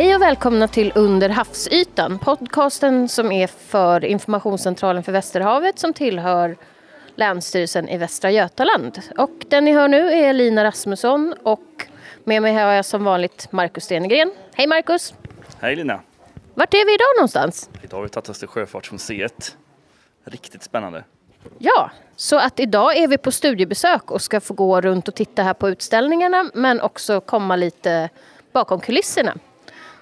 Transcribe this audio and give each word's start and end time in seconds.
Hej 0.00 0.14
och 0.14 0.22
välkomna 0.22 0.68
till 0.68 0.92
Under 0.94 1.28
havsytan, 1.28 2.18
podcasten 2.18 3.08
som 3.08 3.32
är 3.32 3.46
för 3.46 4.04
Informationscentralen 4.04 5.02
för 5.02 5.12
Västerhavet 5.12 5.78
som 5.78 5.92
tillhör 5.92 6.56
Länsstyrelsen 7.14 7.88
i 7.88 7.98
Västra 7.98 8.30
Götaland. 8.30 9.00
Och 9.18 9.30
den 9.48 9.64
ni 9.64 9.72
hör 9.72 9.88
nu 9.88 10.12
är 10.12 10.32
Lina 10.32 10.64
Rasmusson 10.64 11.34
och 11.42 11.86
med 12.24 12.42
mig 12.42 12.54
har 12.54 12.60
jag 12.60 12.84
som 12.84 13.04
vanligt 13.04 13.52
Markus 13.52 13.84
Stenegren. 13.84 14.32
Hej 14.54 14.66
Markus! 14.66 15.14
Hej 15.60 15.76
Lina! 15.76 16.00
Vart 16.54 16.74
är 16.74 16.86
vi 16.86 16.94
idag 16.94 17.08
någonstans? 17.18 17.70
Idag 17.82 17.96
har 17.96 18.02
vi 18.02 18.08
tagit 18.08 18.28
oss 18.28 18.38
till 18.38 18.48
Sjöfartsmuseet. 18.48 19.56
Riktigt 20.24 20.62
spännande. 20.62 21.04
Ja, 21.58 21.90
så 22.16 22.38
att 22.38 22.60
idag 22.60 22.96
är 22.96 23.08
vi 23.08 23.18
på 23.18 23.32
studiebesök 23.32 24.10
och 24.10 24.22
ska 24.22 24.40
få 24.40 24.54
gå 24.54 24.80
runt 24.80 25.08
och 25.08 25.14
titta 25.14 25.42
här 25.42 25.54
på 25.54 25.68
utställningarna 25.68 26.50
men 26.54 26.80
också 26.80 27.20
komma 27.20 27.56
lite 27.56 28.08
bakom 28.52 28.80
kulisserna. 28.80 29.34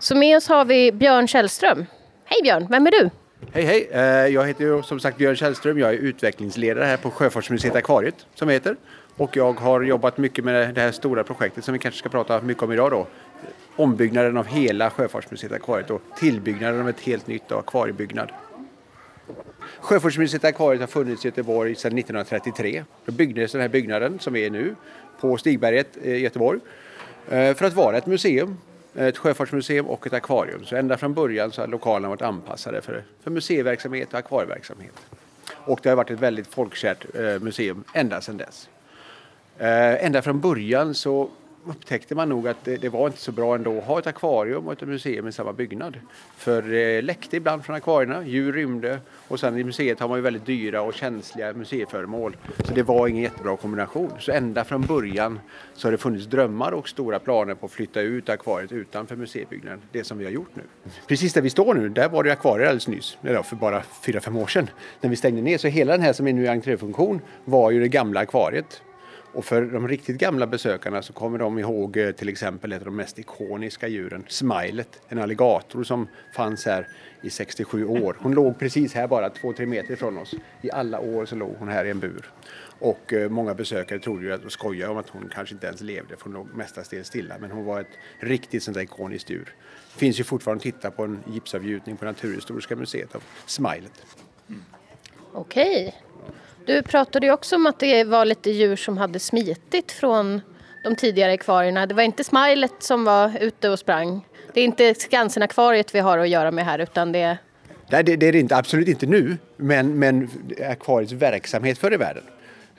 Så 0.01 0.17
med 0.17 0.37
oss 0.37 0.49
har 0.49 0.65
vi 0.65 0.93
Björn 0.93 1.29
Källström. 1.29 1.87
Hej 2.25 2.43
Björn, 2.43 2.67
vem 2.71 2.87
är 2.87 2.91
du? 2.91 3.11
Hej 3.53 3.65
hej! 3.65 3.89
Eh, 3.93 4.03
jag 4.35 4.47
heter 4.47 4.65
ju 4.65 4.83
som 4.83 5.01
sagt 5.01 5.19
Björn 5.19 5.37
Källström. 5.37 5.79
Jag 5.79 5.91
är 5.91 5.95
utvecklingsledare 5.95 6.85
här 6.85 6.97
på 6.97 7.11
Sjöfartsmuseet 7.11 7.77
Akvariet 7.77 8.27
som 8.35 8.49
heter. 8.49 8.77
Och 9.17 9.37
jag 9.37 9.61
har 9.61 9.81
jobbat 9.83 10.19
mycket 10.19 10.45
med 10.45 10.75
det 10.75 10.81
här 10.81 10.93
stora 10.93 11.25
projektet 11.25 11.65
som 11.65 11.73
vi 11.73 11.79
kanske 11.79 11.99
ska 11.99 12.09
prata 12.09 12.41
mycket 12.41 12.63
om 12.63 12.73
idag 12.73 12.91
då. 12.91 13.07
Ombyggnaden 13.77 14.37
av 14.37 14.47
hela 14.47 14.91
Sjöfartsmuseet 14.91 15.53
Akvariet 15.53 15.91
och 15.91 16.03
tillbyggnaden 16.17 16.81
av 16.81 16.89
ett 16.89 17.01
helt 17.01 17.27
nytt 17.27 17.53
akvariebyggnad. 17.53 18.31
Sjöfartsmuseet 19.81 20.45
Akvariet 20.45 20.81
har 20.81 20.87
funnits 20.87 21.25
i 21.25 21.29
Göteborg 21.29 21.75
sedan 21.75 21.99
1933. 21.99 22.85
Då 23.05 23.13
byggdes 23.13 23.53
den 23.53 23.61
här 23.61 23.69
byggnaden 23.69 24.19
som 24.19 24.33
vi 24.33 24.47
är 24.47 24.51
nu 24.51 24.75
på 25.21 25.37
Stigberget 25.37 25.97
i 26.03 26.17
Göteborg 26.17 26.61
eh, 27.31 27.55
för 27.55 27.65
att 27.65 27.75
vara 27.75 27.97
ett 27.97 28.07
museum 28.07 28.57
ett 28.95 29.19
sjöfartsmuseum 29.19 29.87
och 29.87 30.07
ett 30.07 30.13
akvarium. 30.13 30.65
Så 30.65 30.77
ända 30.77 30.97
från 30.97 31.15
början 31.15 31.53
så 31.53 31.63
har 31.63 31.69
lokalerna 31.69 32.09
varit 32.09 32.23
anpassade 32.23 32.83
för, 32.83 33.05
för 33.23 33.31
museiverksamhet 33.31 34.13
och 34.13 34.19
akvarieverksamhet. 34.19 34.95
Och 35.65 35.81
det 35.83 35.89
har 35.89 35.97
varit 35.97 36.11
ett 36.11 36.21
väldigt 36.21 36.47
folkkärt 36.47 37.07
eh, 37.15 37.41
museum 37.41 37.85
ända 37.95 38.21
sedan 38.21 38.37
dess. 38.37 38.69
Eh, 39.59 40.05
ända 40.05 40.23
från 40.23 40.41
början 40.41 40.95
så 40.95 41.31
upptäckte 41.65 42.15
man 42.15 42.29
nog 42.29 42.49
att 42.49 42.65
det, 42.65 42.77
det, 42.77 42.89
var 42.89 43.07
inte 43.07 43.19
så 43.19 43.33
bra 43.33 43.55
ändå 43.55 43.79
att 43.79 43.85
ha 43.85 43.99
ett 43.99 44.07
akvarium 44.07 44.67
och 44.67 44.73
ett 44.73 44.89
museum 44.89 45.29
i 45.29 45.33
samma 45.33 45.53
byggnad. 45.53 45.97
För 46.37 46.63
det 46.63 47.03
läckte 47.03 47.37
ibland 47.37 47.65
från 47.65 47.77
akvarierna, 47.77 48.27
djur 48.27 48.53
rymde 48.53 48.99
och 49.29 49.41
sen 49.41 49.59
i 49.59 49.65
museet 49.65 50.01
har 50.01 50.09
man 50.09 50.19
ju 50.19 50.23
väldigt 50.23 50.47
dyra 50.47 50.83
och 50.83 50.95
känsliga 50.95 51.53
museiföremål. 51.53 52.37
Så 52.65 52.75
det 52.75 52.83
var 52.83 53.09
ingen 53.09 53.23
jättebra 53.23 53.57
kombination. 53.57 54.13
Så 54.19 54.33
ända 54.33 54.65
från 54.65 54.83
början 54.83 55.41
så 55.75 55.87
har 55.87 55.93
det 55.93 55.99
funnits 55.99 56.27
drömmar 56.27 56.73
och 56.73 56.89
stora 56.89 57.19
planer 57.19 57.55
på 57.55 57.67
att 57.67 57.73
flytta 57.73 58.01
ut 58.01 58.29
akvariet 58.29 58.73
utanför 58.73 59.17
museibyggnaden. 59.17 59.81
Det 59.93 60.05
som 60.05 60.19
vi 60.19 60.25
har 60.25 60.33
gjort 60.33 60.51
nu. 60.55 60.63
Precis 61.07 61.33
där 61.33 61.43
vi 61.43 61.51
står 61.51 61.75
nu, 61.75 61.89
där 61.89 62.09
var 62.09 62.25
det 62.25 62.33
akvarier 62.33 62.67
alldeles 62.67 62.89
nyss, 62.89 63.19
eller 63.23 63.43
för 63.43 63.57
bara 63.57 63.83
4-5 64.05 64.43
år 64.43 64.47
sedan. 64.47 64.71
När 65.01 65.11
vi 65.11 65.17
stängde 65.17 65.43
ner, 65.43 65.59
så 65.59 65.69
hela 65.69 65.93
den 65.93 66.03
här 66.03 66.13
som 66.13 66.29
är 66.29 66.33
nu 66.33 66.45
i 66.45 66.49
entréfunktion 66.49 67.21
var 67.45 67.71
ju 67.71 67.81
det 67.81 67.89
gamla 67.89 68.21
akvariet 68.21 68.83
och 69.39 69.45
för 69.45 69.63
de 69.63 69.89
riktigt 69.89 70.19
gamla 70.19 70.47
besökarna 70.47 71.03
så 71.03 71.13
kommer 71.13 71.39
de 71.39 71.59
ihåg 71.59 71.97
eh, 71.97 72.11
till 72.11 72.29
exempel 72.29 72.73
ett 72.73 72.79
av 72.79 72.85
de 72.85 72.97
mest 72.97 73.19
ikoniska 73.19 73.89
djuren, 73.89 74.25
Smilet, 74.29 75.01
en 75.09 75.19
alligator 75.19 75.85
som 75.85 76.09
fanns 76.35 76.67
här 76.67 76.89
i 77.23 77.31
67 77.31 77.87
år. 77.87 78.17
Hon 78.21 78.33
låg 78.33 78.59
precis 78.59 78.95
här 78.95 79.07
bara 79.07 79.29
2-3 79.29 79.67
meter 79.67 79.93
ifrån 79.93 80.19
oss. 80.19 80.35
I 80.63 80.71
alla 80.71 81.01
år 81.01 81.27
så 81.27 81.37
låg 81.37 81.55
hon 81.59 81.69
här 81.69 81.85
i 81.85 81.91
en 81.91 82.01
bur. 82.01 82.31
Och 82.79 83.13
eh, 83.13 83.31
många 83.31 83.55
besökare 83.55 83.99
trodde 83.99 84.27
ju 84.27 84.33
att, 84.33 84.45
och 84.45 84.53
skojade 84.53 84.93
om 84.93 84.99
att 84.99 85.09
hon 85.09 85.31
kanske 85.35 85.55
inte 85.55 85.67
ens 85.67 85.81
levde 85.81 86.17
för 86.17 86.25
hon 86.25 86.33
låg 86.33 86.55
mestadels 86.55 87.09
stilla. 87.09 87.35
Men 87.41 87.51
hon 87.51 87.65
var 87.65 87.81
ett 87.81 87.99
riktigt 88.21 88.63
sånt 88.63 88.75
där 88.75 88.83
ikoniskt 88.83 89.31
djur. 89.31 89.55
Det 89.95 89.99
finns 89.99 90.21
ju 90.21 90.25
fortfarande 90.25 90.59
att 90.59 90.75
titta 90.75 90.91
på 90.91 91.05
en 91.05 91.19
gipsavgjutning 91.27 91.97
på 91.97 92.05
Naturhistoriska 92.05 92.77
museet 92.77 93.15
av 93.15 93.23
Smilet. 93.47 94.07
Mm. 94.49 94.65
Okej, 95.33 95.89
okay. 95.89 96.01
Du 96.69 96.83
pratade 96.83 97.27
ju 97.27 97.33
också 97.33 97.57
om 97.57 97.67
att 97.67 97.79
det 97.79 98.05
var 98.05 98.25
lite 98.25 98.51
djur 98.51 98.77
som 98.77 98.99
hade 98.99 99.19
smitit 99.19 99.93
från 99.93 100.41
de 100.85 100.97
tidigare 100.97 101.33
akvarierna. 101.33 101.87
Det 101.87 101.95
var 101.95 102.03
inte 102.03 102.25
Smilet 102.25 102.73
som 102.79 103.05
var 103.05 103.33
ute 103.41 103.69
och 103.71 103.79
sprang. 103.79 104.27
Det 104.55 104.61
är 104.61 104.65
inte 104.65 104.95
Skansen-akvariet 104.95 105.95
vi 105.95 105.99
har 105.99 106.19
att 106.19 106.29
göra 106.29 106.51
med 106.51 106.65
här 106.65 106.79
utan 106.79 107.13
det 107.13 107.39
Nej, 107.91 108.05
det, 108.05 108.17
det 108.17 108.27
är 108.27 108.33
det 108.33 108.39
inte, 108.39 108.57
absolut 108.57 108.89
inte 108.89 109.07
nu. 109.07 109.37
Men, 109.57 109.99
men 109.99 110.31
akvariets 110.71 111.13
verksamhet 111.13 111.79
förr 111.79 111.95
i 111.95 111.97
världen 111.97 112.23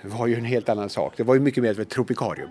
var 0.01 0.28
ju 0.28 0.35
en 0.35 0.45
helt 0.45 0.69
annan 0.69 0.89
sak. 0.89 1.13
Det 1.17 1.23
var 1.23 1.33
ju 1.33 1.39
mycket 1.39 1.63
mer 1.63 1.79
ett 1.79 1.89
tropikarium. 1.89 2.49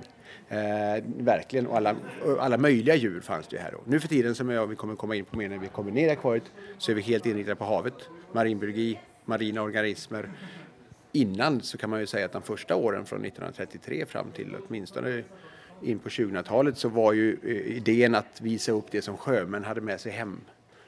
Eh, 0.48 1.04
verkligen, 1.18 1.66
och 1.66 1.76
alla, 1.76 1.94
alla 2.40 2.56
möjliga 2.56 2.94
djur 2.94 3.20
fanns 3.20 3.46
det 3.48 3.58
här 3.58 3.72
då. 3.72 3.78
Nu 3.84 4.00
för 4.00 4.08
tiden, 4.08 4.34
som 4.34 4.50
jag, 4.50 4.66
vi 4.66 4.76
kommer 4.76 4.96
komma 4.96 5.14
in 5.16 5.24
på 5.24 5.36
mer 5.36 5.48
när 5.48 5.58
vi 5.58 5.68
kommer 5.68 5.92
ner 5.92 6.08
i 6.08 6.10
akvariet, 6.10 6.44
så 6.78 6.90
är 6.90 6.94
vi 6.94 7.02
helt 7.02 7.26
inriktade 7.26 7.56
på 7.56 7.64
havet. 7.64 7.94
Marinbiologi, 8.32 8.98
marina 9.24 9.62
organismer, 9.62 10.28
innan 11.12 11.60
så 11.60 11.78
kan 11.78 11.90
man 11.90 12.00
ju 12.00 12.06
säga 12.06 12.26
att 12.26 12.32
de 12.32 12.42
första 12.42 12.76
åren 12.76 13.04
från 13.04 13.24
1933 13.24 14.06
fram 14.06 14.30
till 14.30 14.56
åtminstone 14.68 15.22
in 15.82 15.98
på 15.98 16.08
2000-talet 16.08 16.78
så 16.78 16.88
var 16.88 17.12
ju 17.12 17.38
eh, 17.42 17.76
idén 17.76 18.14
att 18.14 18.40
visa 18.40 18.72
upp 18.72 18.86
det 18.90 19.02
som 19.02 19.16
sjömän 19.16 19.64
hade 19.64 19.80
med 19.80 20.00
sig 20.00 20.12
hem. 20.12 20.40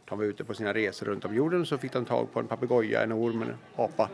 De 0.05 0.19
var 0.19 0.25
ute 0.25 0.45
på 0.45 0.55
sina 0.55 0.75
resor 0.75 1.07
runt 1.07 1.25
om 1.25 1.35
jorden 1.35 1.67
så 1.67 1.79
fick 1.79 1.93
de 1.93 2.05
tag 2.05 2.33
på 2.33 2.41
en 2.41 2.47
papegoja, 2.47 3.03
en 3.03 3.13
orm, 3.13 3.43
en 3.43 3.55
apa. 3.77 4.09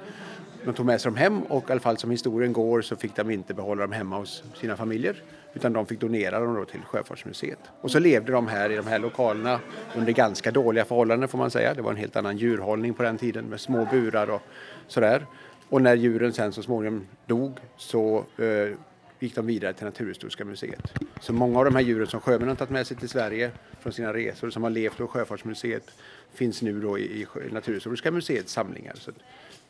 De 0.64 0.74
tog 0.74 0.86
med 0.86 1.00
sig 1.00 1.10
dem 1.10 1.16
hem 1.16 1.42
och 1.42 1.68
i 1.68 1.72
alla 1.72 1.80
fall 1.80 1.96
som 1.96 2.10
historien 2.10 2.52
går 2.52 2.82
så 2.82 2.96
fick 2.96 3.16
de 3.16 3.30
inte 3.30 3.54
behålla 3.54 3.82
dem 3.82 3.92
hemma 3.92 4.18
hos 4.18 4.44
sina 4.60 4.76
familjer 4.76 5.22
utan 5.54 5.72
de 5.72 5.86
fick 5.86 6.00
donera 6.00 6.40
dem 6.40 6.54
då 6.54 6.64
till 6.64 6.80
Sjöfartsmuseet. 6.80 7.58
Och 7.80 7.90
så 7.90 7.98
levde 7.98 8.32
de 8.32 8.48
här 8.48 8.70
i 8.70 8.76
de 8.76 8.86
här 8.86 8.98
lokalerna 8.98 9.60
under 9.96 10.12
ganska 10.12 10.50
dåliga 10.50 10.84
förhållanden 10.84 11.28
får 11.28 11.38
man 11.38 11.50
säga. 11.50 11.74
Det 11.74 11.82
var 11.82 11.90
en 11.90 11.96
helt 11.96 12.16
annan 12.16 12.36
djurhållning 12.36 12.94
på 12.94 13.02
den 13.02 13.18
tiden 13.18 13.44
med 13.44 13.60
små 13.60 13.88
burar 13.90 14.30
och 14.30 14.42
sådär. 14.86 15.26
Och 15.68 15.82
när 15.82 15.94
djuren 15.94 16.32
sen 16.32 16.52
så 16.52 16.62
småningom 16.62 17.06
dog 17.26 17.58
så 17.76 18.24
eh, 18.38 18.76
gick 19.18 19.34
de 19.34 19.46
vidare 19.46 19.72
till 19.72 19.84
Naturhistoriska 19.84 20.44
museet. 20.44 20.92
Så 21.20 21.32
många 21.32 21.58
av 21.58 21.64
de 21.64 21.74
här 21.74 21.82
djuren 21.82 22.06
som 22.06 22.20
sjömännen 22.20 22.48
har 22.48 22.56
tagit 22.56 22.70
med 22.70 22.86
sig 22.86 22.96
till 22.96 23.08
Sverige 23.08 23.50
från 23.80 23.92
sina 23.92 24.12
resor 24.12 24.50
som 24.50 24.62
har 24.62 24.70
levt 24.70 24.96
på 24.96 25.06
Sjöfartsmuseet 25.06 25.90
finns 26.34 26.62
nu 26.62 26.80
då 26.80 26.98
i, 26.98 27.22
i 27.22 27.26
Naturhistoriska 27.52 28.10
museets 28.10 28.52
samlingar. 28.52 28.94
Så 28.94 29.10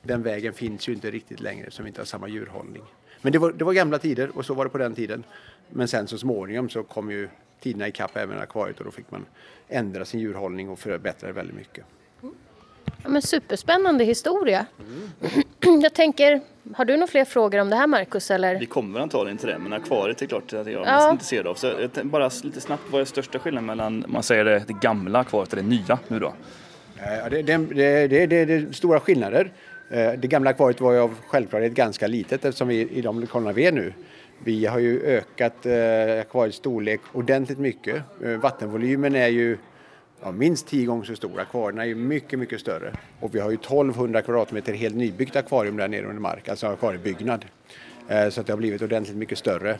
den 0.02 0.22
vägen 0.22 0.52
finns 0.52 0.88
ju 0.88 0.92
inte 0.92 1.10
riktigt 1.10 1.40
längre 1.40 1.70
som 1.70 1.86
inte 1.86 2.00
har 2.00 2.06
samma 2.06 2.28
djurhållning. 2.28 2.82
Men 3.22 3.32
det 3.32 3.38
var, 3.38 3.52
det 3.52 3.64
var 3.64 3.72
gamla 3.72 3.98
tider 3.98 4.30
och 4.36 4.46
så 4.46 4.54
var 4.54 4.64
det 4.64 4.70
på 4.70 4.78
den 4.78 4.94
tiden. 4.94 5.24
Men 5.70 5.88
sen 5.88 6.06
så 6.06 6.18
småningom 6.18 6.68
så 6.68 6.82
kom 6.82 7.10
ju 7.10 7.28
tiderna 7.60 7.88
ikapp 7.88 8.16
även 8.16 8.38
akvariet 8.38 8.78
och 8.78 8.84
då 8.84 8.90
fick 8.90 9.10
man 9.10 9.26
ändra 9.68 10.04
sin 10.04 10.20
djurhållning 10.20 10.68
och 10.68 10.78
förbättra 10.78 11.26
det 11.26 11.32
väldigt 11.32 11.56
mycket. 11.56 11.84
Ja, 13.02 13.08
men 13.08 13.22
superspännande 13.22 14.04
historia. 14.04 14.66
Mm. 14.80 15.80
Jag 15.82 15.94
tänker, 15.94 16.40
har 16.74 16.84
du 16.84 16.92
några 16.92 17.06
fler 17.06 17.24
frågor 17.24 17.60
om 17.60 17.70
det 17.70 17.76
här 17.76 17.86
Marcus? 17.86 18.30
Eller? 18.30 18.58
Vi 18.58 18.66
kommer 18.66 19.00
antagligen 19.00 19.38
till 19.38 19.48
det, 19.48 19.58
men 19.58 19.72
akvariet 19.72 20.22
är 20.22 20.26
klart 20.26 20.42
att 20.42 20.52
jag 20.52 20.68
är 20.68 20.72
ja. 20.72 20.96
mest 20.96 21.12
intresserad 21.12 21.46
av. 21.46 21.54
Så 21.54 21.72
bara 22.02 22.30
lite 22.42 22.60
snabbt, 22.60 22.82
vad 22.90 23.00
är 23.00 23.04
största 23.04 23.38
skillnaden 23.38 23.66
mellan 23.66 24.04
man 24.08 24.22
säger 24.22 24.44
det, 24.44 24.64
det 24.66 24.72
gamla 24.72 25.18
akvariet 25.18 25.52
och 25.52 25.56
det 25.56 25.62
nya 25.62 25.98
nu 26.08 26.18
då? 26.18 26.34
Ja, 26.98 27.28
det, 27.30 27.42
det, 27.42 27.56
det, 28.06 28.26
det, 28.26 28.54
är 28.54 28.72
stora 28.72 29.00
skillnader. 29.00 29.52
Eh, 29.90 30.12
det 30.12 30.28
gamla 30.28 30.50
akvariet 30.50 30.80
var 30.80 30.92
ju 30.92 30.98
av 30.98 31.14
självklarhet 31.26 31.72
ganska 31.72 32.06
litet 32.06 32.44
eftersom 32.44 32.68
vi 32.68 32.88
i 32.90 33.00
de 33.00 33.20
lokalerna 33.20 33.52
vi 33.52 33.66
är 33.66 33.72
nu 33.72 33.92
vi 34.44 34.66
har 34.66 34.78
ju 34.78 35.02
ökat 35.02 35.66
eh, 35.66 36.20
akvariets 36.20 36.56
storlek 36.56 37.00
ordentligt 37.12 37.58
mycket. 37.58 38.02
Eh, 38.24 38.30
vattenvolymen 38.30 39.14
är 39.14 39.28
ju 39.28 39.58
ja, 40.26 40.32
minst 40.32 40.66
tio 40.66 40.86
gånger 40.86 41.04
så 41.04 41.16
stor. 41.16 41.40
Akvarierna 41.40 41.82
är 41.82 41.86
ju 41.86 41.94
mycket, 41.94 42.38
mycket 42.38 42.60
större. 42.60 42.92
Och 43.20 43.34
vi 43.34 43.40
har 43.40 43.50
ju 43.50 43.54
1200 43.54 44.22
kvadratmeter 44.22 44.72
helt 44.72 44.96
nybyggt 44.96 45.36
akvarium 45.36 45.76
där 45.76 45.88
nere 45.88 46.06
under 46.06 46.20
mark, 46.20 46.48
alltså 46.48 46.66
akvariebyggnad. 46.66 47.44
Eh, 48.08 48.28
så 48.28 48.40
att 48.40 48.46
det 48.46 48.52
har 48.52 48.58
blivit 48.58 48.82
ordentligt 48.82 49.16
mycket 49.16 49.38
större. 49.38 49.78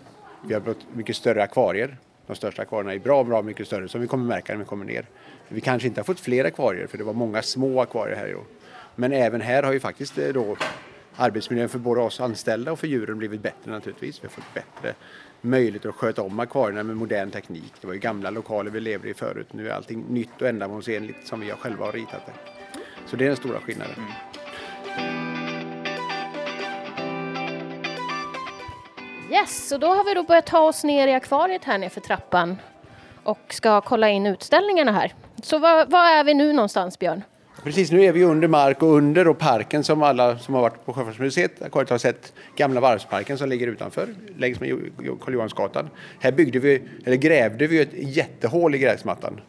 Vi 0.48 0.54
har 0.54 0.60
blivit 0.60 0.82
mycket 0.94 1.16
större 1.16 1.42
akvarier. 1.42 1.96
De 2.26 2.36
största 2.36 2.62
akvarierna 2.62 2.94
är 2.94 2.98
bra, 2.98 3.24
bra 3.24 3.42
mycket 3.42 3.66
större 3.66 3.88
som 3.88 4.00
vi 4.00 4.06
kommer 4.06 4.24
märka 4.24 4.52
när 4.52 4.58
vi 4.58 4.64
kommer 4.64 4.84
ner. 4.84 5.06
Vi 5.48 5.60
kanske 5.60 5.88
inte 5.88 6.00
har 6.00 6.04
fått 6.04 6.20
fler 6.20 6.44
akvarier 6.44 6.86
för 6.86 6.98
det 6.98 7.04
var 7.04 7.12
många 7.12 7.42
små 7.42 7.80
akvarier 7.80 8.16
här 8.16 8.32
då. 8.32 8.44
Men 8.94 9.12
även 9.12 9.40
här 9.40 9.62
har 9.62 9.72
ju 9.72 9.80
faktiskt 9.80 10.18
eh, 10.18 10.28
då 10.28 10.56
arbetsmiljön 11.16 11.68
för 11.68 11.78
både 11.78 12.00
oss 12.00 12.20
anställda 12.20 12.72
och 12.72 12.78
för 12.78 12.86
djuren 12.86 13.18
blivit 13.18 13.42
bättre 13.42 13.70
naturligtvis. 13.70 14.22
Vi 14.22 14.26
har 14.26 14.32
fått 14.32 14.54
bättre 14.54 14.94
möjlighet 15.40 15.86
att 15.86 15.94
sköta 15.94 16.22
om 16.22 16.40
akvarierna 16.40 16.82
med 16.82 16.96
modern 16.96 17.30
teknik. 17.30 17.72
Det 17.80 17.86
var 17.86 17.94
ju 17.94 18.00
gamla 18.00 18.30
lokaler 18.30 18.70
vi 18.70 18.80
levde 18.80 19.08
i 19.08 19.14
förut. 19.14 19.52
Nu 19.52 19.68
är 19.68 19.72
allting 19.72 20.04
nytt 20.08 20.42
och 20.42 20.48
ändamålsenligt 20.48 21.26
som 21.26 21.40
vi 21.40 21.50
själva 21.50 21.84
har 21.84 21.92
ritat 21.92 22.26
det. 22.26 22.32
Så 23.06 23.16
det 23.16 23.24
är 23.24 23.28
den 23.28 23.36
stora 23.36 23.60
skillnaden. 23.60 23.94
Mm. 23.96 24.10
Yes, 29.30 29.68
så 29.68 29.78
då 29.78 29.86
har 29.86 30.04
vi 30.04 30.14
då 30.14 30.22
börjat 30.22 30.46
ta 30.46 30.60
oss 30.60 30.84
ner 30.84 31.08
i 31.08 31.14
akvariet 31.14 31.64
här 31.64 31.78
nerför 31.78 32.00
trappan 32.00 32.56
och 33.24 33.38
ska 33.48 33.80
kolla 33.80 34.08
in 34.08 34.26
utställningarna 34.26 34.92
här. 34.92 35.14
Så 35.42 35.58
var, 35.58 35.86
var 35.86 36.10
är 36.10 36.24
vi 36.24 36.34
nu 36.34 36.52
någonstans 36.52 36.98
Björn? 36.98 37.22
Precis, 37.66 37.92
nu 37.92 38.04
är 38.04 38.12
vi 38.12 38.24
under 38.24 38.48
mark 38.48 38.82
och 38.82 38.96
under 38.96 39.28
och 39.28 39.38
parken 39.38 39.84
som 39.84 40.02
alla 40.02 40.38
som 40.38 40.54
har 40.54 40.62
varit 40.62 40.84
på 40.86 40.92
Sjöfartsmuseet 40.92 41.52
har 41.72 41.98
sett 41.98 42.32
gamla 42.56 42.80
varvsparken 42.80 43.38
som 43.38 43.48
ligger 43.48 43.66
utanför 43.66 44.08
längs 44.36 44.60
med 44.60 44.78
Karl 45.20 45.34
Johansgatan. 45.34 45.90
Här 46.20 46.32
byggde 46.32 46.58
vi, 46.58 46.82
eller 47.04 47.16
grävde 47.16 47.66
vi 47.66 47.80
ett 47.80 47.92
jättehål 47.92 48.74
i 48.74 48.78
gräsmattan 48.78 49.40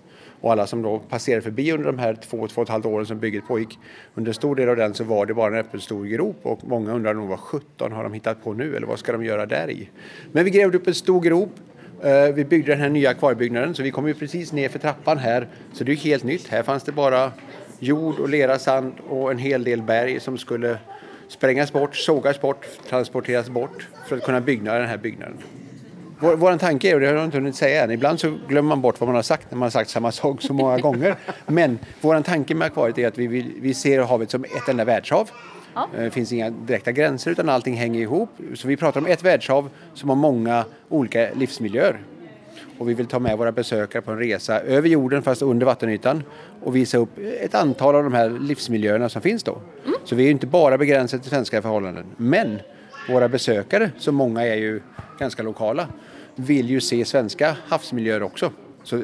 Och 0.42 0.52
alla 0.52 0.68
som 0.68 0.82
då 0.82 1.00
passerade 1.00 1.42
förbi 1.42 1.72
under 1.72 1.86
de 1.86 2.00
här 2.00 2.14
två, 2.14 2.48
två 2.48 2.62
och 2.62 2.68
ett 2.68 2.70
halvt 2.70 2.86
åren 2.86 3.06
som 3.06 3.20
bygget 3.20 3.48
pågick, 3.48 3.80
under 4.16 4.30
en 4.30 4.34
stor 4.34 4.56
del 4.56 4.70
av 4.70 4.76
den 4.76 4.94
så 4.94 5.04
var 5.04 5.26
det 5.26 5.34
bara 5.34 5.54
en 5.54 5.60
öppen 5.60 5.82
stor 5.82 6.06
grop 6.06 6.40
och 6.44 6.60
många 6.64 6.94
undrar 6.94 7.14
nog 7.14 7.28
vad 7.28 7.40
17 7.40 7.92
har 7.92 8.04
de 8.04 8.14
hittat 8.14 8.44
på 8.44 8.54
nu 8.54 8.76
eller 8.76 8.88
vad 8.88 9.00
ska 9.00 9.12
de 9.12 9.26
göra 9.26 9.46
där 9.46 9.70
i? 9.70 9.90
Men 10.32 10.46
vi 10.46 10.52
grävde 10.52 10.78
upp 10.78 10.88
en 10.88 10.96
stor 10.96 11.22
grop 11.22 11.52
eh, 12.04 12.34
vi 12.34 12.46
byggde 12.46 12.72
den 12.72 12.82
här 12.82 12.90
nya 12.90 13.10
akvariebyggnaden 13.10 13.76
så 13.76 13.84
vi 13.84 13.92
kom 13.92 14.08
ju 14.08 14.14
precis 14.14 14.52
ner 14.52 14.70
för 14.70 14.80
trappan 14.80 15.18
här. 15.18 15.48
Så 15.74 15.84
det 15.84 15.92
är 15.92 15.96
helt 15.96 16.24
nytt. 16.24 16.48
Här 16.48 16.64
fanns 16.64 16.84
det 16.84 16.92
bara 16.92 17.32
jord 17.80 18.20
och 18.20 18.30
lera, 18.30 18.60
sand 18.60 18.94
och 19.10 19.32
en 19.32 19.38
hel 19.38 19.64
del 19.64 19.82
berg 19.82 20.20
som 20.20 20.38
skulle 20.38 20.78
sprängas 21.28 21.74
bort, 21.74 21.96
sågas 21.96 22.42
bort, 22.42 22.66
transporteras 22.90 23.50
bort 23.50 23.88
för 24.08 24.18
att 24.18 24.24
kunna 24.24 24.42
bygga 24.42 24.74
den 24.74 24.88
här 24.88 24.98
byggnaden. 24.98 25.38
Vår, 26.20 26.36
vår 26.36 26.58
tanke 26.58 26.90
är, 26.90 26.94
och 26.94 27.00
det 27.00 27.08
har 27.08 27.14
jag 27.14 27.26
inte 27.26 27.38
hunnit 27.38 27.56
säga 27.56 27.84
än, 27.84 27.92
ibland 27.92 28.20
så 28.20 28.38
glömmer 28.48 28.70
man 28.70 28.82
bort 28.82 29.00
vad 29.00 29.08
man 29.08 29.16
har 29.16 29.24
sagt 29.24 29.52
när 29.52 29.58
man 29.58 29.66
har 29.66 29.70
sagt 29.70 29.90
samma 29.90 30.12
sak 30.12 30.42
så 30.42 30.54
många 30.54 30.78
gånger. 30.78 31.16
Men 31.46 31.80
vår 32.02 32.22
tanke 32.22 32.56
med 32.56 32.66
akvariet 32.66 32.98
är 32.98 33.08
att 33.08 33.18
vi, 33.18 33.28
vill, 33.28 33.54
vi 33.60 33.74
ser 33.74 34.02
havet 34.02 34.32
som 34.32 34.44
ett 34.44 34.70
enda 34.70 34.86
världshav. 34.86 35.30
Ja. 35.74 35.90
Eh, 35.96 36.04
det 36.04 36.12
finns 36.12 36.32
inga 36.32 36.50
direkta 36.50 36.92
gränser 36.92 37.32
utan 37.32 37.50
allting 37.50 37.76
hänger 37.76 38.02
ihop. 38.02 38.30
Så 38.56 38.68
vi 38.68 38.78
pratar 38.78 39.02
om 39.02 39.08
ett 39.08 39.24
världshav 39.24 39.70
som 39.94 40.10
har 40.10 40.16
många 40.16 40.66
olika 40.90 41.30
livsmiljöer. 41.34 42.00
Och 42.78 42.90
vi 42.90 42.94
vill 42.94 43.06
ta 43.06 43.20
med 43.20 43.38
våra 43.38 43.52
besökare 43.52 44.02
på 44.02 44.12
en 44.12 44.20
resa 44.20 44.60
över 44.60 44.90
jorden 44.90 45.24
fast 45.24 45.42
under 45.42 45.66
vattenytan 45.66 46.24
och 46.64 46.76
visa 46.76 46.98
upp 46.98 47.10
ett 47.42 47.56
antal 47.56 47.96
av 47.96 48.04
de 48.04 48.14
här 48.14 48.30
livsmiljöerna 48.30 49.10
som 49.10 49.22
finns 49.22 49.44
då. 49.44 49.62
Mm. 49.86 50.00
Så 50.04 50.16
vi 50.16 50.28
är 50.28 50.32
inte 50.32 50.48
bara 50.48 50.78
begränsade 50.78 51.24
till 51.24 51.32
svenska 51.32 51.62
förhållanden. 51.62 52.06
Men 52.18 52.60
våra 53.10 53.30
besökare, 53.30 53.92
som 53.98 54.16
många 54.16 54.46
är 54.46 54.56
ju 54.56 54.82
ganska 55.20 55.44
lokala, 55.44 55.88
vill 56.36 56.70
ju 56.70 56.82
se 56.82 57.06
svenska 57.06 57.58
havsmiljöer 57.68 58.24
också. 58.24 58.52
Så 58.84 59.04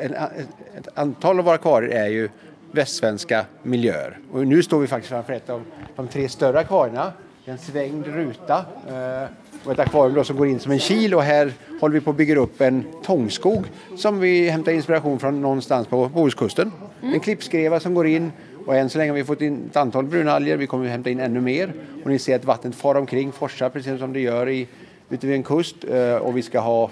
ett, 0.00 0.88
antal 0.94 1.38
av 1.38 1.44
våra 1.44 1.54
akvarier 1.54 2.04
är 2.04 2.08
ju 2.08 2.28
västsvenska 2.72 3.44
miljöer. 3.62 4.18
Och 4.32 4.46
nu 4.46 4.62
står 4.62 4.80
vi 4.80 4.86
faktiskt 4.86 5.10
framför 5.10 5.32
ett 5.32 5.50
av 5.50 5.64
de 5.96 6.08
tre 6.08 6.28
större 6.28 6.58
akvarierna. 6.58 7.12
En 7.44 7.58
svängd 7.58 8.06
ruta 8.06 8.64
eh, 8.88 9.28
och 9.64 9.72
ett 9.72 9.78
akvarium 9.78 10.14
då 10.14 10.24
som 10.24 10.36
går 10.36 10.46
in 10.46 10.60
som 10.60 10.72
en 10.72 10.78
kil 10.78 11.14
och 11.14 11.22
här 11.22 11.52
håller 11.80 11.94
vi 11.94 12.00
på 12.00 12.10
att 12.10 12.16
bygga 12.16 12.36
upp 12.36 12.60
en 12.60 12.84
tångskog 13.02 13.64
som 13.96 14.20
vi 14.20 14.48
hämtar 14.48 14.72
inspiration 14.72 15.18
från 15.18 15.40
någonstans 15.40 15.86
på 15.86 16.08
Bohuskusten. 16.08 16.72
Mm. 17.02 17.14
En 17.14 17.20
klippskreva 17.20 17.80
som 17.80 17.94
går 17.94 18.06
in 18.06 18.32
och 18.66 18.76
än 18.76 18.90
så 18.90 18.98
länge 18.98 19.10
har 19.10 19.16
vi 19.16 19.24
fått 19.24 19.40
in 19.40 19.66
ett 19.70 19.76
antal 19.76 20.04
brunalger. 20.04 20.56
Vi 20.56 20.66
kommer 20.66 20.84
att 20.84 20.90
hämta 20.90 21.10
in 21.10 21.20
ännu 21.20 21.40
mer 21.40 21.72
och 22.04 22.10
ni 22.10 22.18
ser 22.18 22.36
att 22.36 22.44
vattnet 22.44 22.74
far 22.74 22.94
omkring, 22.94 23.32
forsar 23.32 23.68
precis 23.68 23.98
som 23.98 24.12
det 24.12 24.20
gör 24.20 24.48
i, 24.48 24.68
ute 25.10 25.26
vid 25.26 25.36
en 25.36 25.42
kust 25.42 25.76
eh, 25.90 26.14
och 26.14 26.36
vi 26.36 26.42
ska 26.42 26.60
ha 26.60 26.90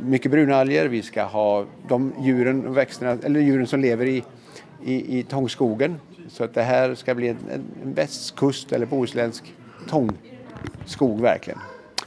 mycket 0.00 0.30
brunalger, 0.30 0.88
vi 0.88 1.02
ska 1.02 1.22
ha 1.22 1.64
de 1.88 2.12
djuren, 2.20 2.66
och 2.66 2.76
växterna, 2.76 3.18
eller 3.24 3.40
djuren 3.40 3.66
som 3.66 3.80
lever 3.80 4.06
i 4.06 4.24
i, 4.84 5.18
i 5.18 5.22
Tångskogen. 5.22 6.00
Så 6.28 6.44
att 6.44 6.54
det 6.54 6.62
här 6.62 6.94
ska 6.94 7.14
bli 7.14 7.28
en, 7.28 7.36
en 7.82 7.94
västkust 7.94 8.72
eller 8.72 8.86
bohuslänsk 8.86 9.54
tångskog 9.88 11.20
verkligen. 11.20 11.58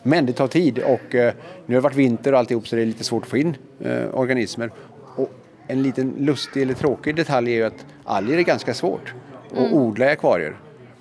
Men 0.04 0.26
det 0.26 0.34
tar 0.34 0.48
tid 0.48 0.80
och 0.80 1.16
eh, 1.16 1.34
nu 1.66 1.76
har 1.76 1.82
det 1.82 1.84
varit 1.84 1.96
vinter 1.96 2.34
och 2.34 2.40
alltihop 2.40 2.68
så 2.68 2.76
det 2.76 2.82
är 2.82 2.86
lite 2.86 3.04
svårt 3.04 3.24
att 3.24 3.30
få 3.30 3.38
in 3.38 3.56
eh, 3.80 4.06
organismer. 4.14 4.72
Och 5.16 5.32
en 5.68 5.84
liten 5.84 6.14
lustig 6.18 6.62
eller 6.62 6.74
tråkig 6.74 7.16
detalj 7.16 7.52
är 7.52 7.56
ju 7.56 7.64
att 7.64 7.86
alger 8.04 8.38
är 8.38 8.42
ganska 8.42 8.74
svårt 8.74 9.14
att 9.52 9.58
mm. 9.58 9.74
odla 9.74 10.06
i 10.06 10.10
akvarier. 10.10 10.56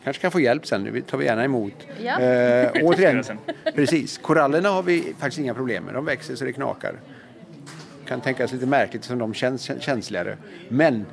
Kanske 0.05 0.23
kan 0.23 0.31
få 0.31 0.41
hjälp 0.41 0.67
sen, 0.67 0.85
det 0.85 1.03
tar 1.03 1.19
vi 1.19 1.25
gärna 1.25 1.45
emot. 1.45 1.73
Ja. 2.03 2.21
Eh, 2.21 2.71
återigen, 2.83 3.25
precis. 3.75 4.19
Korallerna 4.19 4.69
har 4.69 4.83
vi 4.83 5.15
faktiskt 5.19 5.39
inga 5.39 5.55
problem 5.55 5.85
med, 5.85 5.95
de 5.95 6.05
växer 6.05 6.37
så 6.37 6.45
det 6.45 6.53
knakar. 6.53 6.95
Kan 8.07 8.21
tänkas 8.21 8.53
lite 8.53 8.67
märkligt 8.67 9.05
som 9.05 9.19
de 9.19 9.35
känns 9.35 9.71
känsligare. 9.81 10.37
Men 10.69 11.07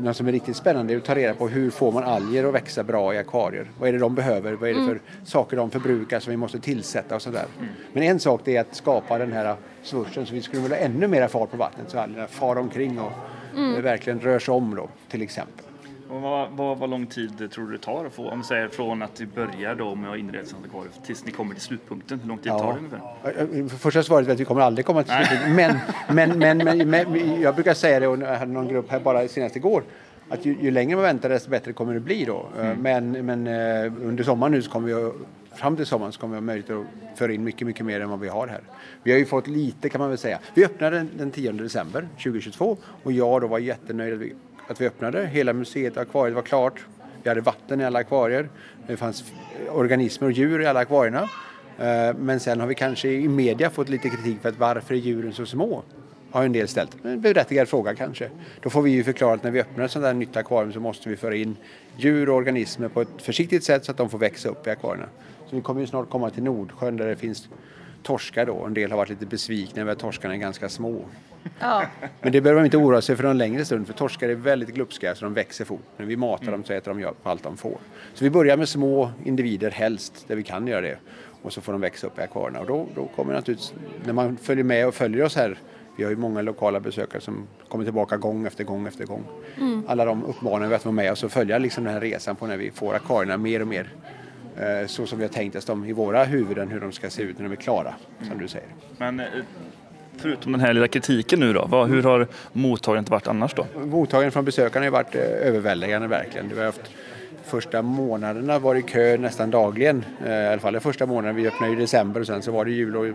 något 0.00 0.16
som 0.16 0.28
är 0.28 0.32
riktigt 0.32 0.56
spännande 0.56 0.92
är 0.92 0.96
att 0.96 1.04
ta 1.04 1.14
reda 1.14 1.34
på 1.34 1.48
hur 1.48 1.70
får 1.70 1.92
man 1.92 2.04
alger 2.04 2.44
att 2.44 2.54
växa 2.54 2.84
bra 2.84 3.14
i 3.14 3.18
akvarier. 3.18 3.70
Vad 3.78 3.88
är 3.88 3.92
det 3.92 3.98
de 3.98 4.14
behöver? 4.14 4.52
Vad 4.52 4.70
är 4.70 4.74
det 4.74 4.80
för 4.80 4.90
mm. 4.90 5.02
saker 5.24 5.56
de 5.56 5.70
förbrukar 5.70 6.20
som 6.20 6.30
vi 6.30 6.36
måste 6.36 6.60
tillsätta 6.60 7.14
och 7.14 7.22
sådär. 7.22 7.44
Mm. 7.58 7.70
Men 7.92 8.02
en 8.02 8.20
sak 8.20 8.48
är 8.48 8.60
att 8.60 8.74
skapa 8.74 9.18
den 9.18 9.32
här 9.32 9.56
swooschen 9.82 10.26
så 10.26 10.34
vi 10.34 10.42
skulle 10.42 10.62
vilja 10.62 10.76
ha 10.76 10.84
ännu 10.84 11.08
mer 11.08 11.28
fart 11.28 11.50
på 11.50 11.56
vattnet 11.56 11.90
så 11.90 11.98
algerna 11.98 12.26
far 12.26 12.56
omkring 12.56 13.00
och 13.00 13.12
mm. 13.56 13.82
verkligen 13.82 14.20
rör 14.20 14.38
sig 14.38 14.54
om 14.54 14.74
då 14.74 14.88
till 15.08 15.22
exempel. 15.22 15.64
Och 16.10 16.20
vad, 16.20 16.50
vad, 16.50 16.78
vad 16.78 16.90
lång 16.90 17.06
tid 17.06 17.50
tror 17.50 17.66
du 17.66 17.72
det 17.72 17.82
tar 17.82 18.04
att 18.04 18.12
få, 18.12 18.30
om 18.30 18.42
säger 18.42 18.68
från 18.68 19.02
att 19.02 19.20
vi 19.20 19.26
börjar 19.26 19.74
då 19.74 19.94
med 19.94 20.10
att 20.10 20.18
inreda 20.18 20.48
akvarium 20.64 20.92
tills 21.06 21.24
ni 21.24 21.32
kommer 21.32 21.54
till 21.54 21.62
slutpunkten? 21.62 22.20
Hur 22.20 22.28
lång 22.28 22.38
tid 22.38 22.52
ja. 22.52 22.58
tar 22.58 22.72
det 22.72 22.78
ungefär? 22.78 23.78
Första 23.78 24.02
svaret 24.02 24.28
är 24.28 24.32
att 24.32 24.40
vi 24.40 24.44
kommer 24.44 24.60
aldrig 24.60 24.86
komma 24.86 25.02
till 25.02 25.12
slutpunkten. 25.12 25.54
Men, 25.54 25.78
men, 26.08 26.38
men, 26.38 26.58
men, 26.58 26.90
men, 26.90 27.40
jag 27.40 27.54
brukar 27.54 27.74
säga 27.74 28.00
det, 28.00 28.06
och 28.06 28.18
jag 28.18 28.38
hade 28.38 28.52
någon 28.52 28.68
grupp 28.68 28.90
här 28.90 29.00
bara 29.00 29.28
senast 29.28 29.56
igår, 29.56 29.82
att 30.28 30.46
ju, 30.46 30.56
ju 30.60 30.70
längre 30.70 30.96
man 30.96 31.02
väntar 31.02 31.28
desto 31.28 31.50
bättre 31.50 31.72
kommer 31.72 31.94
det 31.94 32.00
bli 32.00 32.24
då. 32.24 32.46
Mm. 32.60 32.78
Men, 32.78 33.26
men 33.26 33.46
eh, 33.46 33.92
under 34.02 34.24
sommaren 34.24 34.52
nu 34.52 34.62
så 34.62 34.70
kommer 34.70 34.88
vi 34.88 35.12
fram 35.54 35.76
till 35.76 35.86
sommaren 35.86 36.12
så 36.12 36.20
kommer 36.20 36.34
vi 36.34 36.36
ha 36.36 36.44
möjlighet 36.44 36.70
att 36.70 37.18
föra 37.18 37.32
in 37.32 37.44
mycket, 37.44 37.66
mycket 37.66 37.86
mer 37.86 38.00
än 38.00 38.10
vad 38.10 38.20
vi 38.20 38.28
har 38.28 38.46
här. 38.46 38.60
Vi 39.02 39.12
har 39.12 39.18
ju 39.18 39.26
fått 39.26 39.46
lite 39.46 39.88
kan 39.88 40.00
man 40.00 40.08
väl 40.08 40.18
säga. 40.18 40.38
Vi 40.54 40.64
öppnade 40.64 40.96
den, 40.96 41.10
den 41.16 41.30
10 41.30 41.52
december 41.52 42.08
2022 42.22 42.76
och 43.02 43.12
jag 43.12 43.40
då 43.40 43.46
var 43.46 43.58
jättenöjd 43.58 44.32
att 44.68 44.80
vi 44.80 44.86
öppnade. 44.86 45.26
Hela 45.26 45.52
museet 45.52 45.96
och 45.96 46.02
akvariet 46.02 46.34
var 46.34 46.42
klart. 46.42 46.84
Vi 47.22 47.28
hade 47.28 47.40
vatten 47.40 47.80
i 47.80 47.84
alla 47.84 47.98
akvarier. 47.98 48.48
Det 48.86 48.96
fanns 48.96 49.24
organismer 49.70 50.28
och 50.28 50.32
djur 50.32 50.60
i 50.60 50.66
alla 50.66 50.80
akvarierna. 50.80 51.28
Eh, 51.78 52.14
men 52.18 52.40
sen 52.40 52.60
har 52.60 52.66
vi 52.66 52.74
kanske 52.74 53.08
i 53.08 53.28
media 53.28 53.70
fått 53.70 53.88
lite 53.88 54.08
kritik 54.08 54.40
för 54.42 54.48
att 54.48 54.58
varför 54.58 54.94
är 54.94 54.98
djuren 54.98 55.32
så 55.32 55.46
små? 55.46 55.82
Har 56.30 56.44
en 56.44 56.52
del 56.52 56.68
ställt. 56.68 57.04
En 57.04 57.20
berättigad 57.20 57.68
fråga 57.68 57.94
kanske. 57.94 58.30
Då 58.62 58.70
får 58.70 58.82
vi 58.82 58.90
ju 58.90 59.04
förklara 59.04 59.34
att 59.34 59.42
när 59.42 59.50
vi 59.50 59.60
öppnar 59.60 59.84
ett 59.84 59.90
sånt 59.90 60.02
där 60.02 60.14
nytt 60.14 60.36
akvarium 60.36 60.72
så 60.72 60.80
måste 60.80 61.08
vi 61.08 61.16
föra 61.16 61.36
in 61.36 61.56
djur 61.96 62.28
och 62.28 62.36
organismer 62.36 62.88
på 62.88 63.00
ett 63.00 63.22
försiktigt 63.22 63.64
sätt 63.64 63.84
så 63.84 63.90
att 63.90 63.96
de 63.96 64.10
får 64.10 64.18
växa 64.18 64.48
upp 64.48 64.66
i 64.66 64.70
akvarierna. 64.70 65.06
Så 65.50 65.56
vi 65.56 65.62
kommer 65.62 65.80
ju 65.80 65.86
snart 65.86 66.10
komma 66.10 66.30
till 66.30 66.42
Nordsjön 66.42 66.96
där 66.96 67.06
det 67.06 67.16
finns 67.16 67.48
torskar 68.02 68.46
då. 68.46 68.64
En 68.64 68.74
del 68.74 68.90
har 68.90 68.98
varit 68.98 69.08
lite 69.08 69.26
besvikna 69.26 69.82
över 69.82 69.92
att 69.92 69.98
torskarna 69.98 70.34
är 70.34 70.38
ganska 70.38 70.68
små. 70.68 71.04
Ja. 71.58 71.82
Men 72.20 72.32
det 72.32 72.40
behöver 72.40 72.60
de 72.60 72.64
inte 72.64 72.76
oroa 72.76 73.02
sig 73.02 73.16
för 73.16 73.24
någon 73.24 73.38
längre 73.38 73.64
stund 73.64 73.86
för 73.86 73.94
torskar 73.94 74.28
är 74.28 74.34
väldigt 74.34 74.74
glupska 74.74 75.14
så 75.14 75.24
de 75.24 75.34
växer 75.34 75.64
fort. 75.64 75.84
När 75.96 76.06
vi 76.06 76.16
matar 76.16 76.42
mm. 76.42 76.52
dem 76.52 76.64
så 76.64 76.72
äter 76.72 76.94
de 76.94 77.12
allt 77.22 77.42
de 77.42 77.56
får. 77.56 77.78
Så 78.14 78.24
vi 78.24 78.30
börjar 78.30 78.56
med 78.56 78.68
små 78.68 79.10
individer 79.24 79.70
helst, 79.70 80.24
där 80.28 80.36
vi 80.36 80.42
kan 80.42 80.66
göra 80.66 80.80
det. 80.80 80.98
Och 81.42 81.52
så 81.52 81.60
får 81.60 81.72
de 81.72 81.80
växa 81.80 82.06
upp 82.06 82.18
i 82.18 82.22
akvarierna. 82.22 82.60
Och 82.60 82.66
då, 82.66 82.86
då 82.94 83.06
kommer 83.16 83.34
naturligtvis, 83.34 83.74
när 84.04 84.12
man 84.12 84.36
följer 84.36 84.64
med 84.64 84.88
och 84.88 84.94
följer 84.94 85.24
oss 85.24 85.36
här 85.36 85.58
vi 85.98 86.04
har 86.04 86.10
ju 86.10 86.16
många 86.16 86.42
lokala 86.42 86.80
besökare 86.80 87.20
som 87.20 87.46
kommer 87.68 87.84
tillbaka 87.84 88.16
gång 88.16 88.46
efter 88.46 88.64
gång 88.64 88.86
efter 88.86 89.04
gång. 89.04 89.24
Mm. 89.56 89.84
Alla 89.88 90.04
de 90.04 90.24
uppmanar 90.24 90.68
vi 90.68 90.74
att 90.74 90.84
vara 90.84 90.94
med 90.94 91.12
oss 91.12 91.24
och 91.24 91.32
följa 91.32 91.58
liksom 91.58 91.84
den 91.84 91.92
här 91.92 92.00
resan 92.00 92.36
på 92.36 92.46
när 92.46 92.56
vi 92.56 92.70
får 92.70 92.94
akvarierna 92.94 93.36
mer 93.36 93.60
och 93.60 93.68
mer 93.68 93.88
så 94.86 95.06
som 95.06 95.18
vi 95.18 95.24
har 95.24 95.32
tänkt 95.32 95.56
oss 95.56 95.64
dem 95.64 95.84
i 95.84 95.92
våra 95.92 96.24
huvuden 96.24 96.68
hur 96.68 96.80
de 96.80 96.92
ska 96.92 97.10
se 97.10 97.22
ut 97.22 97.38
när 97.38 97.44
de 97.44 97.52
är 97.52 97.56
klara, 97.56 97.94
som 98.18 98.26
mm. 98.26 98.38
du 98.38 98.48
säger. 98.48 98.68
Men 98.98 99.20
eh, 99.20 99.26
förutom 100.16 100.52
den 100.52 100.60
här 100.60 100.72
lilla 100.72 100.88
kritiken 100.88 101.40
nu 101.40 101.52
då, 101.52 101.84
hur 101.84 102.02
har 102.02 102.26
mottagandet 102.52 103.10
varit 103.10 103.28
annars 103.28 103.54
då? 103.54 103.66
Mottagandet 103.84 104.32
från 104.32 104.44
besökarna 104.44 104.86
har 104.86 104.90
varit 104.90 105.14
eh, 105.14 105.20
överväldigande 105.20 106.08
verkligen. 106.08 106.48
Vi 106.48 106.58
har 106.58 106.64
haft 106.64 106.90
första 107.44 107.82
månaderna 107.82 108.58
var 108.58 108.74
i 108.74 108.82
kö 108.82 109.16
nästan 109.16 109.50
dagligen, 109.50 110.04
i 110.26 110.30
alla 110.30 110.58
fall 110.58 110.72
den 110.72 110.82
första 110.82 111.06
månaden. 111.06 111.36
Vi 111.36 111.48
öppnade 111.48 111.72
i 111.72 111.76
december 111.76 112.20
och 112.20 112.26
sen 112.26 112.42
så 112.42 112.52
var 112.52 112.64
det 112.64 112.70
jul 112.70 112.96
och 112.96 113.06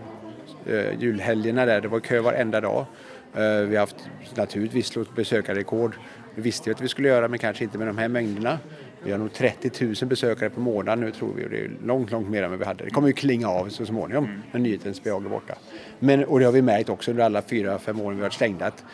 julhelgerna 0.98 1.66
där, 1.66 1.80
det 1.80 1.88
var 1.88 2.00
kö 2.00 2.20
varenda 2.20 2.60
dag. 2.60 2.86
Vi 3.34 3.40
har 3.40 3.78
haft 3.78 4.08
naturligtvis 4.34 4.86
slått 4.86 5.16
besökarrekord. 5.16 5.96
Vi 6.34 6.42
visste 6.42 6.70
ju 6.70 6.74
att 6.74 6.80
vi 6.80 6.88
skulle 6.88 7.08
göra 7.08 7.28
men 7.28 7.38
kanske 7.38 7.64
inte 7.64 7.78
med 7.78 7.86
de 7.86 7.98
här 7.98 8.08
mängderna. 8.08 8.58
Vi 9.04 9.10
har 9.10 9.18
nog 9.18 9.32
30 9.32 9.84
000 9.84 9.94
besökare 10.08 10.50
per 10.50 10.60
månad 10.60 10.98
nu 10.98 11.10
tror 11.10 11.32
vi 11.36 11.44
och 11.44 11.50
det 11.50 11.56
är 11.56 11.70
långt, 11.84 12.10
långt 12.10 12.28
mer 12.28 12.42
än 12.42 12.50
vad 12.50 12.58
vi 12.58 12.64
hade. 12.64 12.84
Det 12.84 12.90
kommer 12.90 13.08
ju 13.08 13.14
klinga 13.14 13.48
av 13.48 13.68
så 13.68 13.86
småningom 13.86 14.24
mm. 14.24 14.42
när 14.52 14.60
nyhetens 14.60 15.02
behag 15.02 15.24
är 15.24 15.28
borta. 15.28 15.54
Men, 15.98 16.24
och 16.24 16.38
det 16.38 16.44
har 16.44 16.52
vi 16.52 16.62
märkt 16.62 16.88
också 16.88 17.10
under 17.10 17.24
alla 17.24 17.42
fyra, 17.42 17.78
fem 17.78 18.00
år 18.00 18.12
vi 18.12 18.20
varit 18.20 18.32
stängda 18.32 18.66
att 18.66 18.84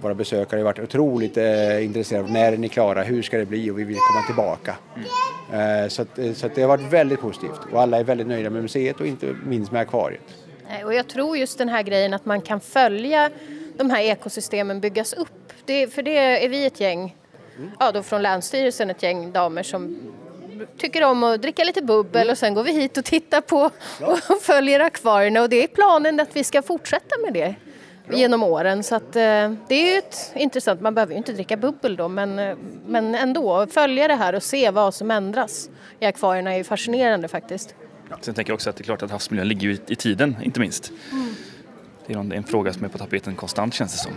våra 0.00 0.14
besökare 0.14 0.58
har 0.60 0.64
varit 0.64 0.78
otroligt 0.78 1.36
eh, 1.36 1.84
intresserade 1.84 2.24
av 2.24 2.30
när 2.30 2.52
är 2.52 2.56
ni 2.56 2.68
klara, 2.68 3.02
hur 3.02 3.22
ska 3.22 3.38
det 3.38 3.46
bli 3.46 3.70
och 3.70 3.78
vi 3.78 3.84
vill 3.84 3.96
komma 3.96 4.26
tillbaka. 4.26 4.76
Mm. 4.96 5.82
Eh, 5.82 5.88
så, 5.88 6.02
att, 6.02 6.18
eh, 6.18 6.32
så 6.32 6.46
att 6.46 6.54
det 6.54 6.60
har 6.60 6.68
varit 6.68 6.92
väldigt 6.92 7.20
positivt 7.20 7.60
och 7.72 7.82
alla 7.82 7.98
är 7.98 8.04
väldigt 8.04 8.26
nöjda 8.26 8.50
med 8.50 8.62
museet 8.62 9.00
och 9.00 9.06
inte 9.06 9.36
minst 9.46 9.72
med 9.72 9.80
akvariet. 9.80 10.20
Och 10.84 10.94
jag 10.94 11.08
tror 11.08 11.36
just 11.36 11.58
den 11.58 11.68
här 11.68 11.82
grejen 11.82 12.14
att 12.14 12.24
man 12.24 12.40
kan 12.40 12.60
följa 12.60 13.30
de 13.76 13.90
här 13.90 14.00
ekosystemen 14.00 14.80
byggas 14.80 15.12
upp. 15.12 15.52
Det, 15.64 15.86
för 15.86 16.02
det 16.02 16.16
är 16.16 16.48
vi 16.48 16.66
ett 16.66 16.80
gäng 16.80 17.16
ja, 17.78 17.92
då 17.92 18.02
från 18.02 18.22
Länsstyrelsen 18.22 18.90
ett 18.90 19.02
gäng 19.02 19.32
damer 19.32 19.62
som 19.62 19.98
tycker 20.78 21.04
om 21.04 21.24
att 21.24 21.42
dricka 21.42 21.64
lite 21.64 21.82
bubbel 21.82 22.22
mm. 22.22 22.32
och 22.32 22.38
sen 22.38 22.54
går 22.54 22.62
vi 22.62 22.72
hit 22.72 22.96
och 22.96 23.04
tittar 23.04 23.40
på 23.40 23.70
och 24.28 24.42
följer 24.42 24.80
akvarierna 24.80 25.42
och 25.42 25.48
det 25.48 25.64
är 25.64 25.66
planen 25.66 26.20
att 26.20 26.36
vi 26.36 26.44
ska 26.44 26.62
fortsätta 26.62 27.14
med 27.24 27.32
det 27.32 27.54
Bra. 28.06 28.18
genom 28.18 28.42
åren 28.42 28.82
så 28.82 28.94
att 28.94 29.16
eh, 29.16 29.52
det 29.68 29.74
är 29.74 29.92
ju 29.92 29.98
ett 29.98 30.32
intressant, 30.34 30.80
man 30.80 30.94
behöver 30.94 31.12
ju 31.12 31.18
inte 31.18 31.32
dricka 31.32 31.56
bubbel 31.56 31.96
då 31.96 32.08
men, 32.08 32.38
eh, 32.38 32.56
men 32.86 33.14
ändå 33.14 33.66
följa 33.66 34.08
det 34.08 34.14
här 34.14 34.34
och 34.34 34.42
se 34.42 34.70
vad 34.70 34.94
som 34.94 35.10
ändras 35.10 35.70
i 36.00 36.06
akvarierna 36.06 36.52
är 36.52 36.56
ju 36.56 36.64
fascinerande 36.64 37.28
faktiskt. 37.28 37.74
Ja. 38.10 38.16
Sen 38.20 38.34
tänker 38.34 38.50
jag 38.50 38.54
också 38.54 38.70
att 38.70 38.76
det 38.76 38.82
är 38.82 38.84
klart 38.84 39.02
att 39.02 39.10
havsmiljön 39.10 39.48
ligger 39.48 39.68
ju 39.68 39.78
i 39.86 39.96
tiden 39.96 40.36
inte 40.42 40.60
minst. 40.60 40.92
Mm. 41.12 41.34
Det 42.06 42.14
är 42.14 42.36
en 42.36 42.44
fråga 42.44 42.72
som 42.72 42.84
är 42.84 42.88
på 42.88 42.98
tapeten 42.98 43.34
konstant 43.34 43.74
känns 43.74 43.92
det 43.92 43.98
som. 43.98 44.12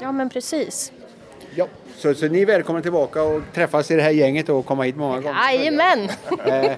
Ja 0.00 0.12
men 0.12 0.30
precis. 0.30 0.92
Ja, 1.54 1.66
så, 1.96 2.14
så 2.14 2.28
ni 2.28 2.42
är 2.42 2.46
välkomna 2.46 2.82
tillbaka 2.82 3.22
och 3.22 3.42
träffas 3.54 3.90
i 3.90 3.96
det 3.96 4.02
här 4.02 4.10
gänget 4.10 4.48
och 4.48 4.66
komma 4.66 4.82
hit 4.82 4.96
många 4.96 5.20
gånger. 5.20 5.36
Jajamän! 5.52 6.08
Eh, 6.46 6.72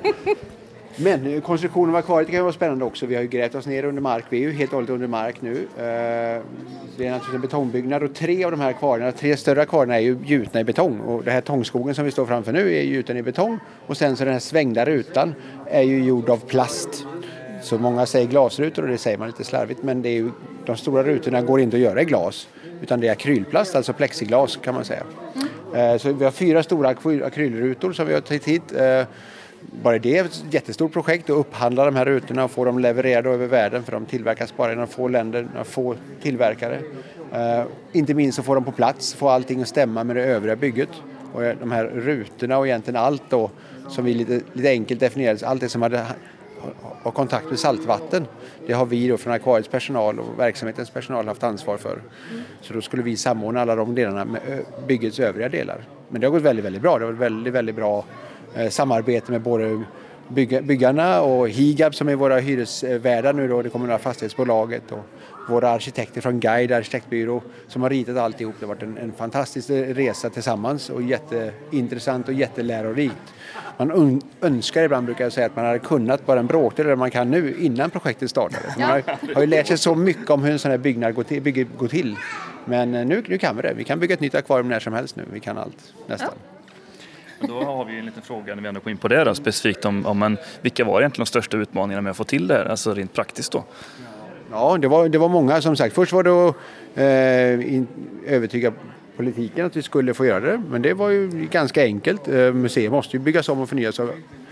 men 0.96 1.40
konstruktionen 1.40 1.90
av 1.90 1.96
akvariet 1.96 2.28
kan 2.28 2.36
ju 2.36 2.42
vara 2.42 2.52
spännande 2.52 2.84
också. 2.84 3.06
Vi 3.06 3.14
har 3.14 3.22
ju 3.22 3.28
grävt 3.28 3.54
oss 3.54 3.66
ner 3.66 3.84
under 3.84 4.02
mark. 4.02 4.24
Vi 4.28 4.36
är 4.36 4.40
ju 4.40 4.52
helt 4.52 4.70
och 4.70 4.76
hållet 4.76 4.90
under 4.90 5.06
mark 5.06 5.36
nu. 5.40 5.52
Eh, 5.52 6.42
det 6.96 7.06
är 7.06 7.10
naturligtvis 7.10 7.34
en 7.34 7.40
betongbyggnad 7.40 8.02
och 8.02 8.14
tre 8.14 8.44
av 8.44 8.50
de 8.50 8.60
här 8.60 8.70
akvarierna, 8.70 9.12
tre 9.12 9.36
större 9.36 9.62
akvarierna 9.62 9.96
är 9.96 10.00
ju 10.00 10.18
gjutna 10.24 10.60
i 10.60 10.64
betong. 10.64 11.00
Och 11.00 11.24
det 11.24 11.30
här 11.30 11.40
tångskogen 11.40 11.94
som 11.94 12.04
vi 12.04 12.10
står 12.10 12.26
framför 12.26 12.52
nu 12.52 12.74
är 12.74 12.82
gjuten 12.82 13.16
i 13.16 13.22
betong. 13.22 13.58
Och 13.86 13.96
sen 13.96 14.16
så 14.16 14.24
den 14.24 14.32
här 14.32 14.40
svängda 14.40 14.84
rutan 14.84 15.34
är 15.66 15.82
ju 15.82 16.04
gjord 16.04 16.30
av 16.30 16.36
plast. 16.36 17.06
Så 17.62 17.78
många 17.78 18.06
säger 18.06 18.26
glasrutor 18.26 18.82
och 18.82 18.88
det 18.88 18.98
säger 18.98 19.18
man 19.18 19.26
lite 19.26 19.44
slarvigt 19.44 19.82
men 19.82 20.02
det 20.02 20.08
är 20.08 20.12
ju, 20.12 20.30
de 20.66 20.76
stora 20.76 21.02
rutorna 21.02 21.42
går 21.42 21.60
inte 21.60 21.76
att 21.76 21.82
göra 21.82 22.02
i 22.02 22.04
glas 22.04 22.48
utan 22.82 23.00
det 23.00 23.08
är 23.08 23.12
akrylplast, 23.12 23.74
alltså 23.74 23.92
plexiglas 23.92 24.56
kan 24.56 24.74
man 24.74 24.84
säga. 24.84 25.02
Mm. 25.72 25.98
Så 25.98 26.12
vi 26.12 26.24
har 26.24 26.30
fyra 26.30 26.62
stora 26.62 26.88
akrylrutor 27.26 27.92
som 27.92 28.06
vi 28.06 28.14
har 28.14 28.20
tagit 28.20 28.48
hit. 28.48 28.72
Eh, 28.72 29.02
bara 29.82 29.98
det 29.98 30.18
är 30.18 30.24
ett 30.24 30.44
jättestort 30.50 30.92
projekt 30.92 31.30
att 31.30 31.36
upphandla 31.36 31.84
de 31.84 31.96
här 31.96 32.04
rutorna 32.04 32.44
och 32.44 32.50
få 32.50 32.64
dem 32.64 32.78
levererade 32.78 33.30
över 33.30 33.46
världen 33.46 33.82
för 33.82 33.92
de 33.92 34.06
tillverkas 34.06 34.56
bara 34.56 34.72
i 34.72 34.74
några 34.74 34.86
få 34.86 35.08
länder, 35.08 35.42
några 35.42 35.64
få 35.64 35.96
tillverkare. 36.22 36.80
Uh, 37.34 37.66
inte 37.92 38.14
minst 38.14 38.38
att 38.38 38.44
få 38.44 38.54
dem 38.54 38.64
på 38.64 38.72
plats, 38.72 39.14
få 39.14 39.28
allting 39.28 39.62
att 39.62 39.68
stämma 39.68 40.04
med 40.04 40.16
det 40.16 40.24
övriga 40.24 40.56
bygget. 40.56 40.88
Och 41.32 41.42
de 41.42 41.72
här 41.72 41.84
rutorna 41.84 42.58
och 42.58 42.66
egentligen 42.66 43.00
allt 43.00 43.22
då 43.28 43.50
som 43.88 44.04
vi 44.04 44.14
lite, 44.14 44.40
lite 44.52 44.68
enkelt 44.68 45.00
definierade, 45.00 45.46
allt 45.46 45.60
det 45.60 45.68
som 45.68 45.82
hade 45.82 46.06
ha 47.02 47.10
kontakt 47.10 47.50
med 47.50 47.58
saltvatten. 47.58 48.26
Det 48.66 48.72
har 48.72 48.86
vi 48.86 49.08
då 49.08 49.16
från 49.16 49.32
akvariets 49.32 49.68
personal 49.68 50.20
och 50.20 50.38
verksamhetens 50.38 50.90
personal 50.90 51.28
haft 51.28 51.42
ansvar 51.42 51.76
för. 51.76 52.02
Så 52.60 52.74
då 52.74 52.80
skulle 52.80 53.02
vi 53.02 53.16
samordna 53.16 53.60
alla 53.60 53.74
de 53.74 53.94
delarna 53.94 54.24
med 54.24 54.64
byggets 54.86 55.20
övriga 55.20 55.48
delar. 55.48 55.84
Men 56.08 56.20
det 56.20 56.26
har 56.26 56.32
gått 56.32 56.42
väldigt, 56.42 56.64
väldigt 56.64 56.82
bra. 56.82 56.98
Det 56.98 57.04
har 57.04 57.12
varit 57.12 57.20
väldigt, 57.20 57.54
väldigt 57.54 57.76
bra 57.76 58.04
eh, 58.54 58.68
samarbete 58.68 59.32
med 59.32 59.40
både 59.40 59.84
byggarna 60.28 61.20
och 61.20 61.48
Higab 61.48 61.94
som 61.94 62.08
är 62.08 62.14
våra 62.14 62.38
hyresvärdar 62.38 63.32
nu 63.32 63.48
då, 63.48 63.62
det 63.62 63.68
kommunala 63.68 63.98
fastighetsbolaget 63.98 64.92
och 64.92 65.06
våra 65.48 65.70
arkitekter 65.70 66.20
från 66.20 66.40
Guide 66.40 66.72
arkitektbyrå 66.72 67.42
som 67.68 67.82
har 67.82 67.90
ritat 67.90 68.16
alltihop. 68.16 68.54
Det 68.60 68.66
har 68.66 68.74
varit 68.74 68.82
en, 68.82 68.98
en 68.98 69.12
fantastisk 69.12 69.70
resa 69.70 70.30
tillsammans 70.30 70.90
och 70.90 71.02
jätteintressant 71.02 72.28
och 72.28 72.34
jättelärorikt. 72.34 73.34
Man 73.76 74.20
önskar 74.40 74.82
ibland, 74.82 75.06
brukar 75.06 75.24
jag 75.24 75.32
säga, 75.32 75.46
att 75.46 75.56
man 75.56 75.64
hade 75.64 75.78
kunnat 75.78 76.26
bara 76.26 76.40
en 76.40 76.46
bråkdel 76.46 76.86
av 76.86 76.90
det 76.90 76.96
man 76.96 77.10
kan 77.10 77.30
nu 77.30 77.56
innan 77.60 77.90
projektet 77.90 78.30
startade. 78.30 78.74
Man 78.78 78.90
har, 78.90 79.34
har 79.34 79.40
ju 79.40 79.46
lärt 79.46 79.66
sig 79.66 79.78
så 79.78 79.94
mycket 79.94 80.30
om 80.30 80.42
hur 80.44 80.52
en 80.52 80.58
sån 80.58 80.70
här 80.70 80.78
byggnad 80.78 81.14
går 81.14 81.22
till. 81.22 81.42
Bygge, 81.42 81.64
går 81.78 81.88
till. 81.88 82.16
Men 82.64 82.94
eh, 82.94 83.06
nu, 83.06 83.22
nu 83.28 83.38
kan 83.38 83.56
vi 83.56 83.62
det. 83.62 83.74
Vi 83.76 83.84
kan 83.84 84.00
bygga 84.00 84.14
ett 84.14 84.20
nytt 84.20 84.34
akvarium 84.34 84.68
när 84.68 84.80
som 84.80 84.92
helst 84.92 85.16
nu. 85.16 85.24
Vi 85.32 85.40
kan 85.40 85.58
allt, 85.58 85.94
nästan. 86.06 86.30
Ja. 87.40 87.46
Då 87.48 87.62
har 87.62 87.84
vi 87.84 87.98
en 87.98 88.06
liten 88.06 88.22
fråga 88.22 88.54
när 88.54 88.62
vi 88.62 88.68
ändå 88.68 88.80
går 88.80 88.90
in 88.90 88.96
på 88.96 89.08
det 89.08 89.24
då, 89.24 89.34
specifikt 89.34 89.84
om, 89.84 90.06
om 90.06 90.22
en, 90.22 90.36
vilka 90.60 90.84
var 90.84 91.00
egentligen 91.00 91.24
de 91.24 91.28
största 91.28 91.56
utmaningarna 91.56 92.02
med 92.02 92.10
att 92.10 92.16
få 92.16 92.24
till 92.24 92.46
det 92.46 92.54
här, 92.54 92.64
alltså 92.64 92.94
rent 92.94 93.12
praktiskt 93.12 93.52
då? 93.52 93.64
Ja, 94.50 94.78
det 94.80 94.88
var, 94.88 95.08
det 95.08 95.18
var 95.18 95.28
många 95.28 95.60
som 95.60 95.76
sagt. 95.76 95.94
Först 95.94 96.12
var 96.12 96.22
det 96.22 96.30
att 96.30 96.56
eh, 96.94 98.34
övertyga 98.34 98.72
politiken 99.16 99.66
att 99.66 99.76
vi 99.76 99.82
skulle 99.82 100.14
få 100.14 100.26
göra 100.26 100.40
det, 100.40 100.62
men 100.70 100.82
det 100.82 100.94
var 100.94 101.10
ju 101.10 101.48
ganska 101.50 101.82
enkelt. 101.84 102.28
Eh, 102.28 102.52
museet 102.52 102.92
måste 102.92 103.16
ju 103.16 103.22
byggas 103.22 103.48
om 103.48 103.60
och 103.60 103.68
förnyas. 103.68 104.00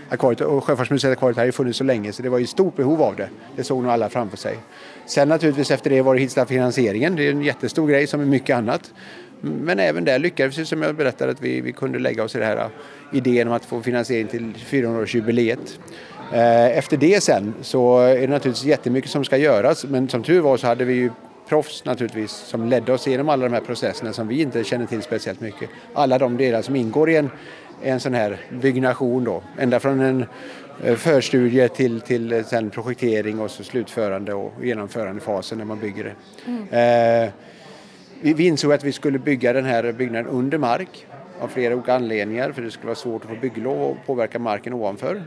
Akvariet, 0.09 0.41
och 0.41 0.63
Sjöfartsmuseet 0.63 1.11
Akvariet 1.11 1.37
har 1.37 1.45
ju 1.45 1.51
funnits 1.51 1.77
så 1.77 1.83
länge 1.83 2.11
så 2.11 2.23
det 2.23 2.29
var 2.29 2.39
ju 2.39 2.47
stort 2.47 2.75
behov 2.75 3.01
av 3.01 3.15
det. 3.15 3.29
Det 3.55 3.63
såg 3.63 3.83
nog 3.83 3.91
alla 3.91 4.09
framför 4.09 4.37
sig. 4.37 4.57
Sen 5.05 5.29
naturligtvis 5.29 5.71
efter 5.71 5.89
det 5.89 6.01
var 6.01 6.15
det 6.15 6.21
hitta 6.21 6.45
finansieringen. 6.45 7.15
Det 7.15 7.27
är 7.27 7.31
en 7.31 7.41
jättestor 7.41 7.87
grej 7.87 8.07
som 8.07 8.21
är 8.21 8.25
mycket 8.25 8.57
annat. 8.57 8.93
Men 9.41 9.79
även 9.79 10.05
där 10.05 10.19
lyckades 10.19 10.57
vi 10.57 10.65
som 10.65 10.81
jag 10.81 10.95
berättade 10.95 11.31
att 11.31 11.41
vi, 11.41 11.61
vi 11.61 11.71
kunde 11.71 11.99
lägga 11.99 12.23
oss 12.23 12.35
i 12.35 12.39
den 12.39 12.47
här 12.47 12.57
eh, 12.57 13.17
idén 13.17 13.47
om 13.47 13.53
att 13.53 13.65
få 13.65 13.81
finansiering 13.81 14.27
till 14.27 14.53
400-årsjubileet. 14.69 15.79
Eh, 16.33 16.77
efter 16.77 16.97
det 16.97 17.23
sen 17.23 17.53
så 17.61 17.99
är 17.99 18.21
det 18.21 18.27
naturligtvis 18.27 18.65
jättemycket 18.65 19.11
som 19.11 19.25
ska 19.25 19.37
göras 19.37 19.85
men 19.85 20.09
som 20.09 20.23
tur 20.23 20.41
var 20.41 20.57
så 20.57 20.67
hade 20.67 20.85
vi 20.85 20.93
ju 20.93 21.09
proffs 21.47 21.85
naturligtvis 21.85 22.31
som 22.31 22.65
ledde 22.65 22.93
oss 22.93 23.07
igenom 23.07 23.29
alla 23.29 23.43
de 23.43 23.53
här 23.53 23.61
processerna 23.61 24.13
som 24.13 24.27
vi 24.27 24.41
inte 24.41 24.63
känner 24.63 24.85
till 24.85 25.01
speciellt 25.01 25.41
mycket. 25.41 25.69
Alla 25.93 26.17
de 26.17 26.37
delar 26.37 26.61
som 26.61 26.75
ingår 26.75 27.09
i 27.09 27.15
en, 27.15 27.29
en 27.83 27.99
sån 27.99 28.13
här 28.13 28.37
byggnation 28.49 29.23
då. 29.23 29.43
Ända 29.57 29.79
från 29.79 30.01
en 30.01 30.25
äh, 30.83 30.95
förstudie 30.95 31.69
till, 31.69 32.01
till 32.01 32.43
sen 32.45 32.69
projektering 32.69 33.39
och 33.39 33.51
så 33.51 33.63
slutförande 33.63 34.33
och 34.33 34.53
genomförandefasen 34.61 35.57
när 35.57 35.65
man 35.65 35.79
bygger 35.79 36.03
det. 36.03 36.13
Mm. 36.45 37.31
Vi, 38.21 38.33
vi 38.33 38.47
insåg 38.47 38.73
att 38.73 38.83
vi 38.83 38.91
skulle 38.91 39.19
bygga 39.19 39.53
den 39.53 39.65
här 39.65 39.91
byggnaden 39.91 40.27
under 40.27 40.57
mark 40.57 41.07
av 41.39 41.47
flera 41.47 41.75
olika 41.75 41.93
anledningar 41.93 42.51
för 42.51 42.61
det 42.61 42.71
skulle 42.71 42.85
vara 42.85 42.95
svårt 42.95 43.23
att 43.23 43.29
få 43.29 43.35
bygglov 43.35 43.81
och 43.81 43.97
påverka 44.05 44.39
marken 44.39 44.73
ovanför. 44.73 45.21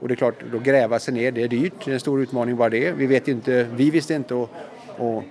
Och 0.00 0.08
det 0.08 0.14
är 0.14 0.16
klart, 0.16 0.34
då 0.52 0.58
gräva 0.58 0.98
sig 0.98 1.14
ner, 1.14 1.32
det 1.32 1.42
är 1.42 1.48
dyrt, 1.48 1.72
det 1.84 1.90
är 1.90 1.94
en 1.94 2.00
stor 2.00 2.22
utmaning 2.22 2.56
bara 2.56 2.68
det. 2.68 2.92
Vi 2.92 3.06
vet 3.06 3.28
inte, 3.28 3.66
vi 3.76 3.90
visste 3.90 4.14
inte 4.14 4.34
och, 4.34 4.50
och 4.96 5.24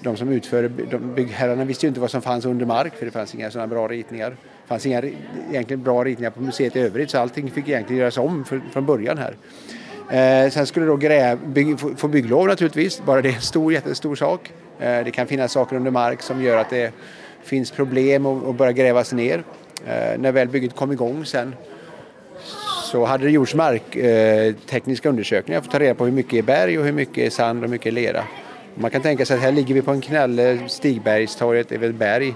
de 0.00 0.16
som 0.16 0.28
utförde, 0.28 0.68
de 0.68 1.14
byggherrarna 1.14 1.64
visste 1.64 1.86
ju 1.86 1.88
inte 1.88 2.00
vad 2.00 2.10
som 2.10 2.22
fanns 2.22 2.44
under 2.44 2.66
mark 2.66 2.94
för 2.94 3.06
det 3.06 3.12
fanns 3.12 3.34
inga 3.34 3.50
sådana 3.50 3.66
bra 3.66 3.88
ritningar. 3.88 4.30
Det 4.30 4.68
fanns 4.68 4.86
inga 4.86 5.02
egentligen 5.50 5.82
bra 5.82 6.04
ritningar 6.04 6.30
på 6.30 6.40
museet 6.40 6.76
i 6.76 6.80
övrigt 6.80 7.10
så 7.10 7.18
allting 7.18 7.50
fick 7.50 7.68
egentligen 7.68 8.00
göras 8.00 8.18
om 8.18 8.44
för, 8.44 8.60
från 8.72 8.86
början 8.86 9.18
här. 9.18 9.36
Eh, 10.10 10.50
sen 10.50 10.66
skulle 10.66 10.86
då 10.86 10.96
gräv, 10.96 11.38
bygg, 11.48 11.80
få 11.96 12.08
bygglov 12.08 12.46
naturligtvis, 12.46 13.02
bara 13.04 13.22
det 13.22 13.28
är 13.28 13.34
en 13.34 13.40
stor, 13.40 13.72
jättestor 13.72 14.16
sak. 14.16 14.52
Eh, 14.78 15.04
det 15.04 15.10
kan 15.10 15.26
finnas 15.26 15.52
saker 15.52 15.76
under 15.76 15.90
mark 15.90 16.22
som 16.22 16.42
gör 16.42 16.56
att 16.56 16.70
det 16.70 16.92
finns 17.42 17.70
problem 17.70 18.26
och, 18.26 18.54
börja 18.54 18.72
grävas 18.72 19.12
ner. 19.12 19.42
Eh, 19.86 20.18
när 20.18 20.32
väl 20.32 20.48
bygget 20.48 20.76
kom 20.76 20.92
igång 20.92 21.24
sen 21.24 21.54
så 22.84 23.04
hade 23.04 23.24
det 23.24 23.30
gjorts 23.30 23.54
marktekniska 23.54 25.08
undersökningar 25.08 25.60
för 25.60 25.66
att 25.66 25.72
ta 25.72 25.78
reda 25.78 25.94
på 25.94 26.04
hur 26.04 26.12
mycket 26.12 26.34
är 26.34 26.42
berg 26.42 26.78
och 26.78 26.84
hur 26.84 26.92
mycket 26.92 27.18
är 27.26 27.30
sand 27.30 27.58
och 27.58 27.64
hur 27.64 27.70
mycket 27.70 27.86
är 27.86 27.92
lera. 27.92 28.24
Man 28.80 28.90
kan 28.90 29.02
tänka 29.02 29.26
sig 29.26 29.36
att 29.36 29.42
här 29.42 29.52
ligger 29.52 29.74
vi 29.74 29.82
på 29.82 29.90
en 29.90 30.00
knalle, 30.00 30.50
eh, 30.50 30.66
Stigbergstorget 30.66 31.72
är 31.72 31.78
väl 31.78 31.92
berg 31.92 32.34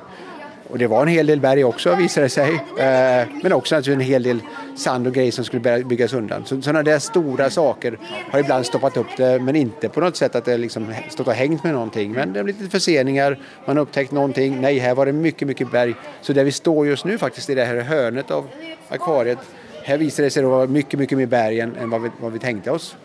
och 0.72 0.78
det 0.78 0.86
var 0.86 1.02
en 1.02 1.08
hel 1.08 1.26
del 1.26 1.40
berg 1.40 1.64
också 1.64 1.94
visade 1.94 2.26
det 2.26 2.30
sig. 2.30 2.54
Eh, 2.54 3.28
men 3.42 3.52
också 3.52 3.74
naturligtvis 3.74 4.06
en 4.06 4.12
hel 4.12 4.22
del 4.22 4.40
sand 4.76 5.06
och 5.06 5.14
grejer 5.14 5.32
som 5.32 5.44
skulle 5.44 5.84
byggas 5.84 6.12
undan. 6.12 6.44
Så, 6.44 6.62
sådana 6.62 6.82
där 6.82 6.98
stora 6.98 7.50
saker 7.50 7.98
har 8.30 8.38
ibland 8.40 8.66
stoppat 8.66 8.96
upp 8.96 9.06
det 9.16 9.38
men 9.38 9.56
inte 9.56 9.88
på 9.88 10.00
något 10.00 10.16
sätt 10.16 10.34
att 10.34 10.44
det 10.44 10.58
liksom 10.58 10.94
stått 11.10 11.26
och 11.26 11.32
hängt 11.32 11.64
med 11.64 11.72
någonting. 11.72 12.12
Men 12.12 12.32
det 12.32 12.38
har 12.38 12.44
blivit 12.44 12.60
lite 12.62 12.72
förseningar, 12.72 13.38
man 13.66 13.76
har 13.76 13.82
upptäckt 13.82 14.12
någonting. 14.12 14.60
Nej, 14.60 14.78
här 14.78 14.94
var 14.94 15.06
det 15.06 15.12
mycket, 15.12 15.48
mycket 15.48 15.70
berg. 15.70 15.94
Så 16.20 16.32
där 16.32 16.44
vi 16.44 16.52
står 16.52 16.86
just 16.86 17.04
nu 17.04 17.18
faktiskt 17.18 17.50
i 17.50 17.54
det 17.54 17.64
här 17.64 17.80
hörnet 17.80 18.30
av 18.30 18.48
akvariet. 18.88 19.38
Här 19.84 19.98
visade 19.98 20.26
det 20.26 20.30
sig 20.30 20.42
vara 20.42 20.66
mycket, 20.66 20.98
mycket 21.00 21.18
mer 21.18 21.26
berg 21.26 21.60
än, 21.60 21.76
än 21.76 21.90
vad, 21.90 22.02
vi, 22.02 22.10
vad 22.20 22.32
vi 22.32 22.38
tänkte 22.38 22.70
oss. 22.70 22.96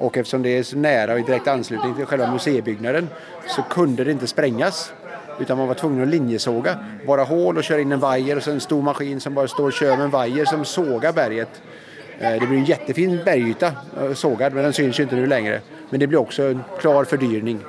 Och 0.00 0.18
eftersom 0.18 0.42
det 0.42 0.58
är 0.58 0.62
så 0.62 0.76
nära 0.76 1.12
och 1.12 1.18
i 1.18 1.22
direkt 1.22 1.48
anslutning 1.48 1.94
till 1.94 2.06
själva 2.06 2.32
museibyggnaden 2.32 3.08
så 3.46 3.62
kunde 3.62 4.04
det 4.04 4.12
inte 4.12 4.26
sprängas. 4.26 4.92
Utan 5.40 5.58
man 5.58 5.68
var 5.68 5.74
tvungen 5.74 6.02
att 6.02 6.08
linjesåga, 6.08 6.78
bara 7.06 7.22
hål 7.22 7.56
och 7.56 7.64
köra 7.64 7.80
in 7.80 7.92
en 7.92 8.00
vajer 8.00 8.36
och 8.36 8.42
så 8.42 8.50
en 8.50 8.60
stor 8.60 8.82
maskin 8.82 9.20
som 9.20 9.34
bara 9.34 9.48
står 9.48 9.64
och 9.64 9.72
kör 9.72 9.96
med 9.96 10.04
en 10.04 10.10
vajer 10.10 10.44
som 10.44 10.64
sågar 10.64 11.12
berget. 11.12 11.62
Eh, 12.18 12.32
det 12.32 12.46
blir 12.46 12.58
en 12.58 12.64
jättefin 12.64 13.20
bergyta 13.24 13.72
eh, 14.00 14.12
sågad 14.14 14.54
men 14.54 14.64
den 14.64 14.72
syns 14.72 14.98
ju 14.98 15.02
inte 15.02 15.16
nu 15.16 15.26
längre. 15.26 15.60
Men 15.90 16.00
det 16.00 16.06
blir 16.06 16.18
också 16.18 16.42
en 16.42 16.64
klar 16.78 17.04
fördyring. 17.04 17.60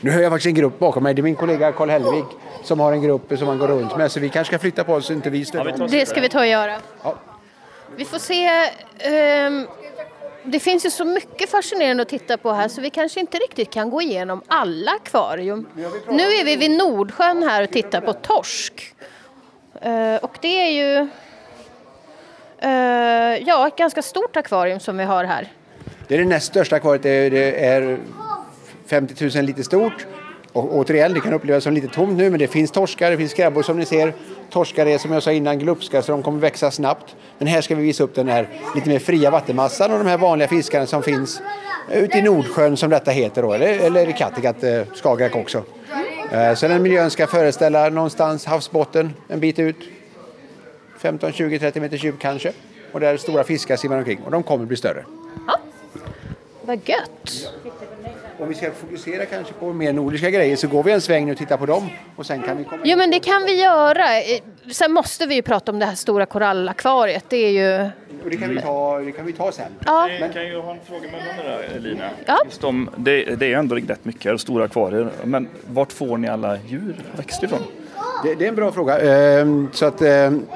Nu 0.00 0.10
hör 0.10 0.22
jag 0.22 0.32
faktiskt 0.32 0.46
en 0.46 0.54
grupp 0.54 0.78
bakom 0.78 1.02
mig. 1.02 1.14
Det 1.14 1.20
är 1.20 1.22
min 1.22 1.36
kollega 1.36 1.72
Karl 1.72 1.90
Hellvik 1.90 2.24
som 2.64 2.80
har 2.80 2.92
en 2.92 3.02
grupp 3.02 3.38
som 3.38 3.48
han 3.48 3.58
går 3.58 3.68
runt 3.68 3.96
med. 3.96 4.12
Så 4.12 4.20
vi 4.20 4.28
kanske 4.28 4.50
ska 4.50 4.58
flytta 4.58 4.84
på 4.84 4.94
oss 4.94 5.06
så 5.06 5.12
inte 5.12 5.30
vi 5.30 5.44
stöter 5.44 5.88
Det 5.88 6.06
ska 6.06 6.20
vi 6.20 6.28
ta 6.28 6.38
och 6.38 6.46
göra. 6.46 6.76
Ja. 7.02 7.14
Vi 7.96 8.04
får 8.04 8.18
se. 8.18 8.48
Um 9.46 9.66
det 10.44 10.60
finns 10.60 10.86
ju 10.86 10.90
så 10.90 11.04
mycket 11.04 11.50
fascinerande 11.50 12.02
att 12.02 12.08
titta 12.08 12.36
på 12.36 12.52
här 12.52 12.68
så 12.68 12.80
vi 12.80 12.90
kanske 12.90 13.20
inte 13.20 13.38
riktigt 13.38 13.70
kan 13.70 13.90
gå 13.90 14.02
igenom 14.02 14.42
alla 14.46 14.90
akvarium. 14.90 15.66
Nu 16.08 16.22
är 16.22 16.44
vi 16.44 16.56
vid 16.56 16.70
Nordsjön 16.70 17.42
här 17.42 17.62
och 17.62 17.70
tittar 17.70 18.00
på 18.00 18.12
torsk. 18.12 18.94
Uh, 19.86 20.16
och 20.16 20.38
det 20.40 20.60
är 20.60 20.70
ju 20.70 21.00
uh, 22.64 23.48
ja, 23.48 23.68
ett 23.68 23.76
ganska 23.76 24.02
stort 24.02 24.36
akvarium 24.36 24.80
som 24.80 24.96
vi 24.96 25.04
har 25.04 25.24
här. 25.24 25.52
Det 26.08 26.14
är 26.14 26.18
det 26.18 26.24
näst 26.24 26.46
största 26.46 26.76
akvariet. 26.76 27.02
Det 27.02 27.66
är 27.66 27.98
50 28.86 29.30
000 29.36 29.44
liter 29.44 29.62
stort 29.62 30.06
och 30.52 30.76
återigen, 30.76 31.14
det 31.14 31.20
kan 31.20 31.32
upplevas 31.32 31.64
som 31.64 31.72
lite 31.72 31.88
tomt 31.88 32.18
nu 32.18 32.30
men 32.30 32.38
det 32.38 32.48
finns 32.48 32.70
torskar, 32.70 33.10
det 33.10 33.16
finns 33.16 33.34
krabbor 33.34 33.62
som 33.62 33.78
ni 33.78 33.84
ser. 33.84 34.14
Torskar 34.50 34.86
är 34.86 34.98
som 34.98 35.12
jag 35.12 35.22
sa 35.22 35.32
innan 35.32 35.58
glupska 35.58 36.02
så 36.02 36.12
de 36.12 36.22
kommer 36.22 36.40
växa 36.40 36.70
snabbt. 36.70 37.16
Men 37.38 37.48
här 37.48 37.60
ska 37.60 37.74
vi 37.74 37.82
visa 37.82 38.04
upp 38.04 38.14
den 38.14 38.28
här 38.28 38.48
lite 38.74 38.88
mer 38.88 38.98
fria 38.98 39.30
vattenmassan 39.30 39.92
och 39.92 39.98
de 39.98 40.06
här 40.06 40.18
vanliga 40.18 40.48
fiskarna 40.48 40.86
som 40.86 41.02
finns 41.02 41.42
ute 41.92 42.18
i 42.18 42.22
Nordsjön 42.22 42.76
som 42.76 42.90
detta 42.90 43.10
heter 43.10 43.42
då, 43.42 43.52
eller, 43.52 43.78
eller 43.78 44.08
i 44.08 44.12
Kattegatt, 44.12 44.62
eh, 44.62 44.82
Skagerrak 44.94 45.36
också. 45.36 45.62
Eh, 46.32 46.54
så 46.54 46.68
den 46.68 46.82
miljön 46.82 47.10
ska 47.10 47.26
föreställa 47.26 47.88
någonstans 47.88 48.44
havsbotten 48.46 49.14
en 49.28 49.40
bit 49.40 49.58
ut. 49.58 49.76
15, 50.98 51.32
20, 51.32 51.58
30 51.58 51.80
meter 51.80 51.96
djup 51.96 52.18
kanske. 52.18 52.52
Och 52.92 53.00
där 53.00 53.16
stora 53.16 53.44
fiskar 53.44 53.76
simmar 53.76 53.98
omkring 53.98 54.20
och 54.24 54.30
de 54.30 54.42
kommer 54.42 54.64
bli 54.64 54.76
större. 54.76 55.04
Ja. 55.46 55.58
Vad 56.62 56.80
gött! 56.88 57.52
Om 58.42 58.48
vi 58.48 58.54
ska 58.54 58.70
fokusera 58.70 59.26
kanske 59.26 59.52
på 59.52 59.72
mer 59.72 59.92
nordiska 59.92 60.30
grejer 60.30 60.56
så 60.56 60.68
går 60.68 60.82
vi 60.82 60.92
en 60.92 61.00
sväng 61.00 61.30
och 61.30 61.36
tittar 61.36 61.56
på 61.56 61.66
dem 61.66 61.90
och 62.16 62.26
sen 62.26 62.42
kan 62.42 62.56
vi 62.56 62.64
komma 62.64 62.82
Jo 62.84 62.98
men 62.98 63.10
det 63.10 63.20
kan 63.20 63.44
vi 63.44 63.62
göra. 63.62 64.04
Sen 64.72 64.92
måste 64.92 65.26
vi 65.26 65.34
ju 65.34 65.42
prata 65.42 65.72
om 65.72 65.78
det 65.78 65.86
här 65.86 65.94
stora 65.94 66.26
korallakvariet. 66.26 67.24
Det 67.28 67.36
är 67.36 67.50
ju... 67.50 67.90
Och 68.24 68.30
det 68.30 68.36
kan 68.36 68.48
vi 68.48 68.60
ta, 68.60 68.98
det 68.98 69.12
kan 69.12 69.26
vi 69.26 69.32
ta 69.32 69.52
sen. 69.52 69.72
Ja. 69.86 70.08
Men 70.20 70.32
kan 70.32 70.48
jag 70.48 70.62
ha 70.62 70.72
en 70.72 70.78
fråga 70.86 71.00
mellan 71.00 71.36
det 71.36 71.72
där 71.72 71.80
Lina? 71.80 72.10
Ja. 72.26 72.38
Just 72.44 72.64
om, 72.64 72.90
det, 72.96 73.24
det 73.24 73.52
är 73.52 73.58
ändå 73.58 73.74
rätt 73.74 74.04
mycket 74.04 74.40
stora 74.40 74.64
akvarier. 74.64 75.10
Men 75.24 75.48
vart 75.66 75.92
får 75.92 76.18
ni 76.18 76.28
alla 76.28 76.58
djur 76.66 76.96
växter 77.16 77.46
ifrån? 77.46 77.62
Det, 78.24 78.34
det, 78.34 78.44
är 78.44 78.48
en 78.48 78.54
bra 78.54 78.72
fråga. 78.72 78.98
Ehm, 78.98 79.68
så 79.72 79.86
att, 79.86 80.02
ehm, 80.02 80.46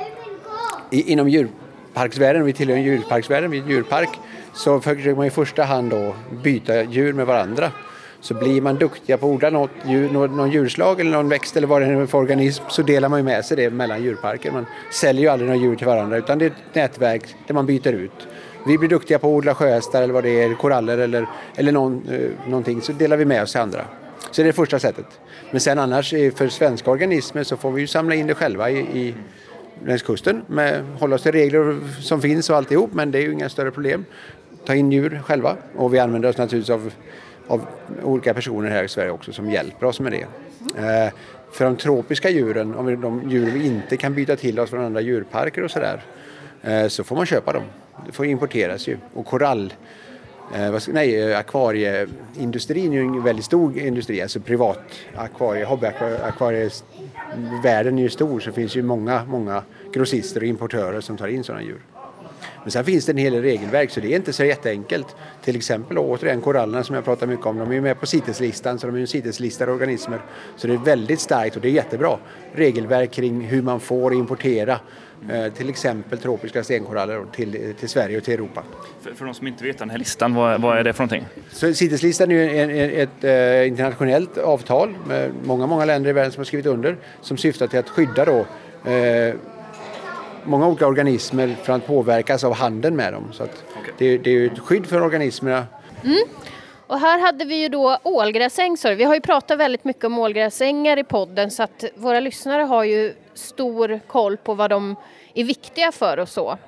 inom 0.90 1.28
djurparksvärlden, 1.28 2.44
vi 2.44 2.52
tillhör 2.52 2.76
djurparksvärlden, 2.76 3.50
vi 3.50 3.58
är 3.58 3.68
djurpark, 3.68 4.10
så 4.54 4.80
försöker 4.80 5.14
man 5.14 5.26
i 5.26 5.30
första 5.30 5.62
hand 5.62 5.90
då 5.90 6.14
byta 6.42 6.82
djur 6.82 7.12
med 7.12 7.26
varandra. 7.26 7.72
Så 8.20 8.34
blir 8.34 8.60
man 8.60 8.76
duktiga 8.76 9.18
på 9.18 9.26
att 9.26 9.32
odla 9.32 9.50
något 9.50 9.70
djur, 9.86 10.10
någon 10.10 10.50
djurslag 10.50 11.00
eller 11.00 11.10
någon 11.10 11.28
växt 11.28 11.56
eller 11.56 11.66
vad 11.66 11.82
det 11.82 11.86
är 11.86 12.06
för 12.06 12.18
organism 12.18 12.64
så 12.68 12.82
delar 12.82 13.08
man 13.08 13.18
ju 13.18 13.24
med 13.24 13.44
sig 13.44 13.56
det 13.56 13.70
mellan 13.70 14.02
djurparker. 14.02 14.50
Man 14.50 14.66
säljer 14.90 15.22
ju 15.22 15.28
aldrig 15.28 15.50
några 15.50 15.60
djur 15.62 15.76
till 15.76 15.86
varandra 15.86 16.16
utan 16.16 16.38
det 16.38 16.44
är 16.44 16.50
ett 16.50 16.74
nätverk 16.74 17.36
där 17.46 17.54
man 17.54 17.66
byter 17.66 17.92
ut. 17.92 18.28
Vi 18.66 18.78
blir 18.78 18.88
duktiga 18.88 19.18
på 19.18 19.26
att 19.26 19.32
odla 19.32 19.54
sjöhästar 19.54 20.02
eller 20.02 20.14
vad 20.14 20.24
det 20.24 20.42
är, 20.42 20.54
koraller 20.54 20.98
eller, 20.98 21.26
eller 21.56 21.72
någon, 21.72 22.08
eh, 22.08 22.48
någonting 22.48 22.82
så 22.82 22.92
delar 22.92 23.16
vi 23.16 23.24
med 23.24 23.42
oss 23.42 23.52
till 23.52 23.60
andra. 23.60 23.84
Så 24.30 24.42
det 24.42 24.42
är 24.42 24.46
det 24.46 24.52
första 24.52 24.78
sättet. 24.78 25.06
Men 25.50 25.60
sen 25.60 25.78
annars 25.78 26.12
eh, 26.12 26.32
för 26.32 26.48
svenska 26.48 26.90
organismer 26.90 27.44
så 27.44 27.56
får 27.56 27.72
vi 27.72 27.80
ju 27.80 27.86
samla 27.86 28.14
in 28.14 28.26
det 28.26 28.34
själva 28.34 28.70
i, 28.70 28.78
i 28.78 29.14
längs 29.84 30.02
kusten. 30.02 30.42
Med, 30.46 30.84
hålla 30.98 31.16
oss 31.16 31.22
till 31.22 31.32
regler 31.32 31.78
som 32.00 32.20
finns 32.20 32.50
och 32.50 32.56
alltihop 32.56 32.90
men 32.92 33.10
det 33.10 33.18
är 33.18 33.22
ju 33.22 33.32
inga 33.32 33.48
större 33.48 33.70
problem. 33.70 34.04
Ta 34.66 34.74
in 34.74 34.92
djur 34.92 35.20
själva 35.24 35.56
och 35.76 35.94
vi 35.94 35.98
använder 35.98 36.28
oss 36.28 36.36
naturligtvis 36.36 36.70
av, 36.70 36.92
av 37.46 37.66
olika 38.02 38.34
personer 38.34 38.70
här 38.70 38.84
i 38.84 38.88
Sverige 38.88 39.10
också 39.10 39.32
som 39.32 39.50
hjälper 39.50 39.86
oss 39.86 40.00
med 40.00 40.12
det. 40.12 40.26
Eh, 40.78 41.12
för 41.52 41.64
de 41.64 41.76
tropiska 41.76 42.30
djuren, 42.30 42.74
om 42.74 42.86
vi, 42.86 42.96
de 42.96 43.30
djur 43.30 43.50
vi 43.50 43.66
inte 43.66 43.96
kan 43.96 44.14
byta 44.14 44.36
till 44.36 44.60
oss 44.60 44.70
från 44.70 44.84
andra 44.84 45.00
djurparker 45.00 45.64
och 45.64 45.70
sådär, 45.70 46.02
eh, 46.62 46.88
så 46.88 47.04
får 47.04 47.16
man 47.16 47.26
köpa 47.26 47.52
dem. 47.52 47.64
Det 48.06 48.12
får 48.12 48.26
importeras 48.26 48.88
ju. 48.88 48.96
Och 49.14 49.26
korall 49.26 49.72
Eh, 50.52 50.74
nej, 50.88 51.30
eh, 51.30 51.38
akvarieindustrin 51.38 52.92
är 52.92 52.96
ju 52.96 53.00
en 53.00 53.22
väldigt 53.22 53.44
stor 53.44 53.78
industri, 53.78 54.22
alltså 54.22 54.40
privat 54.40 54.80
akvarie, 55.14 55.64
hobbyakvarievärlden 55.64 57.98
är 57.98 58.02
ju 58.02 58.08
stor 58.08 58.40
så 58.40 58.50
det 58.50 58.56
finns 58.56 58.76
ju 58.76 58.82
många, 58.82 59.24
många 59.24 59.62
grossister 59.92 60.40
och 60.40 60.46
importörer 60.46 61.00
som 61.00 61.16
tar 61.16 61.28
in 61.28 61.44
sådana 61.44 61.62
djur. 61.62 61.80
Men 62.64 62.70
sen 62.70 62.84
finns 62.84 63.06
det 63.06 63.12
en 63.12 63.18
hel 63.18 63.32
del 63.32 63.42
regelverk 63.42 63.90
så 63.90 64.00
det 64.00 64.12
är 64.12 64.16
inte 64.16 64.32
så 64.32 64.44
jätteenkelt. 64.44 65.16
Till 65.42 65.56
exempel 65.56 65.98
återigen 65.98 66.40
korallerna 66.40 66.84
som 66.84 66.94
jag 66.94 67.04
pratar 67.04 67.26
mycket 67.26 67.46
om, 67.46 67.58
de 67.58 67.70
är 67.70 67.74
ju 67.74 67.80
med 67.80 68.00
på 68.00 68.06
CITES-listan 68.06 68.78
så 68.78 68.86
de 68.86 68.96
är 68.96 69.00
ju 69.00 69.06
CITES-listade 69.06 69.72
organismer. 69.72 70.20
Så 70.56 70.66
det 70.66 70.74
är 70.74 70.78
väldigt 70.78 71.20
starkt 71.20 71.56
och 71.56 71.62
det 71.62 71.68
är 71.68 71.72
jättebra 71.72 72.18
regelverk 72.52 73.10
kring 73.10 73.40
hur 73.40 73.62
man 73.62 73.80
får 73.80 74.14
importera 74.14 74.80
Eh, 75.28 75.52
till 75.52 75.68
exempel 75.68 76.18
tropiska 76.18 76.64
stenkoraller 76.64 77.24
till, 77.32 77.74
till 77.80 77.88
Sverige 77.88 78.16
och 78.16 78.24
till 78.24 78.34
Europa. 78.34 78.62
För, 79.02 79.14
för 79.14 79.24
de 79.24 79.34
som 79.34 79.46
inte 79.46 79.64
vet 79.64 79.78
den 79.78 79.90
här 79.90 79.98
listan, 79.98 80.34
vad, 80.34 80.60
vad 80.60 80.78
är 80.78 80.84
det 80.84 80.92
för 80.92 81.02
någonting? 81.04 81.26
CITES-listan 81.74 82.30
är 82.30 82.48
en, 82.48 82.70
en, 82.70 82.90
ett 82.90 83.24
eh, 83.24 83.68
internationellt 83.68 84.38
avtal 84.38 84.94
med 85.08 85.30
många, 85.44 85.66
många 85.66 85.84
länder 85.84 86.10
i 86.10 86.12
världen 86.12 86.32
som 86.32 86.40
har 86.40 86.44
skrivit 86.44 86.66
under 86.66 86.96
som 87.20 87.36
syftar 87.36 87.66
till 87.66 87.78
att 87.78 87.88
skydda 87.88 88.24
då, 88.24 88.38
eh, 88.90 89.34
många 90.44 90.68
olika 90.68 90.86
organismer 90.86 91.56
från 91.62 91.76
att 91.76 91.86
påverkas 91.86 92.44
av 92.44 92.54
handeln 92.54 92.96
med 92.96 93.12
dem. 93.12 93.32
Så 93.32 93.42
okay. 93.44 93.54
det, 93.98 94.18
det, 94.18 94.30
är 94.30 94.46
ett 94.46 94.58
skydd 94.58 94.86
för 94.86 95.02
organismerna. 95.02 95.66
Mm. 96.04 96.18
Och 96.86 96.98
här 96.98 97.18
hade 97.18 97.44
vi 97.44 97.62
ju 97.62 97.68
då 97.68 97.98
ålgräsäng. 98.02 98.76
Vi 98.84 99.04
har 99.04 99.14
ju 99.14 99.20
pratat 99.20 99.58
väldigt 99.58 99.84
mycket 99.84 100.04
om 100.04 100.18
ålgräsängar 100.18 100.98
i 100.98 101.04
podden 101.04 101.50
så 101.50 101.62
att 101.62 101.84
våra 101.94 102.20
lyssnare 102.20 102.62
har 102.62 102.84
ju 102.84 103.14
stor 103.34 104.00
koll 104.06 104.36
på 104.36 104.54
vad 104.54 104.70
de 104.70 104.96
är 105.34 105.44
viktiga 105.44 105.92
för 105.92 106.18
och 106.18 106.28
så. 106.28 106.58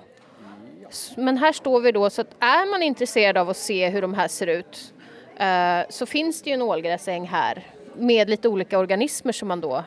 Men 1.17 1.39
här 1.39 1.53
står 1.53 1.81
vi 1.81 1.93
då 1.93 2.11
så 2.11 2.21
att 2.21 2.35
är 2.41 2.71
man 2.71 2.83
intresserad 2.83 3.39
av 3.39 3.51
att 3.51 3.57
se 3.57 3.89
hur 3.89 4.03
de 4.03 4.15
här 4.15 4.29
ser 4.29 4.47
ut 4.47 4.95
eh, 5.37 5.81
så 5.89 6.07
finns 6.07 6.43
det 6.43 6.51
ju 6.51 6.55
en 6.55 6.63
ålgräsäng 6.63 7.27
här 7.27 7.67
med 7.97 8.31
lite 8.31 8.49
olika 8.49 8.79
organismer 8.79 9.33
som 9.33 9.49
man 9.49 9.61
då 9.61 9.85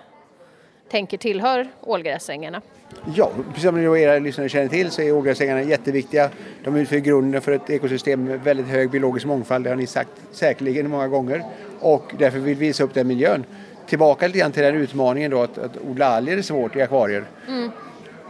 tänker 0.89 1.17
tillhör 1.17 1.67
ålgräsängarna. 1.81 2.61
Ja, 3.05 3.31
precis 3.47 3.63
som 3.63 3.95
era 3.95 4.19
lyssnare 4.19 4.49
känner 4.49 4.67
till 4.67 4.91
så 4.91 5.01
är 5.01 5.11
ålgräsängarna 5.11 5.63
jätteviktiga. 5.63 6.29
De 6.63 6.75
utgör 6.75 6.99
grunden 6.99 7.41
för 7.41 7.51
ett 7.51 7.69
ekosystem 7.69 8.23
med 8.23 8.43
väldigt 8.43 8.67
hög 8.67 8.89
biologisk 8.89 9.25
mångfald, 9.25 9.63
det 9.63 9.69
har 9.69 9.77
ni 9.77 9.87
sagt 9.87 10.09
säkerligen 10.31 10.89
många 10.89 11.07
gånger. 11.07 11.43
Och 11.79 12.13
därför 12.19 12.39
vill 12.39 12.55
vi 12.55 12.65
visa 12.67 12.83
upp 12.83 12.93
den 12.93 13.07
miljön. 13.07 13.45
Tillbaka 13.87 14.27
lite 14.27 14.39
grann 14.39 14.51
till 14.51 14.63
den 14.63 14.75
utmaningen 14.75 15.31
då 15.31 15.41
att, 15.41 15.57
att 15.57 15.77
odla 15.77 16.05
alger 16.05 16.37
är 16.37 16.41
svårt 16.41 16.75
i 16.75 16.81
akvarier. 16.81 17.23
Mm. 17.47 17.69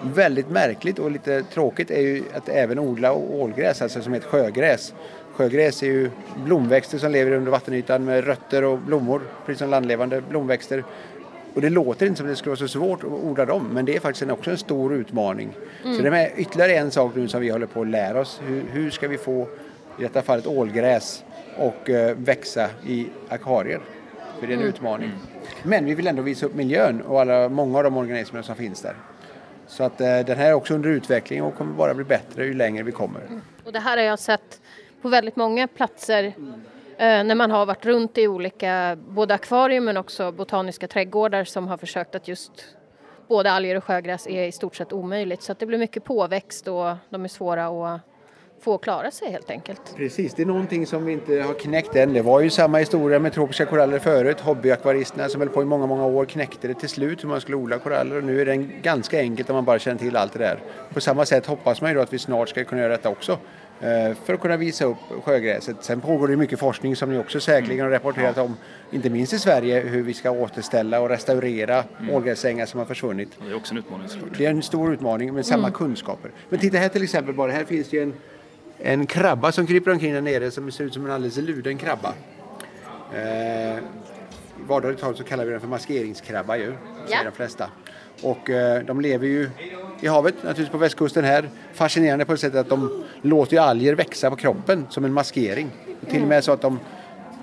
Väldigt 0.03 0.49
märkligt 0.49 0.99
och 0.99 1.12
lite 1.12 1.43
tråkigt 1.43 1.91
är 1.91 2.01
ju 2.01 2.23
att 2.34 2.49
även 2.49 2.79
odla 2.79 3.13
ålgräs, 3.13 3.82
alltså 3.82 4.01
som 4.01 4.13
ett 4.13 4.23
sjögräs. 4.23 4.93
Sjögräs 5.34 5.84
är 5.84 5.88
ju 5.88 6.10
blomväxter 6.45 6.97
som 6.97 7.12
lever 7.12 7.32
under 7.32 7.51
vattenytan 7.51 8.05
med 8.05 8.25
rötter 8.25 8.63
och 8.63 8.79
blommor, 8.79 9.21
precis 9.45 9.60
som 9.60 9.69
landlevande 9.69 10.21
blomväxter. 10.21 10.84
Och 11.53 11.62
det 11.62 11.69
låter 11.69 12.05
inte 12.05 12.17
som 12.17 12.27
det 12.27 12.35
skulle 12.35 12.49
vara 12.49 12.59
så 12.59 12.67
svårt 12.67 13.03
att 13.03 13.09
odla 13.09 13.45
dem 13.45 13.69
men 13.73 13.85
det 13.85 13.95
är 13.95 13.99
faktiskt 13.99 14.31
också 14.31 14.51
en 14.51 14.57
stor 14.57 14.93
utmaning. 14.93 15.49
Mm. 15.83 15.97
Så 15.97 16.01
det 16.03 16.17
är 16.17 16.39
ytterligare 16.39 16.75
en 16.75 16.91
sak 16.91 17.12
nu 17.15 17.27
som 17.27 17.41
vi 17.41 17.49
håller 17.49 17.65
på 17.65 17.81
att 17.81 17.88
lära 17.88 18.19
oss. 18.19 18.41
Hur, 18.43 18.63
hur 18.71 18.91
ska 18.91 19.07
vi 19.07 19.17
få 19.17 19.47
i 19.99 20.01
detta 20.01 20.21
fallet 20.21 20.47
ålgräs 20.47 21.23
och 21.57 21.89
uh, 21.89 22.12
växa 22.15 22.69
i 22.88 23.07
akvarier? 23.29 23.81
För 24.39 24.47
det 24.47 24.53
är 24.53 24.55
en 24.55 24.62
mm. 24.62 24.73
utmaning. 24.73 25.12
Men 25.63 25.85
vi 25.85 25.93
vill 25.93 26.07
ändå 26.07 26.21
visa 26.21 26.45
upp 26.45 26.55
miljön 26.55 27.01
och 27.01 27.21
alla, 27.21 27.49
många 27.49 27.77
av 27.77 27.83
de 27.83 27.97
organismer 27.97 28.41
som 28.41 28.55
finns 28.55 28.81
där. 28.81 28.95
Så 29.67 29.83
att 29.83 30.01
uh, 30.01 30.07
den 30.07 30.38
här 30.38 30.49
är 30.49 30.53
också 30.53 30.73
under 30.73 30.89
utveckling 30.89 31.43
och 31.43 31.55
kommer 31.55 31.73
bara 31.73 31.93
bli 31.93 32.05
bättre 32.05 32.45
ju 32.45 32.53
längre 32.53 32.83
vi 32.83 32.91
kommer. 32.91 33.21
Mm. 33.21 33.41
Och 33.65 33.71
det 33.73 33.79
här 33.79 33.97
har 33.97 34.03
jag 34.03 34.19
sett 34.19 34.62
på 35.01 35.09
väldigt 35.09 35.35
många 35.35 35.67
platser 35.67 36.33
Eh, 36.33 36.43
Eh, 36.99 37.23
när 37.23 37.35
man 37.35 37.51
har 37.51 37.65
varit 37.65 37.85
runt 37.85 38.17
i 38.17 38.27
olika, 38.27 38.97
både 39.07 39.33
akvarium 39.33 39.85
men 39.85 39.97
också 39.97 40.31
botaniska 40.31 40.88
trädgårdar 40.88 41.43
som 41.43 41.67
har 41.67 41.77
försökt 41.77 42.15
att 42.15 42.27
just 42.27 42.51
både 43.27 43.51
alger 43.51 43.75
och 43.75 43.83
sjögräs 43.83 44.27
är 44.27 44.43
i 44.43 44.51
stort 44.51 44.75
sett 44.75 44.93
omöjligt 44.93 45.43
så 45.43 45.51
att 45.51 45.59
det 45.59 45.65
blir 45.65 45.77
mycket 45.77 46.03
påväxt 46.03 46.67
och 46.67 46.95
de 47.09 47.23
är 47.23 47.27
svåra 47.27 47.93
att 47.93 48.01
få 48.62 48.77
klara 48.77 49.12
sig 49.12 49.31
helt 49.31 49.49
enkelt. 49.49 49.95
Precis, 49.97 50.33
det 50.33 50.41
är 50.41 50.45
någonting 50.45 50.88
som 50.88 51.05
vi 51.05 51.13
inte 51.13 51.41
har 51.41 51.53
knäckt 51.53 51.95
än. 51.95 52.13
Det 52.13 52.21
var 52.21 52.41
ju 52.41 52.49
samma 52.49 52.77
historia 52.77 53.19
med 53.19 53.33
tropiska 53.33 53.65
koraller 53.65 53.99
förut. 53.99 54.39
Hobbyakvaristerna 54.39 55.29
som 55.29 55.41
höll 55.41 55.49
på 55.49 55.62
i 55.62 55.65
många, 55.65 55.85
många 55.85 56.05
år 56.05 56.25
knäckte 56.25 56.67
det 56.67 56.73
till 56.73 56.89
slut 56.89 57.23
hur 57.23 57.29
man 57.29 57.41
skulle 57.41 57.57
odla 57.57 57.79
koraller 57.79 58.15
och 58.15 58.23
nu 58.23 58.41
är 58.41 58.45
det 58.45 58.55
ganska 58.57 59.19
enkelt 59.19 59.49
om 59.49 59.55
man 59.55 59.65
bara 59.65 59.79
känner 59.79 59.99
till 59.99 60.15
allt 60.15 60.33
det 60.33 60.39
där. 60.39 60.59
På 60.93 61.01
samma 61.01 61.25
sätt 61.25 61.45
hoppas 61.45 61.81
man 61.81 61.91
ju 61.91 61.95
då 61.95 62.01
att 62.01 62.13
vi 62.13 62.19
snart 62.19 62.49
ska 62.49 62.63
kunna 62.63 62.81
göra 62.81 62.91
detta 62.91 63.09
också. 63.09 63.38
Eh, 63.81 64.15
för 64.25 64.33
att 64.33 64.41
kunna 64.41 64.57
visa 64.57 64.85
upp 64.85 64.97
sjögräset. 65.23 65.75
Sen 65.81 66.01
pågår 66.01 66.27
det 66.27 66.35
mycket 66.35 66.59
forskning 66.59 66.95
som 66.95 67.09
ni 67.09 67.17
också 67.17 67.39
säkerligen 67.39 67.85
har 67.85 67.91
rapporterat 67.91 68.37
om, 68.37 68.57
inte 68.91 69.09
minst 69.09 69.33
i 69.33 69.39
Sverige, 69.39 69.79
hur 69.79 70.03
vi 70.03 70.13
ska 70.13 70.31
återställa 70.31 70.99
och 71.01 71.09
restaurera 71.09 71.83
mm. 71.99 72.15
ålgräsängar 72.15 72.65
som 72.65 72.77
har 72.77 72.85
försvunnit. 72.85 73.29
Det 73.45 73.51
är 73.51 73.55
också 73.55 73.73
en 73.73 73.77
utmaning 73.77 74.09
såklart. 74.09 74.37
Det 74.37 74.45
är 74.45 74.49
en 74.49 74.63
stor 74.63 74.93
utmaning 74.93 75.33
med 75.33 75.45
samma 75.45 75.67
mm. 75.67 75.71
kunskaper. 75.71 76.31
Men 76.49 76.59
titta 76.59 76.77
här 76.77 76.89
till 76.89 77.03
exempel 77.03 77.35
bara, 77.35 77.51
här 77.51 77.65
finns 77.65 77.89
det 77.89 77.99
en, 77.99 78.13
en 78.77 79.05
krabba 79.05 79.51
som 79.51 79.67
kryper 79.67 79.91
omkring 79.91 80.13
där 80.13 80.21
nere 80.21 80.51
som 80.51 80.71
ser 80.71 80.83
ut 80.83 80.93
som 80.93 81.05
en 81.05 81.11
alldeles 81.11 81.37
luden 81.37 81.77
krabba. 81.77 82.13
Eh, 83.13 83.77
I 83.77 83.79
vardagligt 84.67 85.01
tal 85.01 85.15
så 85.15 85.23
kallar 85.23 85.45
vi 85.45 85.51
den 85.51 85.59
för 85.59 85.67
maskeringskrabba 85.67 86.57
ju, 86.57 86.63
säger 86.63 86.77
ja. 87.07 87.23
de 87.23 87.31
flesta. 87.31 87.69
Och 88.23 88.49
eh, 88.49 88.84
de 88.86 89.01
lever 89.01 89.27
ju 89.27 89.49
i 90.01 90.08
havet, 90.08 90.36
naturligtvis 90.36 90.69
på 90.69 90.77
västkusten 90.77 91.23
här. 91.23 91.49
Fascinerande 91.73 92.25
på 92.25 92.32
det 92.32 92.38
sättet 92.38 92.60
att 92.60 92.69
de 92.69 93.03
låter 93.21 93.53
ju 93.53 93.60
alger 93.60 93.95
växa 93.95 94.29
på 94.29 94.36
kroppen 94.36 94.88
som 94.89 95.05
en 95.05 95.13
maskering. 95.13 95.69
Och 96.01 96.10
till 96.10 96.21
och 96.21 96.27
med 96.27 96.43
så 96.43 96.51
att 96.51 96.62
de 96.62 96.79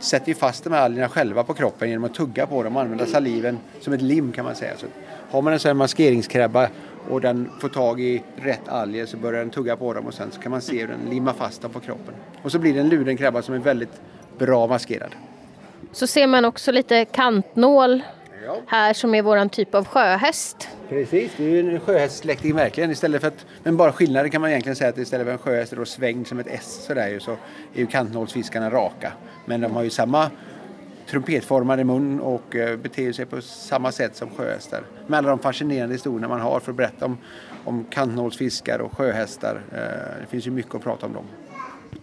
sätter 0.01 0.35
fast 0.35 0.65
de 0.65 0.73
här 0.73 0.81
algerna 0.81 1.09
själva 1.09 1.45
på 1.45 1.55
kroppen 1.55 1.91
genom 1.91 2.05
att 2.05 2.15
tugga 2.15 2.47
på 2.47 2.63
dem 2.63 2.77
och 2.77 2.83
använda 2.83 3.07
saliven 3.07 3.59
som 3.81 3.93
ett 3.93 4.03
lim 4.03 4.33
kan 4.33 4.45
man 4.45 4.55
säga. 4.55 4.73
Så 4.77 4.87
har 5.31 5.43
man 5.43 5.53
en 5.53 5.59
sån 5.59 5.69
här 5.69 5.75
maskeringskrabba 5.75 6.69
och 7.09 7.21
den 7.21 7.51
får 7.61 7.69
tag 7.69 8.01
i 8.01 8.23
rätt 8.37 8.69
alger 8.69 9.07
så 9.07 9.17
börjar 9.17 9.41
den 9.41 9.51
tugga 9.51 9.77
på 9.77 9.93
dem 9.93 10.07
och 10.07 10.15
sen 10.15 10.31
så 10.31 10.41
kan 10.41 10.51
man 10.51 10.61
se 10.61 10.81
hur 10.81 10.89
den 10.89 11.11
limmar 11.11 11.33
fast 11.33 11.63
dem 11.63 11.71
på 11.71 11.81
kroppen. 11.81 12.15
Och 12.43 12.53
så 12.53 12.59
blir 12.59 12.75
det 12.75 12.81
en 12.81 12.89
luren 12.89 13.17
krabba 13.17 13.43
som 13.43 13.55
är 13.55 13.59
väldigt 13.59 14.01
bra 14.39 14.67
maskerad. 14.67 15.11
Så 15.93 16.07
ser 16.07 16.27
man 16.27 16.45
också 16.45 16.73
lite 16.73 17.05
kantnål 17.05 18.03
ja. 18.47 18.63
här 18.67 18.93
som 18.93 19.15
är 19.15 19.23
våran 19.23 19.49
typ 19.49 19.75
av 19.75 19.85
sjöhäst. 19.85 20.69
Precis, 20.89 21.33
det 21.37 21.45
är 21.45 21.49
ju 21.49 21.75
en 21.75 21.81
sjöhästsläkting 21.81 22.55
verkligen. 22.55 22.91
Istället 22.91 23.21
för 23.21 23.29
att, 23.29 23.47
men 23.63 23.77
bara 23.77 23.93
skillnaden 23.93 24.31
kan 24.31 24.41
man 24.41 24.51
egentligen 24.51 24.77
säga 24.77 24.91
att 24.91 24.99
istället 24.99 25.27
för 25.27 25.33
en 25.33 25.39
sjöhäst 25.39 25.73
är 25.73 25.85
svängd 25.85 26.27
som 26.27 26.39
ett 26.39 26.47
S 26.51 26.85
sådär 26.87 27.09
ju, 27.09 27.21
så 27.21 27.31
är 27.75 27.81
ju 27.81 27.87
kantnålsfiskarna 27.87 28.71
raka. 28.71 29.13
Men 29.45 29.61
de 29.61 29.75
har 29.75 29.83
ju 29.83 29.91
samma 29.91 30.31
trumpetformade 31.07 31.85
mun 31.85 32.21
och 32.21 32.57
eh, 32.57 32.77
beter 32.77 33.13
sig 33.13 33.27
på 33.27 33.43
samma 33.43 33.93
sätt 33.93 34.17
som 34.17 34.31
sjöhästar. 34.31 34.83
Med 35.07 35.19
alla 35.19 35.29
de 35.29 35.39
fascinerande 35.39 35.95
historierna 35.95 36.29
man 36.29 36.41
har 36.41 36.61
för 36.61 36.73
att 36.73 36.77
berätta 36.77 37.05
om, 37.05 37.19
om 37.65 37.85
kantnålsfiskar 37.91 38.79
och 38.79 38.97
sjöhästar. 38.97 39.63
Eh, 39.73 39.79
det 40.21 40.27
finns 40.31 40.47
ju 40.47 40.51
mycket 40.51 40.75
att 40.75 40.83
prata 40.83 41.07
om 41.07 41.13
dem. 41.13 41.25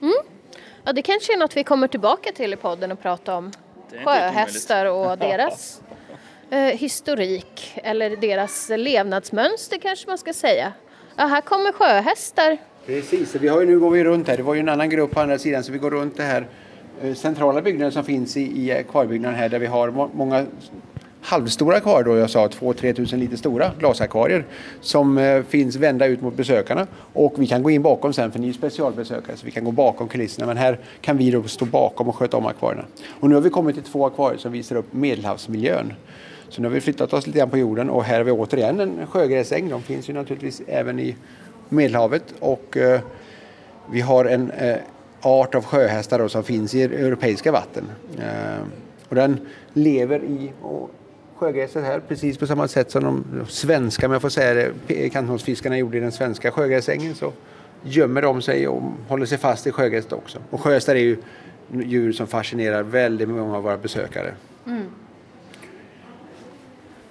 Mm. 0.02 0.14
Ja, 0.84 0.94
det 0.94 1.02
kanske 1.02 1.34
är 1.34 1.38
något 1.38 1.58
vi 1.58 1.64
kommer 1.64 1.88
tillbaka 1.88 2.32
till 2.32 2.54
i 2.54 2.56
podden 2.56 2.92
och 2.92 3.02
prata 3.02 3.36
om. 3.36 3.52
Sjöhästar 4.06 4.86
och 4.86 5.18
deras 5.18 5.82
Eh, 6.50 6.60
historik 6.60 7.74
eller 7.76 8.16
deras 8.16 8.72
levnadsmönster 8.78 9.78
kanske 9.78 10.08
man 10.08 10.18
ska 10.18 10.34
säga. 10.34 10.74
Ja, 11.16 11.26
här 11.26 11.42
kommer 11.42 11.72
sjöhästar. 11.72 12.58
Precis, 12.86 13.36
vi 13.36 13.48
har 13.48 13.62
ju, 13.62 13.68
nu 13.68 13.80
går 13.80 13.90
vi 13.90 14.04
runt 14.04 14.28
här. 14.28 14.38
Det 14.38 14.44
var 14.44 14.54
ju 14.54 14.60
en 14.60 14.70
annan 14.70 14.90
grupp 14.90 15.12
på 15.12 15.20
andra 15.20 15.38
sidan 15.38 15.64
så 15.64 15.72
vi 15.72 15.78
går 15.78 15.92
runt 15.92 16.18
det 16.18 16.24
här 16.24 16.48
eh, 17.02 17.14
centrala 17.14 17.62
byggnaden 17.62 17.92
som 17.92 18.04
finns 18.04 18.38
i, 18.38 18.42
i 18.42 18.72
eh, 18.72 18.78
akvariebyggnaden 18.78 19.40
här 19.40 19.50
där 19.50 19.60
vi 19.60 19.66
har 19.66 19.92
må 19.92 20.10
många 20.14 20.46
halvstora 21.22 21.78
akvarier 21.78 22.04
då 22.04 22.16
jag 22.16 22.30
sa, 22.30 22.48
2-3 22.48 22.94
tusen 22.94 23.20
lite 23.20 23.38
stora 23.38 23.72
glasakvarier 23.80 24.46
som 24.82 25.18
eh, 25.18 25.44
finns 25.44 25.76
vända 25.76 26.06
ut 26.06 26.22
mot 26.22 26.36
besökarna 26.36 26.88
och 27.14 27.34
vi 27.38 27.48
kan 27.48 27.64
gå 27.64 27.70
in 27.70 27.82
bakom 27.82 28.14
sen 28.14 28.32
för 28.32 28.40
ni 28.40 28.50
är 28.50 28.54
specialbesökare 28.54 29.38
så 29.38 29.46
vi 29.46 29.52
kan 29.52 29.64
gå 29.64 29.72
bakom 29.72 30.08
kulisserna 30.08 30.48
men 30.48 30.58
här 30.58 30.80
kan 31.02 31.18
vi 31.18 31.32
då 31.32 31.44
stå 31.44 31.66
bakom 31.66 32.10
och 32.10 32.16
sköta 32.16 32.38
om 32.38 32.46
akvarierna. 32.46 32.86
Och 33.20 33.30
nu 33.30 33.36
har 33.36 33.42
vi 33.42 33.50
kommit 33.50 33.76
till 33.76 33.84
två 33.84 34.06
akvarier 34.06 34.38
som 34.38 34.52
visar 34.52 34.76
upp 34.76 34.94
medelhavsmiljön. 34.94 35.94
Så 36.54 36.62
nu 36.62 36.68
har 36.68 36.74
vi 36.74 36.82
flyttat 36.82 37.14
oss 37.14 37.28
lite 37.28 37.40
grann 37.40 37.50
på 37.50 37.58
jorden 37.58 37.90
och 37.90 38.04
här 38.04 38.18
har 38.18 38.24
vi 38.24 38.32
återigen 38.32 38.80
en 38.80 39.08
sjögräsäng. 39.08 39.70
De 39.70 39.82
finns 39.82 40.10
ju 40.10 40.14
naturligtvis 40.14 40.62
även 40.68 41.00
i 41.00 41.16
Medelhavet 41.70 42.24
och 42.40 42.78
eh, 42.78 43.02
vi 43.92 44.02
har 44.02 44.26
en 44.26 44.52
eh, 44.52 44.78
art 45.22 45.56
av 45.56 45.66
sjöhästar 45.66 46.20
då, 46.20 46.30
som 46.30 46.44
finns 46.44 46.76
i 46.76 46.84
europeiska 46.84 47.52
vatten. 47.52 47.84
Eh, 48.20 48.64
och 49.10 49.16
den 49.16 49.40
lever 49.74 50.24
i 50.24 50.54
sjögräset 51.36 51.84
här 51.84 52.00
precis 52.08 52.38
på 52.38 52.48
samma 52.48 52.68
sätt 52.68 52.92
som 52.92 53.04
de 53.04 53.46
svenska, 53.48 54.08
men 54.08 54.14
jag 54.14 54.22
får 54.22 54.30
säga 54.30 54.72
det, 54.88 55.10
kanthållsfiskarna 55.10 55.78
gjorde 55.78 55.98
i 55.98 56.00
den 56.00 56.12
svenska 56.12 56.52
sjögräsängen 56.52 57.16
så 57.16 57.32
gömmer 57.84 58.22
de 58.22 58.42
sig 58.42 58.68
och 58.68 58.84
håller 59.08 59.26
sig 59.26 59.38
fast 59.38 59.68
i 59.68 59.72
sjögräset 59.72 60.14
också. 60.14 60.40
Och 60.50 60.62
sjöhästar 60.62 60.96
är 60.96 61.00
ju 61.00 61.18
djur 61.72 62.12
som 62.12 62.28
fascinerar 62.28 62.84
väldigt 62.84 63.30
många 63.30 63.58
av 63.58 63.64
våra 63.64 63.78
besökare. 63.78 64.34
Mm. 64.66 64.86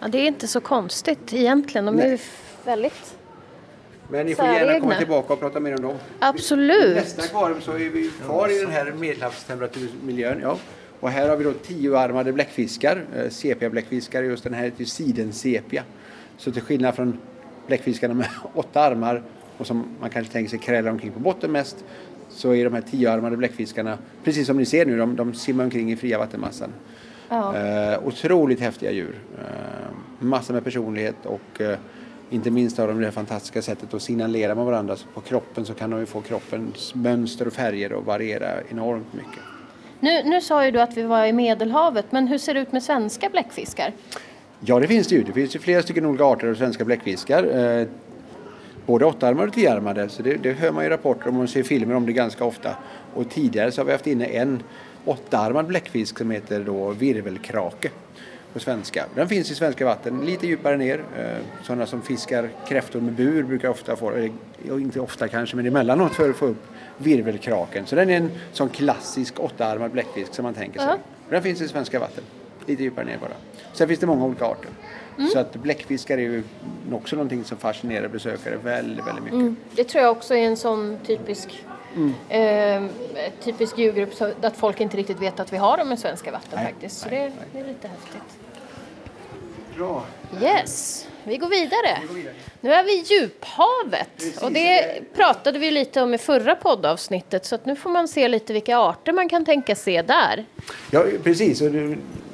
Ja, 0.03 0.09
det 0.09 0.19
är 0.19 0.27
inte 0.27 0.49
så 0.49 0.61
konstigt 0.61 1.33
egentligen. 1.33 1.87
De 1.87 1.99
är 1.99 2.07
ju 2.07 2.19
väldigt 2.65 3.17
men 4.09 4.27
ni 4.27 4.35
får 4.35 4.45
gärna 4.45 4.81
komma 4.81 4.95
tillbaka 4.95 5.33
och 5.33 5.41
prata 5.41 5.61
mer 5.61 5.75
om 5.75 5.83
dem. 5.83 5.97
Absolut. 6.19 6.97
Nästa 6.97 7.23
kvar 7.23 7.57
så 7.61 7.73
är 7.73 7.79
vi 7.79 8.11
kvar 8.25 8.49
i 8.49 8.59
den 8.59 8.71
här 8.71 8.93
medelhavstemperaturmiljön. 8.93 10.41
Ja. 10.43 10.59
Och 11.01 11.11
här 11.11 11.29
har 11.29 11.37
vi 11.37 11.45
då 11.45 11.53
tioarmade 11.53 12.33
bläckfiskar, 12.33 13.05
eh, 13.17 13.29
sepia-bläckfiskar. 13.31 14.23
Just 14.23 14.45
den 14.45 14.55
här 14.55 14.65
heter 14.65 14.85
sidensepia. 14.85 15.85
Så 16.37 16.53
till 16.53 16.63
skillnad 16.63 16.95
från 16.95 17.19
bläckfiskarna 17.67 18.15
med 18.15 18.29
åtta 18.55 18.81
armar 18.81 19.23
och 19.59 19.67
som 19.67 19.97
man 20.01 20.11
kanske 20.11 20.33
tänker 20.33 20.51
sig 20.51 20.59
krälar 20.59 20.91
omkring 20.91 21.13
på 21.13 21.21
botten 21.21 21.53
mest 21.53 21.85
så 22.29 22.55
är 22.55 22.65
de 22.65 22.75
här 22.75 22.83
tioarmade 22.83 23.37
bläckfiskarna, 23.37 23.99
precis 24.25 24.47
som 24.47 24.57
ni 24.57 24.67
ser 24.67 24.87
nu, 24.87 24.99
de, 24.99 25.17
de 25.17 25.35
simmar 25.35 25.65
omkring 25.65 25.93
i 25.93 25.97
fria 25.97 26.19
vattenmassan. 26.19 26.73
Ja. 27.29 27.57
Eh, 27.57 28.07
otroligt 28.07 28.61
häftiga 28.61 28.91
djur. 28.91 29.19
Eh, 29.39 29.45
massor 30.19 30.55
med 30.55 30.65
personlighet 30.65 31.17
och 31.25 31.61
eh, 31.61 31.79
inte 32.31 32.51
minst 32.51 32.79
har 32.79 32.89
de 32.89 33.01
det 33.01 33.13
fantastiska 33.13 33.63
sättet 33.63 33.95
att 33.95 34.03
signalera 34.03 34.55
med 34.55 34.65
varandra. 34.65 34.97
Så 34.97 35.07
på 35.15 35.21
kroppen 35.21 35.65
så 35.65 35.75
kan 35.75 35.91
de 35.91 36.01
ju 36.01 36.07
få 36.07 36.21
kroppens 36.21 36.95
mönster 36.95 37.47
och 37.47 37.53
färger 37.53 37.99
att 37.99 38.05
variera 38.05 38.47
enormt 38.71 39.13
mycket. 39.13 39.41
Nu, 40.01 40.23
nu 40.25 40.41
sa 40.41 40.65
ju 40.65 40.71
du 40.71 40.81
att 40.81 40.97
vi 40.97 41.03
var 41.03 41.27
i 41.27 41.33
Medelhavet, 41.33 42.07
men 42.11 42.27
hur 42.27 42.39
ser 42.39 42.55
det 42.55 42.61
ut 42.61 42.73
med 42.73 42.83
svenska 42.83 43.29
bläckfiskar? 43.29 43.93
Ja, 44.61 44.81
det 44.81 44.89
finns 44.89 45.09
det 45.09 45.15
ju. 45.15 45.23
Det 45.23 45.33
finns 45.33 45.55
ju 45.55 45.59
flera 45.59 45.83
stycken 45.83 46.07
olika 46.07 46.25
arter 46.25 46.47
av 46.47 46.55
svenska 46.55 46.85
bläckfiskar. 46.85 47.45
Eh, 47.81 47.87
både 48.87 49.05
åttaarmade 49.05 49.49
och 49.49 49.55
tioarmade, 49.55 50.09
så 50.09 50.23
det, 50.23 50.35
det, 50.35 50.53
hör 50.53 50.73
man 50.73 50.85
ju 50.85 50.91
rapporter 50.91 51.29
om 51.29 51.41
och 51.41 51.49
ser 51.49 51.63
filmer 51.63 51.95
om 51.95 52.07
det 52.07 52.13
ganska 52.13 52.45
ofta. 52.45 52.77
Och 53.15 53.31
tidigare 53.31 53.73
så 53.73 53.81
har 53.81 53.87
vi 53.87 53.93
haft 53.93 54.07
inne 54.07 54.25
en 54.25 54.63
åttaarmad 55.05 55.67
bläckfisk 55.67 56.19
som 56.19 56.31
heter 56.31 56.65
då 56.65 56.91
virvelkrake 56.91 57.91
på 58.53 58.61
svenska. 58.61 59.05
Den 59.15 59.29
finns 59.29 59.51
i 59.51 59.55
svenska 59.55 59.85
vatten, 59.85 60.21
lite 60.27 60.47
djupare 60.47 60.77
ner. 60.77 61.05
Eh, 61.19 61.25
sådana 61.63 61.87
som 61.87 62.03
fiskar 62.03 62.49
kräftor 62.69 63.01
med 63.01 63.13
bur 63.13 63.43
brukar 63.43 63.69
ofta 63.69 63.97
få, 63.97 64.11
eller 64.11 64.31
inte 64.69 65.01
ofta 65.01 65.29
kanske, 65.29 65.57
men 65.57 65.67
emellanåt 65.67 66.15
för 66.15 66.31
att 66.31 66.37
få 66.37 66.47
upp 66.47 66.67
virvelkraken. 66.99 67.87
Så 67.87 67.97
den 67.97 68.11
är 68.11 68.17
en 68.17 68.31
sån 68.53 68.69
klassisk 68.69 69.41
åttaarmad 69.41 69.91
bläckfisk 69.91 70.35
som 70.35 70.43
man 70.43 70.55
tänker 70.55 70.81
sig. 70.81 70.89
Uh 70.89 70.95
-huh. 70.95 71.31
Den 71.31 71.43
finns 71.43 71.61
i 71.61 71.69
svenska 71.69 71.99
vatten, 71.99 72.25
lite 72.67 72.83
djupare 72.83 73.05
ner 73.05 73.19
bara. 73.19 73.33
Sen 73.73 73.89
finns 73.89 74.01
det 74.01 74.07
många 74.07 74.25
olika 74.25 74.45
arter. 74.45 74.71
Mm. 75.19 75.31
Så 75.31 75.39
att 75.39 75.57
bläckfiskar 75.57 76.19
är 76.19 76.23
ju 76.23 76.43
också 76.93 77.17
någonting 77.17 77.45
som 77.45 77.59
fascinerar 77.59 78.09
besökare 78.09 78.57
väldigt, 78.57 79.07
väldigt 79.07 79.25
mycket. 79.25 79.41
Mm. 79.41 79.57
Det 79.77 79.85
tror 79.85 80.03
jag 80.03 80.13
också 80.13 80.35
är 80.35 80.47
en 80.47 80.57
sån 80.57 80.99
typisk 81.07 81.65
Mm. 81.97 82.15
Eh, 82.29 82.91
typisk 83.45 83.79
djurgrupp 83.79 84.15
så 84.15 84.33
att 84.43 84.57
folk 84.57 84.81
inte 84.81 84.97
riktigt 84.97 85.21
vet 85.21 85.41
att 85.41 85.53
vi 85.53 85.57
har 85.57 85.77
dem 85.77 85.93
i 85.93 85.97
svenska 85.97 86.31
vatten 86.31 86.51
nej, 86.53 86.67
faktiskt. 86.67 87.01
Så 87.01 87.09
nej, 87.09 87.33
det, 87.53 87.59
det, 87.59 87.65
är 87.65 87.69
lite 87.69 87.89
häftigt. 87.89 88.39
Bra. 89.77 90.05
Yes, 90.43 91.07
vi 91.25 91.37
går 91.37 91.49
vidare. 91.49 91.99
Vi 92.01 92.07
går 92.07 92.15
vidare. 92.15 92.35
Nu 92.61 92.73
är 92.73 92.85
vi 92.85 92.93
i 92.93 93.05
djuphavet 93.07 94.09
Precis. 94.17 94.43
och 94.43 94.53
det 94.53 95.01
pratade 95.15 95.59
vi 95.59 95.71
lite 95.71 96.03
om 96.03 96.15
i 96.15 96.19
förra 96.19 96.55
poddavsnittet 96.55 97.45
så 97.45 97.55
att 97.55 97.67
nu 97.67 97.77
får 97.77 97.91
man 97.91 98.09
se 98.09 98.29
lite 98.29 98.53
vilka 98.53 98.79
arter 98.79 99.13
man 99.13 99.29
kan 99.29 99.45
tänka 99.45 99.75
se 99.75 100.03
där. 100.03 100.45
Ja, 100.91 101.05
precis. 101.23 101.61
Och 101.61 101.71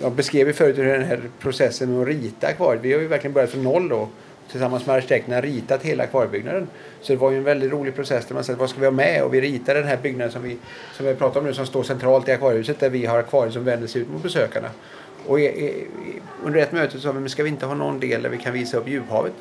jag 0.00 0.12
beskrev 0.12 0.46
ju 0.46 0.52
förut 0.52 0.78
hur 0.78 0.84
den 0.84 1.04
här 1.04 1.30
processen 1.38 1.92
med 1.92 2.02
att 2.02 2.08
rita 2.08 2.46
akvariet. 2.46 2.82
Vi 2.82 2.92
har 2.92 3.00
ju 3.00 3.08
verkligen 3.08 3.34
börjat 3.34 3.50
från 3.50 3.62
noll 3.62 3.88
då 3.88 4.08
tillsammans 4.50 4.86
med 4.86 4.96
arkitekterna 4.96 5.40
ritat 5.40 5.82
hela 5.82 6.04
akvariebyggnaden. 6.04 6.68
Så 7.00 7.12
det 7.12 7.18
var 7.18 7.30
ju 7.30 7.36
en 7.36 7.44
väldigt 7.44 7.72
rolig 7.72 7.94
process 7.94 8.26
där 8.26 8.34
man 8.34 8.44
sa 8.44 8.54
vad 8.58 8.70
ska 8.70 8.80
vi 8.80 8.86
ha 8.86 8.92
med 8.92 9.22
och 9.22 9.34
vi 9.34 9.40
ritade 9.40 9.78
den 9.78 9.88
här 9.88 9.98
byggnaden 10.02 10.32
som 10.32 10.42
vi, 10.42 10.56
som 10.92 11.06
vi 11.06 11.14
pratar 11.14 11.40
om 11.40 11.46
nu 11.46 11.54
som 11.54 11.66
står 11.66 11.82
centralt 11.82 12.28
i 12.28 12.32
akvariehuset 12.32 12.80
där 12.80 12.90
vi 12.90 13.06
har 13.06 13.18
akvarier 13.18 13.52
som 13.52 13.64
vänder 13.64 13.86
sig 13.86 14.02
ut 14.02 14.10
mot 14.10 14.22
besökarna. 14.22 14.68
Och 15.26 15.38
under 16.44 16.60
ett 16.60 16.72
möte 16.72 17.00
sa 17.00 17.12
vi, 17.12 17.20
men 17.20 17.30
ska 17.30 17.42
vi 17.42 17.48
inte 17.48 17.66
ha 17.66 17.74
någon 17.74 18.00
del 18.00 18.22
där 18.22 18.30
vi 18.30 18.38
kan 18.38 18.52
visa 18.52 18.76
upp 18.76 18.88
djuphavet? 18.88 19.34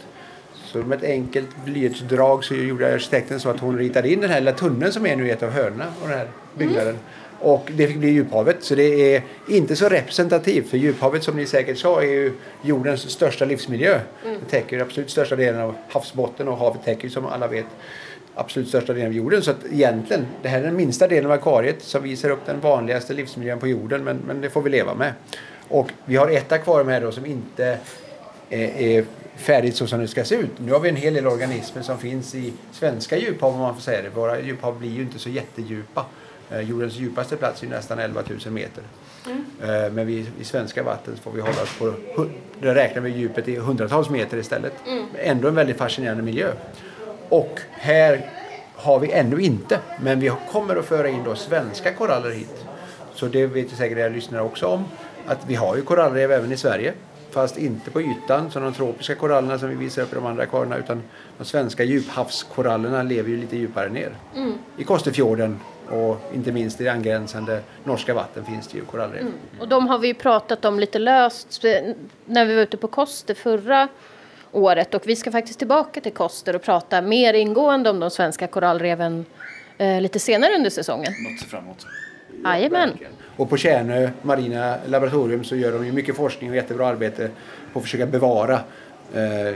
Så 0.53 0.77
med 0.77 0.97
ett 0.97 1.09
enkelt 1.09 1.49
blyertsdrag 1.65 2.43
så 2.43 2.53
gjorde 2.53 2.93
arkitekten 2.93 3.39
så 3.39 3.49
att 3.49 3.59
hon 3.59 3.77
ritade 3.77 4.13
in 4.13 4.21
den 4.21 4.29
här 4.29 4.39
lilla 4.39 4.51
tunneln 4.51 4.91
som 4.91 5.05
är 5.05 5.15
nu 5.15 5.27
i 5.27 5.31
ett 5.31 5.43
av 5.43 5.49
hörnen 5.49 5.87
av 6.03 6.09
den 6.09 6.17
här 6.17 6.27
byggnaden. 6.57 6.89
Mm. 6.89 7.01
Och 7.39 7.71
det 7.75 7.87
fick 7.87 7.97
bli 7.97 8.09
djuphavet. 8.09 8.57
Så 8.59 8.75
det 8.75 9.15
är 9.15 9.23
inte 9.47 9.75
så 9.75 9.89
representativt. 9.89 10.69
För 10.69 10.77
djuphavet 10.77 11.23
som 11.23 11.35
ni 11.35 11.45
säkert 11.45 11.77
sa 11.77 12.01
är 12.01 12.07
ju 12.07 12.33
jordens 12.61 13.09
största 13.09 13.45
livsmiljö. 13.45 13.99
Mm. 14.25 14.39
Det 14.39 14.49
täcker 14.49 14.79
absolut 14.79 15.09
största 15.09 15.35
delen 15.35 15.61
av 15.61 15.75
havsbotten 15.89 16.47
och 16.47 16.57
havet 16.57 16.85
täcker 16.85 17.09
som 17.09 17.25
alla 17.25 17.47
vet 17.47 17.65
absolut 18.35 18.67
största 18.67 18.93
delen 18.93 19.07
av 19.07 19.13
jorden. 19.13 19.41
Så 19.41 19.51
att 19.51 19.65
egentligen, 19.71 20.25
det 20.41 20.49
här 20.49 20.59
är 20.59 20.63
den 20.63 20.75
minsta 20.75 21.07
delen 21.07 21.25
av 21.25 21.31
akvariet 21.31 21.81
som 21.81 22.03
visar 22.03 22.29
upp 22.29 22.45
den 22.45 22.59
vanligaste 22.59 23.13
livsmiljön 23.13 23.59
på 23.59 23.67
jorden. 23.67 24.03
Men, 24.03 24.17
men 24.27 24.41
det 24.41 24.49
får 24.49 24.61
vi 24.61 24.69
leva 24.69 24.93
med. 24.93 25.13
Och 25.69 25.91
vi 26.05 26.15
har 26.15 26.29
ett 26.29 26.51
akvarium 26.51 26.87
här 26.87 27.01
då 27.01 27.11
som 27.11 27.25
inte 27.25 27.77
är, 28.49 28.81
är 28.81 29.05
färdigt 29.35 29.75
så 29.75 29.87
som 29.87 29.99
det 29.99 30.07
ska 30.07 30.23
se 30.23 30.35
ut. 30.35 30.51
Nu 30.59 30.71
har 30.71 30.79
vi 30.79 30.89
en 30.89 30.95
hel 30.95 31.13
del 31.13 31.27
organismer 31.27 31.81
som 31.81 31.97
finns 31.97 32.35
i 32.35 32.53
svenska 32.71 33.17
djuphav 33.17 33.53
om 33.53 33.59
man 33.59 33.75
får 33.75 33.81
säga 33.81 34.01
det. 34.01 34.09
Våra 34.09 34.41
djuphav 34.41 34.79
blir 34.79 34.91
ju 34.91 35.01
inte 35.01 35.19
så 35.19 35.29
jättedjupa. 35.29 36.01
Eh, 36.01 36.26
jordens 36.67 36.95
djupaste 36.95 37.37
plats 37.37 37.63
är 37.63 37.67
nästan 37.67 37.99
11 37.99 38.23
000 38.45 38.53
meter. 38.53 38.83
Mm. 39.25 39.45
Eh, 39.61 39.91
men 39.91 40.07
vi, 40.07 40.25
i 40.39 40.43
svenska 40.43 40.83
vatten 40.83 41.17
får 41.17 41.31
vi 41.31 41.41
hålla 41.41 41.61
oss 41.61 41.77
på, 41.77 42.25
där 42.61 42.75
räknar 42.75 43.01
vi 43.01 43.09
djupet 43.09 43.47
i 43.47 43.55
hundratals 43.55 44.09
meter 44.09 44.37
istället. 44.37 44.73
Mm. 44.87 45.05
Ändå 45.15 45.47
en 45.47 45.55
väldigt 45.55 45.77
fascinerande 45.77 46.23
miljö. 46.23 46.51
Och 47.29 47.59
här 47.71 48.29
har 48.75 48.99
vi 48.99 49.11
ännu 49.11 49.41
inte, 49.41 49.79
men 50.01 50.19
vi 50.19 50.31
kommer 50.51 50.75
att 50.75 50.85
föra 50.85 51.09
in 51.09 51.23
då 51.25 51.35
svenska 51.35 51.93
koraller 51.93 52.31
hit. 52.31 52.65
Så 53.13 53.27
det 53.27 53.45
vet 53.45 53.71
ju 53.71 53.75
säkert 53.75 53.97
era 53.97 54.09
lyssnare 54.09 54.41
också 54.41 54.67
om. 54.67 54.85
Att 55.25 55.39
vi 55.47 55.55
har 55.55 55.75
ju 55.75 55.81
korallrev 55.81 56.31
även 56.31 56.51
i 56.51 56.57
Sverige. 56.57 56.93
Fast 57.31 57.57
inte 57.57 57.91
på 57.91 58.01
ytan 58.01 58.51
som 58.51 58.63
de 58.63 58.73
tropiska 58.73 59.15
korallerna 59.15 59.59
som 59.59 59.69
vi 59.69 59.75
visar 59.75 60.01
upp 60.01 60.11
i 60.11 60.15
de 60.15 60.25
andra 60.25 60.43
akvarierna 60.43 60.77
utan 60.77 61.03
de 61.37 61.45
svenska 61.45 61.83
djuphavskorallerna 61.83 63.03
lever 63.03 63.29
ju 63.29 63.37
lite 63.37 63.57
djupare 63.57 63.89
ner. 63.89 64.11
Mm. 64.35 64.53
I 64.77 64.83
Kosterfjorden 64.83 65.59
och 65.89 66.21
inte 66.33 66.51
minst 66.51 66.81
i 66.81 66.87
angränsande 66.87 67.61
norska 67.83 68.13
vatten 68.13 68.45
finns 68.45 68.67
det 68.67 68.77
ju 68.77 68.85
korallrev. 68.85 69.21
Mm. 69.21 69.33
Och 69.59 69.67
de 69.67 69.87
har 69.87 69.99
vi 69.99 70.07
ju 70.07 70.13
pratat 70.13 70.65
om 70.65 70.79
lite 70.79 70.99
löst 70.99 71.63
när 72.25 72.45
vi 72.45 72.55
var 72.55 72.61
ute 72.61 72.77
på 72.77 72.87
Koster 72.87 73.33
förra 73.33 73.87
året 74.51 74.93
och 74.93 75.01
vi 75.05 75.15
ska 75.15 75.31
faktiskt 75.31 75.59
tillbaka 75.59 76.01
till 76.01 76.13
Koster 76.13 76.55
och 76.55 76.61
prata 76.61 77.01
mer 77.01 77.33
ingående 77.33 77.89
om 77.89 77.99
de 77.99 78.09
svenska 78.09 78.47
korallreven 78.47 79.25
eh, 79.77 80.01
lite 80.01 80.19
senare 80.19 80.55
under 80.55 80.69
säsongen. 80.69 81.13
Något 81.31 81.49
fram 81.49 81.63
emot. 81.63 81.85
Jajamän. 82.43 82.97
Och 83.37 83.49
på 83.49 83.57
Tjärnö 83.57 84.09
marina 84.21 84.77
laboratorium 84.87 85.43
så 85.43 85.55
gör 85.55 85.71
de 85.71 85.85
ju 85.85 85.91
mycket 85.91 86.15
forskning 86.15 86.49
och 86.49 86.55
jättebra 86.55 86.87
arbete 86.87 87.29
på 87.73 87.79
att 87.79 87.83
försöka 87.83 88.05
bevara 88.05 88.53
eh, 89.13 89.55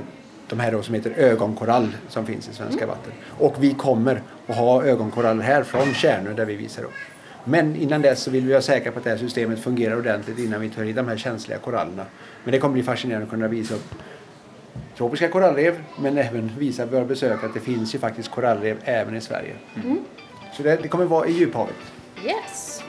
de 0.51 0.59
här 0.59 0.71
då 0.71 0.81
som 0.81 0.95
heter 0.95 1.11
ögonkorall 1.11 1.87
som 2.07 2.25
finns 2.25 2.49
i 2.49 2.53
svenska 2.53 2.83
mm. 2.83 2.89
vatten. 2.89 3.13
Och 3.39 3.63
vi 3.63 3.73
kommer 3.73 4.21
att 4.47 4.55
ha 4.55 4.83
ögonkoraller 4.83 5.43
här 5.43 5.63
från 5.63 5.93
Tjärnö 5.93 6.33
där 6.33 6.45
vi 6.45 6.55
visar 6.55 6.83
upp. 6.83 6.93
Men 7.45 7.75
innan 7.75 8.01
dess 8.01 8.23
så 8.23 8.31
vill 8.31 8.45
vi 8.45 8.51
vara 8.51 8.61
säkra 8.61 8.91
på 8.91 8.97
att 8.97 9.03
det 9.03 9.09
här 9.09 9.17
systemet 9.17 9.59
fungerar 9.59 9.97
ordentligt 9.97 10.39
innan 10.39 10.61
vi 10.61 10.69
tar 10.69 10.83
i 10.83 10.93
de 10.93 11.07
här 11.07 11.17
känsliga 11.17 11.57
korallerna. 11.57 12.05
Men 12.43 12.51
det 12.51 12.59
kommer 12.59 12.73
bli 12.73 12.83
fascinerande 12.83 13.23
att 13.23 13.29
kunna 13.31 13.47
visa 13.47 13.75
upp 13.75 13.95
tropiska 14.97 15.27
korallrev 15.27 15.83
men 15.99 16.17
även 16.17 16.51
visa 16.57 16.85
våra 16.85 17.05
besökare 17.05 17.45
att 17.45 17.53
det 17.53 17.59
finns 17.59 17.95
ju 17.95 17.99
faktiskt 17.99 18.31
korallrev 18.31 18.77
även 18.83 19.15
i 19.15 19.21
Sverige. 19.21 19.55
Mm. 19.83 19.99
Så 20.53 20.63
det, 20.63 20.79
det 20.81 20.87
kommer 20.87 21.05
vara 21.05 21.27
i 21.27 21.31
djuphavet. 21.31 21.75
Yes. 22.25 22.80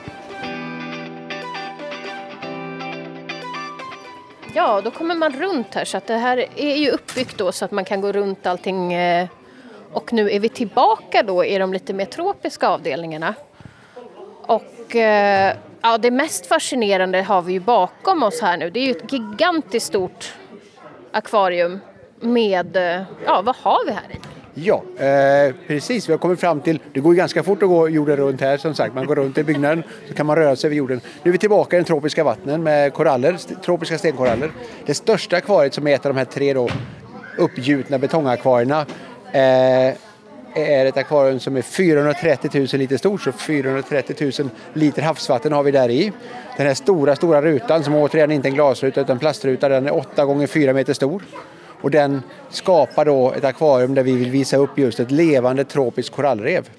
Ja, 4.55 4.81
då 4.81 4.91
kommer 4.91 5.15
man 5.15 5.31
runt 5.33 5.75
här 5.75 5.85
så 5.85 5.97
att 5.97 6.07
det 6.07 6.17
här 6.17 6.45
är 6.55 6.75
ju 6.75 6.89
uppbyggt 6.89 7.37
då 7.37 7.51
så 7.51 7.65
att 7.65 7.71
man 7.71 7.85
kan 7.85 8.01
gå 8.01 8.11
runt 8.11 8.47
allting 8.47 8.93
eh, 8.93 9.27
och 9.91 10.13
nu 10.13 10.31
är 10.31 10.39
vi 10.39 10.49
tillbaka 10.49 11.23
då 11.23 11.45
i 11.45 11.57
de 11.57 11.73
lite 11.73 11.93
mer 11.93 12.05
tropiska 12.05 12.67
avdelningarna. 12.67 13.35
Och 14.41 14.95
eh, 14.95 15.55
ja, 15.81 15.97
det 15.97 16.11
mest 16.11 16.45
fascinerande 16.45 17.21
har 17.21 17.41
vi 17.41 17.53
ju 17.53 17.59
bakom 17.59 18.23
oss 18.23 18.41
här 18.41 18.57
nu. 18.57 18.69
Det 18.69 18.79
är 18.79 18.85
ju 18.85 18.91
ett 18.91 19.13
gigantiskt 19.13 19.87
stort 19.87 20.33
akvarium 21.11 21.79
med, 22.19 22.75
eh, 22.75 23.03
ja 23.25 23.41
vad 23.41 23.55
har 23.55 23.85
vi 23.85 23.91
här 23.91 24.11
i? 24.11 24.32
Ja, 24.55 24.83
eh, 24.97 25.55
precis. 25.67 26.09
Vi 26.09 26.13
har 26.13 26.17
kommit 26.17 26.39
fram 26.39 26.61
till, 26.61 26.79
det 26.93 26.99
går 26.99 27.13
ju 27.13 27.17
ganska 27.17 27.43
fort 27.43 27.63
att 27.63 27.69
gå 27.69 27.89
jorden 27.89 28.17
runt 28.17 28.41
här 28.41 28.57
som 28.57 28.75
sagt. 28.75 28.95
Man 28.95 29.05
går 29.05 29.15
runt 29.15 29.37
i 29.37 29.43
byggnaden 29.43 29.83
så 30.07 30.13
kan 30.13 30.25
man 30.25 30.35
röra 30.35 30.55
sig 30.55 30.67
över 30.67 30.75
jorden. 30.75 31.01
Nu 31.23 31.29
är 31.29 31.31
vi 31.31 31.37
tillbaka 31.37 31.75
i 31.75 31.79
den 31.79 31.85
tropiska 31.85 32.23
vattnen 32.23 32.63
med 32.63 32.93
koraller, 32.93 33.37
tropiska 33.65 33.97
stenkoraller. 33.97 34.51
Det 34.85 34.93
största 34.93 35.37
akvariet 35.37 35.73
som 35.73 35.87
är 35.87 35.95
ett 35.95 36.05
av 36.05 36.13
de 36.13 36.17
här 36.17 36.25
tre 36.25 36.53
då 36.53 36.69
uppgjutna 37.37 37.99
betongakvarierna 37.99 38.85
eh, 39.31 39.95
är 40.55 40.85
ett 40.85 40.97
akvarium 40.97 41.39
som 41.39 41.57
är 41.57 41.61
430 41.61 42.49
000 42.53 42.67
liter 42.67 42.97
stort, 42.97 43.21
så 43.21 43.31
430 43.31 44.31
000 44.39 44.49
liter 44.73 45.01
havsvatten 45.01 45.51
har 45.51 45.63
vi 45.63 45.71
där 45.71 45.89
i. 45.89 46.11
Den 46.57 46.67
här 46.67 46.73
stora, 46.73 47.15
stora 47.15 47.41
rutan 47.41 47.83
som 47.83 47.95
återigen 47.95 48.31
inte 48.31 48.47
är 48.47 48.49
en 48.49 48.55
glasruta 48.55 49.01
utan 49.01 49.19
plastruta, 49.19 49.69
den 49.69 49.87
är 49.87 49.95
8 49.95 50.25
gånger 50.25 50.47
4 50.47 50.73
meter 50.73 50.93
stor. 50.93 51.23
Och 51.83 51.91
den 51.91 52.21
skapar 52.49 53.05
då 53.05 53.31
ett 53.31 53.43
akvarium 53.43 53.93
där 53.93 54.03
vi 54.03 54.15
vill 54.15 54.29
visa 54.29 54.57
upp 54.57 54.77
just 54.77 54.99
ett 54.99 55.11
levande 55.11 55.63
tropiskt 55.63 56.15
korallrev. 56.15 56.69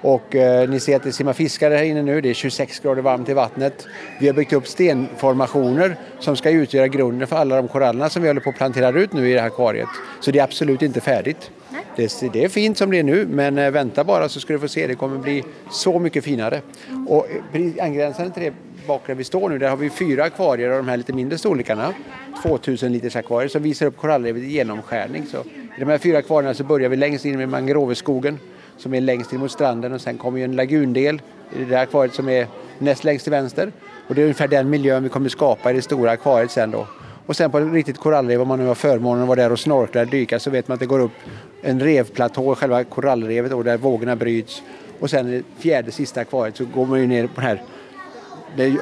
Och 0.00 0.34
eh, 0.34 0.68
ni 0.68 0.80
ser 0.80 0.96
att 0.96 1.02
det 1.02 1.12
simmar 1.12 1.32
fiskar 1.32 1.70
här 1.70 1.82
inne 1.82 2.02
nu. 2.02 2.20
Det 2.20 2.30
är 2.30 2.34
26 2.34 2.80
grader 2.80 3.02
varmt 3.02 3.28
i 3.28 3.34
vattnet. 3.34 3.86
Vi 4.20 4.26
har 4.26 4.34
byggt 4.34 4.52
upp 4.52 4.66
stenformationer 4.66 5.96
som 6.20 6.36
ska 6.36 6.50
utgöra 6.50 6.88
grunden 6.88 7.28
för 7.28 7.36
alla 7.36 7.56
de 7.56 7.68
korallerna 7.68 8.10
som 8.10 8.22
vi 8.22 8.28
håller 8.28 8.40
på 8.40 8.50
att 8.50 8.56
plantera 8.56 8.88
ut 8.88 9.12
nu 9.12 9.30
i 9.30 9.32
det 9.32 9.40
här 9.40 9.46
akvariet. 9.46 9.88
Så 10.20 10.30
det 10.30 10.38
är 10.38 10.44
absolut 10.44 10.82
inte 10.82 11.00
färdigt. 11.00 11.50
Det, 11.96 12.32
det, 12.32 12.44
är 12.44 12.48
fint 12.48 12.78
som 12.78 12.90
det 12.90 12.98
är 12.98 13.02
nu 13.02 13.26
men 13.26 13.58
eh, 13.58 13.70
vänta 13.70 14.04
bara 14.04 14.28
så 14.28 14.40
ska 14.40 14.52
du 14.52 14.58
få 14.58 14.68
se. 14.68 14.86
Det 14.86 14.94
kommer 14.94 15.18
bli 15.18 15.44
så 15.70 15.98
mycket 15.98 16.24
finare. 16.24 16.60
Och 17.08 17.26
eh, 17.52 17.84
angränsande 17.84 18.34
till 18.34 18.42
det 18.42 18.52
bak 18.86 19.02
där 19.06 19.14
vi 19.14 19.24
står 19.24 19.48
nu, 19.48 19.58
där 19.58 19.70
har 19.70 19.76
vi 19.76 19.90
fyra 19.90 20.24
akvarier 20.24 20.70
av 20.70 20.76
de 20.76 20.88
här 20.88 20.96
lite 20.96 21.12
mindre 21.12 21.38
storlekarna. 21.38 21.94
2000 22.42 22.92
liters 22.92 23.16
akvarier 23.16 23.48
som 23.48 23.62
visar 23.62 23.86
upp 23.86 23.96
korallrevet 23.96 24.42
i 24.42 24.46
genomskärning. 24.46 25.26
Så 25.26 25.38
I 25.76 25.80
de 25.80 25.84
här 25.84 25.98
fyra 25.98 26.18
akvarierna 26.18 26.54
så 26.54 26.64
börjar 26.64 26.88
vi 26.88 26.96
längst 26.96 27.24
in 27.24 27.38
med 27.38 27.48
mangroveskogen 27.48 28.38
som 28.76 28.94
är 28.94 29.00
längst 29.00 29.32
in 29.32 29.40
mot 29.40 29.50
stranden 29.50 29.92
och 29.92 30.00
sen 30.00 30.18
kommer 30.18 30.38
ju 30.38 30.44
en 30.44 30.56
lagundel 30.56 31.22
i 31.56 31.58
det 31.58 31.64
där 31.64 31.82
akvariet 31.82 32.14
som 32.14 32.28
är 32.28 32.46
näst 32.78 33.04
längst 33.04 33.24
till 33.24 33.30
vänster. 33.30 33.72
Och 34.08 34.14
det 34.14 34.20
är 34.20 34.24
ungefär 34.24 34.48
den 34.48 34.70
miljön 34.70 35.02
vi 35.02 35.08
kommer 35.08 35.28
skapa 35.28 35.70
i 35.70 35.74
det 35.74 35.82
stora 35.82 36.10
akvariet 36.10 36.50
sen 36.50 36.70
då. 36.70 36.86
Och 37.26 37.36
sen 37.36 37.50
på 37.50 37.58
ett 37.58 37.72
riktigt 37.72 37.98
korallrev, 37.98 38.40
om 38.40 38.48
man 38.48 38.58
nu 38.58 38.66
har 38.66 38.74
förmånen 38.74 39.22
att 39.22 39.28
vara 39.28 39.42
där 39.42 39.52
och 39.52 39.58
snorkla 39.58 40.00
eller 40.00 40.10
dyka, 40.10 40.38
så 40.38 40.50
vet 40.50 40.68
man 40.68 40.74
att 40.74 40.80
det 40.80 40.86
går 40.86 41.00
upp 41.00 41.12
en 41.62 41.80
revplatå, 41.80 42.54
själva 42.54 42.84
korallrevet, 42.84 43.52
och 43.52 43.64
där 43.64 43.76
vågorna 43.76 44.16
bryts. 44.16 44.62
Och 45.00 45.10
sen 45.10 45.32
i 45.32 45.42
fjärde 45.58 45.90
sista 45.90 46.20
akvariet 46.20 46.56
så 46.56 46.64
går 46.64 46.86
man 46.86 47.00
ju 47.00 47.06
ner 47.06 47.26
på 47.26 47.40
den 47.40 47.44
här 47.44 47.62
är, 48.62 48.78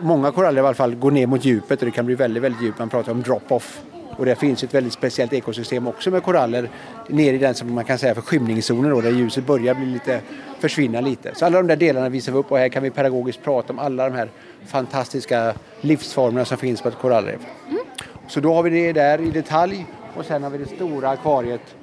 många 0.00 0.32
koraller 0.32 0.62
i 0.62 0.66
alla 0.66 0.74
fall 0.74 0.94
går 0.94 1.10
ner 1.10 1.26
mot 1.26 1.44
djupet 1.44 1.80
och 1.80 1.86
det 1.86 1.92
kan 1.92 2.06
bli 2.06 2.14
väldigt, 2.14 2.42
väldigt 2.42 2.62
djupt. 2.62 2.78
Man 2.78 2.88
pratar 2.88 3.12
om 3.12 3.22
drop-off. 3.22 3.80
Och 4.16 4.24
det 4.24 4.34
finns 4.34 4.62
ett 4.64 4.74
väldigt 4.74 4.92
speciellt 4.92 5.32
ekosystem 5.32 5.86
också 5.86 6.10
med 6.10 6.22
koraller 6.22 6.70
ner 7.08 7.32
i 7.32 7.38
den 7.38 7.54
som 7.54 7.74
man 7.74 7.84
kan 7.84 7.98
säga 7.98 8.14
för 8.14 8.22
skymningszonen 8.22 8.90
då, 8.90 9.00
där 9.00 9.10
ljuset 9.10 9.46
börjar 9.46 9.74
bli 9.74 9.86
lite, 9.86 10.20
försvinna 10.58 11.00
lite. 11.00 11.34
Så 11.34 11.46
alla 11.46 11.58
de 11.58 11.66
där 11.66 11.76
delarna 11.76 12.08
visar 12.08 12.32
vi 12.32 12.38
upp 12.38 12.52
och 12.52 12.58
här 12.58 12.68
kan 12.68 12.82
vi 12.82 12.90
pedagogiskt 12.90 13.42
prata 13.42 13.72
om 13.72 13.78
alla 13.78 14.08
de 14.08 14.16
här 14.16 14.30
fantastiska 14.66 15.54
livsformerna 15.80 16.44
som 16.44 16.58
finns 16.58 16.82
på 16.82 16.88
ett 16.88 16.98
korallrev. 16.98 17.38
Mm. 17.68 17.80
Så 18.28 18.40
då 18.40 18.54
har 18.54 18.62
vi 18.62 18.70
det 18.70 18.92
där 18.92 19.20
i 19.20 19.30
detalj 19.30 19.86
och 20.16 20.24
sen 20.24 20.42
har 20.42 20.50
vi 20.50 20.58
det 20.58 20.66
stora 20.66 21.10
akvariet 21.10 21.74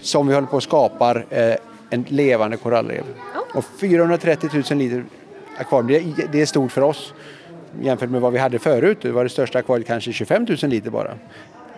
som 0.00 0.26
vi 0.26 0.34
håller 0.34 0.48
på 0.48 0.56
att 0.56 0.62
skapa 0.62 1.22
eh, 1.30 1.54
en 1.90 2.04
levande 2.08 2.56
korallrev. 2.56 3.04
Oh. 3.34 3.56
Och 3.58 3.64
430 3.80 4.50
000 4.70 4.78
liter 4.78 5.04
akvarium. 5.60 6.14
Det, 6.16 6.26
det 6.32 6.42
är 6.42 6.46
stort 6.46 6.72
för 6.72 6.80
oss 6.80 7.14
jämfört 7.82 8.10
med 8.10 8.20
vad 8.20 8.32
vi 8.32 8.38
hade 8.38 8.58
förut. 8.58 8.98
Det 9.02 9.10
var 9.10 9.24
det 9.24 9.30
största 9.30 9.58
akvariet 9.58 9.86
kanske 9.86 10.12
25 10.12 10.46
000 10.62 10.70
liter 10.70 10.90
bara. 10.90 11.14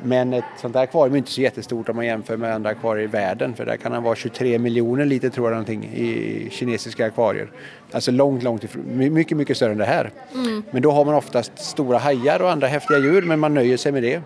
Men 0.04 0.32
ett 0.32 0.44
sånt 0.60 0.74
här 0.74 0.82
akvarium 0.82 1.14
är 1.14 1.18
inte 1.18 1.30
så 1.30 1.40
jättestort 1.40 1.88
om 1.88 1.96
man 1.96 2.06
jämför 2.06 2.36
med 2.36 2.54
andra 2.54 2.70
akvarier 2.70 3.04
i 3.04 3.06
världen. 3.06 3.54
För 3.54 3.66
där 3.66 3.76
kan 3.76 3.92
han 3.92 4.02
vara 4.02 4.14
23 4.14 4.58
miljoner 4.58 5.04
liter 5.04 5.30
tror 5.30 5.46
jag 5.46 5.50
någonting 5.50 5.84
i 5.84 6.48
kinesiska 6.50 7.06
akvarier. 7.06 7.50
Alltså 7.92 8.10
långt, 8.10 8.42
långt 8.42 8.64
ifrån. 8.64 8.82
Mycket, 9.14 9.36
mycket 9.36 9.56
större 9.56 9.72
än 9.72 9.78
det 9.78 9.84
här. 9.84 10.10
Mm. 10.34 10.62
Men 10.70 10.82
då 10.82 10.90
har 10.90 11.04
man 11.04 11.14
oftast 11.14 11.58
stora 11.58 11.98
hajar 11.98 12.42
och 12.42 12.50
andra 12.50 12.66
häftiga 12.66 12.98
djur 12.98 13.22
men 13.22 13.40
man 13.40 13.54
nöjer 13.54 13.76
sig 13.76 13.92
med 13.92 14.02
det. 14.02 14.22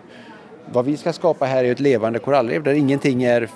Vad 0.71 0.85
vi 0.85 0.97
ska 0.97 1.13
skapa 1.13 1.45
här 1.45 1.63
är 1.63 1.71
ett 1.71 1.79
levande 1.79 2.19
korallrev 2.19 2.63
där 2.63 2.73
ingenting 2.73 3.23
är 3.23 3.49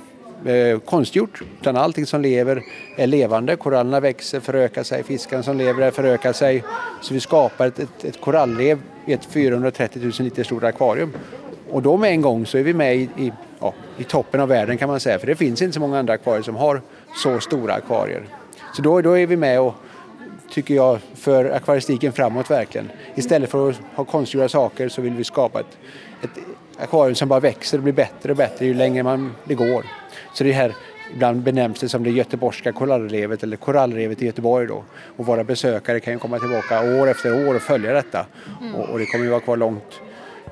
eh, 0.45 0.79
konstgjort. 0.79 1.41
Utan 1.61 1.77
allting 1.77 2.05
som 2.05 2.21
lever 2.21 2.63
är 2.97 3.07
levande. 3.07 3.55
Korallerna 3.55 3.99
växer, 3.99 4.39
förökar 4.39 4.83
sig, 4.83 5.03
fiskarna 5.03 5.43
som 5.43 5.57
lever 5.57 5.81
där 5.81 5.91
förökar 5.91 6.33
sig. 6.33 6.63
Så 7.01 7.13
vi 7.13 7.19
skapar 7.19 7.67
ett, 7.67 7.79
ett, 7.79 8.03
ett 8.03 8.21
korallrev 8.21 8.79
i 9.05 9.13
ett 9.13 9.25
430 9.25 10.01
000 10.01 10.11
liter 10.19 10.43
stort 10.43 10.63
akvarium. 10.63 11.13
Och 11.71 11.81
då 11.81 11.97
med 11.97 12.11
en 12.11 12.21
gång 12.21 12.45
så 12.45 12.57
är 12.57 12.63
vi 12.63 12.73
med 12.73 12.95
i, 12.95 13.09
i, 13.17 13.31
ja, 13.59 13.73
i 13.97 14.03
toppen 14.03 14.41
av 14.41 14.47
världen 14.47 14.77
kan 14.77 14.89
man 14.89 14.99
säga. 14.99 15.19
För 15.19 15.27
det 15.27 15.35
finns 15.35 15.61
inte 15.61 15.73
så 15.73 15.79
många 15.79 15.99
andra 15.99 16.13
akvarier 16.13 16.43
som 16.43 16.55
har 16.55 16.81
så 17.15 17.39
stora 17.39 17.73
akvarier. 17.73 18.23
Så 18.73 18.81
då, 18.81 19.01
då 19.01 19.17
är 19.17 19.27
vi 19.27 19.37
med 19.37 19.61
och 19.61 19.73
tycker 20.51 20.73
jag, 20.73 20.99
för 21.15 21.45
akvaristiken 21.45 22.11
framåt 22.11 22.51
verkligen. 22.51 22.89
Istället 23.15 23.49
för 23.49 23.69
att 23.69 23.75
ha 23.95 24.03
konstgjorda 24.05 24.49
saker 24.49 24.89
så 24.89 25.01
vill 25.01 25.13
vi 25.13 25.23
skapa 25.23 25.59
ett, 25.59 25.77
ett 26.23 26.43
akvarium 26.77 27.15
som 27.15 27.29
bara 27.29 27.39
växer 27.39 27.77
och 27.77 27.83
blir 27.83 27.93
bättre 27.93 28.31
och 28.31 28.37
bättre 28.37 28.65
ju 28.65 28.73
längre 28.73 29.03
man, 29.03 29.35
det 29.43 29.55
går. 29.55 29.85
Så 30.33 30.43
det 30.43 30.51
här 30.51 30.75
Ibland 31.13 31.41
benämns 31.41 31.79
det 31.79 31.89
som 31.89 32.03
det 32.03 32.09
göteborgska 32.09 32.71
korallrevet 32.71 33.43
eller 33.43 33.57
korallrevet 33.57 34.21
i 34.21 34.25
Göteborg 34.25 34.67
då. 34.67 34.83
Och 35.17 35.25
våra 35.25 35.43
besökare 35.43 35.99
kan 35.99 36.13
ju 36.13 36.19
komma 36.19 36.39
tillbaka 36.39 37.01
år 37.01 37.07
efter 37.07 37.47
år 37.47 37.55
och 37.55 37.61
följa 37.61 37.93
detta. 37.93 38.25
Mm. 38.61 38.75
Och, 38.75 38.89
och, 38.89 38.99
det 38.99 39.05
kommer 39.05 39.25
ju 39.25 39.31
vara 39.31 39.41
kvar 39.41 39.57
långt 39.57 40.01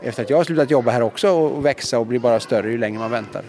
efter 0.01 0.23
att 0.23 0.29
jag 0.29 0.37
har 0.37 0.43
slutat 0.43 0.71
jobba 0.71 0.91
här 0.91 1.01
också 1.01 1.29
och 1.29 1.65
växa 1.65 1.99
och 1.99 2.05
bli 2.05 2.19
bara 2.19 2.39
större 2.39 2.71
ju 2.71 2.77
längre 2.77 2.99
man 2.99 3.11
väntar. 3.11 3.43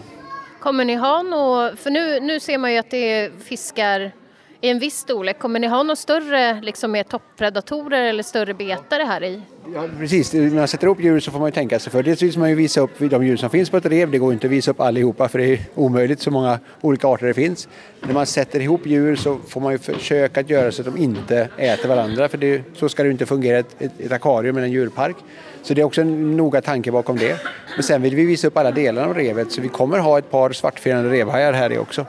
Kommer 0.60 0.84
ni 0.84 0.94
ha 0.94 1.22
något, 1.22 1.78
för 1.78 1.90
nu, 1.90 2.20
nu 2.20 2.40
ser 2.40 2.58
man 2.58 2.72
ju 2.72 2.78
att 2.78 2.90
det 2.90 3.12
är 3.12 3.30
fiskar 3.44 4.12
i 4.60 4.68
en 4.68 4.78
viss 4.78 4.98
storlek. 4.98 5.38
Kommer 5.38 5.60
ni 5.60 5.66
ha 5.66 5.82
några 5.82 5.96
större 5.96 6.60
liksom 6.60 6.92
mer 6.92 7.02
toppredatorer 7.02 8.02
eller 8.02 8.22
större 8.22 8.54
betare 8.54 9.02
här 9.02 9.24
i? 9.24 9.42
Ja, 9.74 9.84
precis. 9.98 10.32
När 10.32 10.50
man 10.50 10.68
sätter 10.68 10.86
upp 10.86 11.00
djur 11.00 11.20
så 11.20 11.30
får 11.30 11.38
man 11.38 11.48
ju 11.48 11.52
tänka 11.52 11.78
sig 11.78 11.92
för. 11.92 12.02
Dels 12.02 12.22
vill 12.22 12.38
man 12.38 12.48
ju 12.48 12.54
visa 12.54 12.80
upp 12.80 12.90
de 12.98 13.26
djur 13.26 13.36
som 13.36 13.50
finns 13.50 13.70
på 13.70 13.76
ett 13.76 13.86
rev. 13.86 14.10
Det 14.10 14.18
går 14.18 14.32
inte 14.32 14.46
att 14.46 14.52
visa 14.52 14.70
upp 14.70 14.80
allihopa 14.80 15.28
för 15.28 15.38
det 15.38 15.52
är 15.52 15.58
omöjligt 15.74 16.20
så 16.20 16.30
många 16.30 16.58
olika 16.80 17.08
arter 17.08 17.26
det 17.26 17.34
finns. 17.34 17.68
När 18.00 18.14
man 18.14 18.26
sätter 18.26 18.60
ihop 18.60 18.86
djur 18.86 19.16
så 19.16 19.38
får 19.48 19.60
man 19.60 19.72
ju 19.72 19.78
försöka 19.78 20.40
att 20.40 20.50
göra 20.50 20.72
så 20.72 20.82
att 20.82 20.94
de 20.94 21.02
inte 21.02 21.48
äter 21.56 21.88
varandra 21.88 22.28
för 22.28 22.38
det, 22.38 22.62
så 22.76 22.88
ska 22.88 23.02
det 23.02 23.10
inte 23.10 23.26
fungera 23.26 23.58
ett, 23.58 23.76
ett, 23.78 24.00
ett 24.00 24.12
akvarium 24.12 24.56
eller 24.56 24.66
en 24.66 24.72
djurpark. 24.72 25.16
Så 25.62 25.74
det 25.74 25.80
är 25.80 25.84
också 25.84 26.00
en 26.00 26.36
noga 26.36 26.60
tanke 26.60 26.92
bakom 26.92 27.18
det. 27.18 27.40
Men 27.74 27.82
sen 27.82 28.02
vill 28.02 28.14
vi 28.14 28.24
visa 28.24 28.46
upp 28.46 28.56
alla 28.56 28.70
delar 28.70 29.04
av 29.04 29.14
revet 29.14 29.52
så 29.52 29.60
vi 29.60 29.68
kommer 29.68 29.98
ha 29.98 30.18
ett 30.18 30.30
par 30.30 30.52
svartfenade 30.52 31.10
revhajar 31.10 31.52
här 31.52 31.72
i 31.72 31.78
också. 31.78 32.06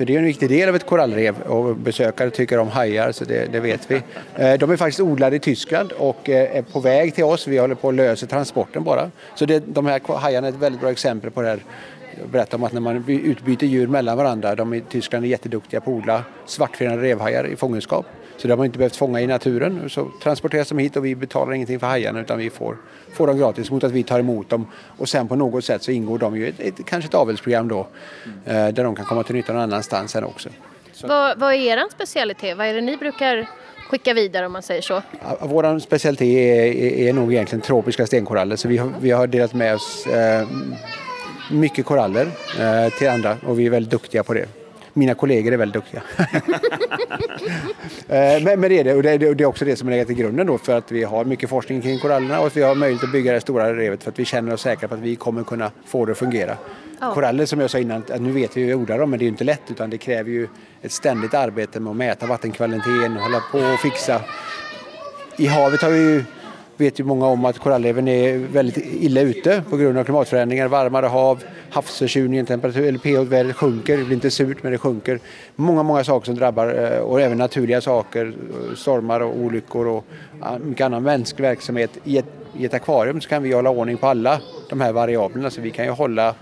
För 0.00 0.04
det 0.04 0.14
är 0.14 0.18
en 0.18 0.24
viktig 0.24 0.48
del 0.48 0.68
av 0.68 0.76
ett 0.76 0.86
korallrev 0.86 1.40
och 1.40 1.76
besökare 1.76 2.30
tycker 2.30 2.58
om 2.58 2.68
hajar 2.68 3.12
så 3.12 3.24
det, 3.24 3.52
det, 3.52 3.60
vet 3.60 3.90
vi. 3.90 3.94
Eh, 4.36 4.58
de 4.58 4.70
är 4.70 4.76
faktiskt 4.76 5.00
odlade 5.00 5.36
i 5.36 5.38
Tyskland 5.38 5.92
och 5.92 6.28
eh, 6.28 6.56
är 6.56 6.62
på 6.62 6.80
väg 6.80 7.14
till 7.14 7.24
oss. 7.24 7.46
Vi 7.46 7.58
håller 7.58 7.74
på 7.74 7.88
att 7.88 7.94
lösa 7.94 8.26
transporten 8.26 8.84
bara. 8.84 9.10
Så 9.34 9.46
det, 9.46 9.62
de 9.66 9.86
här 9.86 10.00
hajarna 10.06 10.46
är 10.46 10.52
ett 10.52 10.58
väldigt 10.58 10.80
bra 10.80 10.90
exempel 10.90 11.30
på 11.30 11.42
det 11.42 11.48
här 11.48 11.60
berätta 12.32 12.56
om 12.56 12.64
att 12.64 12.72
när 12.72 12.80
man 12.80 13.04
utbyter 13.08 13.66
djur 13.66 13.86
mellan 13.86 14.16
varandra, 14.16 14.54
de 14.54 14.74
i 14.74 14.80
Tyskland 14.80 15.24
är 15.24 15.28
jätteduktiga 15.28 15.80
på 15.80 15.90
att 15.90 15.96
odla 15.96 16.24
svartfenade 16.46 17.02
revhajar 17.02 17.46
i 17.46 17.56
fångenskap. 17.56 18.06
Så 18.40 18.48
det 18.48 18.52
har 18.52 18.56
man 18.56 18.66
inte 18.66 18.78
behövt 18.78 18.96
fånga 18.96 19.20
i 19.20 19.26
naturen. 19.26 19.90
Så 19.90 20.10
transporteras 20.22 20.68
de 20.68 20.78
hit 20.78 20.96
och 20.96 21.04
vi 21.04 21.14
betalar 21.14 21.52
ingenting 21.52 21.80
för 21.80 21.86
hajarna 21.86 22.20
utan 22.20 22.38
vi 22.38 22.50
får, 22.50 22.76
får 23.12 23.26
dem 23.26 23.38
gratis 23.38 23.70
mot 23.70 23.84
att 23.84 23.92
vi 23.92 24.02
tar 24.02 24.20
emot 24.20 24.50
dem. 24.50 24.66
Och 24.98 25.08
sen 25.08 25.28
på 25.28 25.36
något 25.36 25.64
sätt 25.64 25.82
så 25.82 25.90
ingår 25.90 26.18
de 26.18 26.36
ju 26.36 26.46
i 26.46 26.48
ett, 26.48 26.60
ett, 26.60 26.86
kanske 26.86 27.08
ett 27.08 27.14
avelsprogram 27.14 27.68
då 27.68 27.86
mm. 28.46 28.74
där 28.74 28.84
de 28.84 28.96
kan 28.96 29.04
komma 29.04 29.22
till 29.22 29.34
nytta 29.34 29.52
någon 29.52 29.62
annanstans 29.62 30.10
sen 30.10 30.24
också. 30.24 30.48
Vad, 31.02 31.38
vad 31.38 31.54
är 31.54 31.58
er 31.58 31.84
specialitet? 31.92 32.56
Vad 32.56 32.66
är 32.66 32.74
det 32.74 32.80
ni 32.80 32.96
brukar 32.96 33.48
skicka 33.88 34.14
vidare 34.14 34.46
om 34.46 34.52
man 34.52 34.62
säger 34.62 34.82
så? 34.82 35.02
Ja, 35.22 35.38
vår 35.40 35.78
specialitet 35.78 36.28
är, 36.28 36.64
är, 36.64 37.08
är, 37.08 37.12
nog 37.12 37.32
egentligen 37.32 37.60
tropiska 37.60 38.06
stenkoraller 38.06 38.56
så 38.56 38.68
vi 38.68 38.78
har, 38.78 38.92
vi 39.00 39.10
har 39.10 39.26
delat 39.26 39.54
med 39.54 39.74
oss 39.74 40.06
eh, 40.06 40.48
mycket 41.50 41.86
koraller 41.86 42.26
eh, 42.60 42.92
till 42.98 43.08
andra 43.08 43.36
och 43.46 43.58
vi 43.58 43.66
är 43.66 43.70
väldigt 43.70 43.90
duktiga 43.90 44.22
på 44.22 44.34
det. 44.34 44.59
Mina 44.92 45.14
kollegor 45.14 45.52
är 45.52 45.56
väldigt 45.56 45.74
duktiga. 45.74 46.02
Eh, 48.08 48.42
men, 48.42 48.60
men 48.60 48.70
det 48.70 48.78
är 48.78 48.84
det 48.84 48.94
och 48.94 49.02
det, 49.02 49.18
det 49.18 49.44
är 49.44 49.44
också 49.44 49.64
det 49.64 49.76
som 49.76 49.88
är 49.88 49.92
legat 49.92 50.10
i 50.10 50.14
grunden 50.14 50.46
då 50.46 50.58
för 50.58 50.78
att 50.78 50.92
vi 50.92 51.04
har 51.04 51.24
mycket 51.24 51.50
forskning 51.50 51.82
kring 51.82 51.98
korallerna 51.98 52.40
och 52.40 52.46
att 52.46 52.56
vi 52.56 52.62
har 52.62 52.74
möjlighet 52.74 53.04
att 53.04 53.12
bygga 53.12 53.32
det 53.32 53.40
stora 53.40 53.74
revet 53.74 54.02
för 54.02 54.10
att 54.10 54.18
vi 54.18 54.24
känner 54.24 54.54
oss 54.54 54.60
säkra 54.60 54.88
på 54.88 54.94
att 54.94 55.00
vi 55.00 55.16
kommer 55.16 55.44
kunna 55.44 55.70
få 55.84 56.04
det 56.04 56.12
att 56.12 56.18
fungera. 56.18 56.56
Ja. 57.00 57.14
Koraller 57.14 57.46
som 57.46 57.60
jag 57.60 57.70
sa 57.70 57.78
innan, 57.78 58.02
att 58.10 58.20
nu 58.20 58.32
vet 58.32 58.56
vi 58.56 58.60
hur 58.60 58.68
vi 58.68 58.74
odlar 58.74 58.98
dem 58.98 59.10
men 59.10 59.18
det 59.18 59.24
är 59.24 59.28
inte 59.28 59.44
lätt 59.44 59.70
utan 59.70 59.90
det 59.90 59.98
kräver 59.98 60.30
ju 60.30 60.48
ett 60.82 60.92
ständigt 60.92 61.34
arbete 61.34 61.80
med 61.80 61.90
att 61.90 61.96
mäta 61.96 62.26
vattenkvaliteten 62.26 63.16
och 63.16 63.22
hålla 63.22 63.40
på 63.52 63.58
och 63.58 63.80
fixa. 63.80 64.22
I 65.36 65.46
havet 65.46 65.82
har 65.82 65.90
vi 65.90 65.98
ju 65.98 66.24
vet 66.80 67.00
ju 67.00 67.04
många 67.04 67.26
om 67.26 67.44
att 67.44 67.58
korallreven 67.58 68.08
är 68.08 68.38
väldigt 68.38 68.76
illa 68.76 69.20
ute 69.20 69.62
på 69.70 69.76
grund 69.76 69.98
av 69.98 70.04
klimatförändringar, 70.04 70.68
varmare 70.68 71.06
hav, 71.06 71.44
havsförsurningen, 71.70 72.46
temperatur, 72.46 72.88
eller 72.88 72.98
pH-värdet 72.98 73.56
sjunker, 73.56 73.98
det 73.98 74.04
blir 74.04 74.14
inte 74.14 74.30
surt 74.30 74.62
men 74.62 74.72
det 74.72 74.78
sjunker. 74.78 75.20
Många, 75.56 75.82
många 75.82 76.04
saker 76.04 76.26
som 76.26 76.34
drabbar 76.34 76.92
eh, 76.92 76.98
och 76.98 77.20
även 77.20 77.38
naturliga 77.38 77.80
saker, 77.80 78.26
eh, 78.26 78.76
stormar 78.76 79.20
och 79.20 79.36
olyckor 79.36 79.86
och 79.86 80.04
eh, 80.42 80.58
mycket 80.58 80.84
annan 80.84 81.02
mänsklig 81.02 81.42
verksamhet. 81.42 81.90
I 82.04 82.18
ett, 82.18 82.26
I 82.58 82.64
ett 82.64 82.74
akvarium 82.74 83.20
så 83.20 83.28
kan 83.28 83.42
vi 83.42 83.52
hålla 83.52 83.70
ordning 83.70 83.96
på 83.96 84.06
alla 84.06 84.40
de 84.68 84.80
här 84.80 84.92
variablerna 84.92 85.50
så 85.50 85.60
vi 85.60 85.70
kan 85.70 85.84
ju 85.84 85.90
hålla 85.90 86.34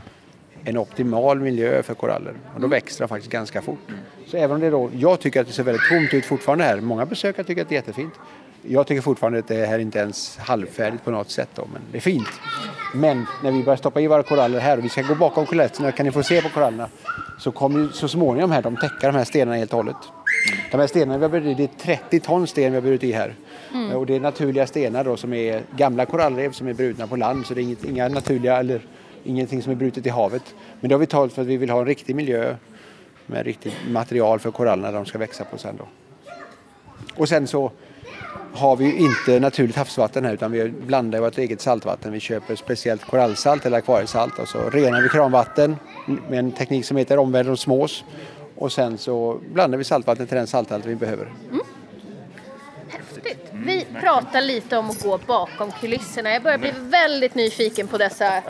en 0.64 0.78
optimal 0.78 1.40
miljö 1.40 1.82
för 1.82 1.94
koraller 1.94 2.34
och 2.54 2.60
då 2.60 2.66
växer 2.66 3.04
de 3.04 3.08
faktiskt 3.08 3.32
ganska 3.32 3.62
fort. 3.62 3.88
Så 4.26 4.36
även 4.36 4.54
om 4.54 4.60
det 4.60 4.70
då, 4.70 4.90
jag 4.94 5.20
tycker 5.20 5.40
att 5.40 5.46
det 5.46 5.52
ser 5.52 5.62
väldigt 5.62 5.88
tomt 5.88 6.14
ut 6.14 6.24
fortfarande 6.24 6.64
här, 6.64 6.80
många 6.80 7.06
besökare 7.06 7.46
tycker 7.46 7.62
att 7.62 7.68
det 7.68 7.74
är 7.74 7.76
jättefint. 7.76 8.14
Jag 8.62 8.86
tycker 8.86 9.02
fortfarande 9.02 9.38
att 9.38 9.48
det 9.48 9.66
här 9.66 9.78
inte 9.78 9.98
ens 9.98 10.38
halvfärdigt 10.38 11.04
på 11.04 11.10
något 11.10 11.30
sätt 11.30 11.48
då, 11.54 11.68
men 11.72 11.82
det 11.92 11.98
är 11.98 12.02
fint. 12.02 12.28
Men 12.94 13.26
när 13.42 13.52
vi 13.52 13.62
börjar 13.62 13.76
stoppa 13.76 14.00
i 14.00 14.06
våra 14.06 14.22
koraller 14.22 14.60
här 14.60 14.78
och 14.78 14.84
vi 14.84 14.88
ska 14.88 15.02
gå 15.02 15.14
bakom 15.14 15.46
kuletterna 15.46 15.92
kan 15.92 16.06
ni 16.06 16.12
få 16.12 16.22
se 16.22 16.42
på 16.42 16.48
korallerna 16.48 16.88
så 17.38 17.50
kommer 17.52 17.80
ju 17.80 17.88
så 17.88 18.08
småningom 18.08 18.50
här 18.50 18.62
de 18.62 18.76
täcka 18.76 19.06
de 19.06 19.14
här 19.16 19.24
stenarna 19.24 19.56
helt 19.56 19.72
och 19.72 19.76
hållet. 19.76 19.96
De 20.70 20.80
här 20.80 20.86
stenarna 20.86 21.18
vi 21.18 21.24
har 21.24 21.30
burit 21.30 21.46
i, 21.46 21.54
det 21.54 21.92
är 21.92 21.96
30 21.96 22.20
ton 22.20 22.46
sten 22.46 22.72
vi 22.72 22.76
har 22.76 22.82
burit 22.82 23.04
i 23.04 23.12
här. 23.12 23.34
Mm. 23.74 23.96
Och 23.96 24.06
det 24.06 24.16
är 24.16 24.20
naturliga 24.20 24.66
stenar 24.66 25.04
då 25.04 25.16
som 25.16 25.32
är 25.32 25.62
gamla 25.76 26.06
korallrev 26.06 26.52
som 26.52 26.68
är 26.68 26.74
brutna 26.74 27.06
på 27.06 27.16
land 27.16 27.46
så 27.46 27.54
det 27.54 27.60
är 27.60 27.62
inget, 27.62 27.84
inga 27.84 28.08
naturliga 28.08 28.56
eller 28.56 28.80
ingenting 29.24 29.62
som 29.62 29.72
är 29.72 29.76
brutet 29.76 30.06
i 30.06 30.08
havet. 30.08 30.54
Men 30.80 30.88
det 30.88 30.94
har 30.94 31.00
vi 31.00 31.06
tagit 31.06 31.32
för 31.32 31.42
att 31.42 31.48
vi 31.48 31.56
vill 31.56 31.70
ha 31.70 31.80
en 31.80 31.86
riktig 31.86 32.16
miljö 32.16 32.56
med 33.26 33.46
riktigt 33.46 33.74
material 33.88 34.38
för 34.38 34.50
korallerna 34.50 34.92
de 34.92 35.06
ska 35.06 35.18
växa 35.18 35.44
på 35.44 35.58
sen 35.58 35.76
då. 35.76 35.88
Och 37.14 37.28
sen 37.28 37.46
så 37.46 37.72
har 38.52 38.76
vi 38.76 38.96
inte 38.96 39.40
naturligt 39.40 39.76
havsvatten 39.76 40.24
här 40.24 40.34
utan 40.34 40.52
vi 40.52 40.68
blandar 40.68 41.20
vårt 41.20 41.38
eget 41.38 41.60
saltvatten. 41.60 42.12
Vi 42.12 42.20
köper 42.20 42.56
speciellt 42.56 43.04
korallsalt 43.04 43.66
eller 43.66 43.78
akvariesalt 43.78 44.38
och 44.38 44.48
så 44.48 44.70
renar 44.70 45.02
vi 45.02 45.08
kranvatten 45.08 45.76
med 46.28 46.38
en 46.38 46.52
teknik 46.52 46.84
som 46.84 46.96
heter 46.96 47.18
omvänd 47.18 47.48
osmos. 47.48 48.04
Och 48.56 48.72
sen 48.72 48.98
så 48.98 49.40
blandar 49.52 49.78
vi 49.78 49.84
saltvattnet 49.84 50.28
till 50.28 50.38
den 50.38 50.46
salthalt 50.46 50.86
vi 50.86 50.94
behöver. 50.94 51.32
Mm. 51.50 51.60
Häftigt. 52.88 53.52
Vi 53.52 53.86
pratar 54.00 54.40
lite 54.40 54.76
om 54.76 54.90
att 54.90 55.02
gå 55.02 55.18
bakom 55.26 55.70
kulisserna. 55.80 56.30
Jag 56.30 56.42
börjar 56.42 56.58
bli 56.58 56.72
väldigt 56.76 57.34
nyfiken 57.34 57.88
på 57.88 57.98
dessa 57.98 58.42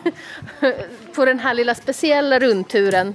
på 1.14 1.24
den 1.24 1.38
här 1.38 1.54
lilla 1.54 1.74
speciella 1.74 2.38
rundturen 2.38 3.14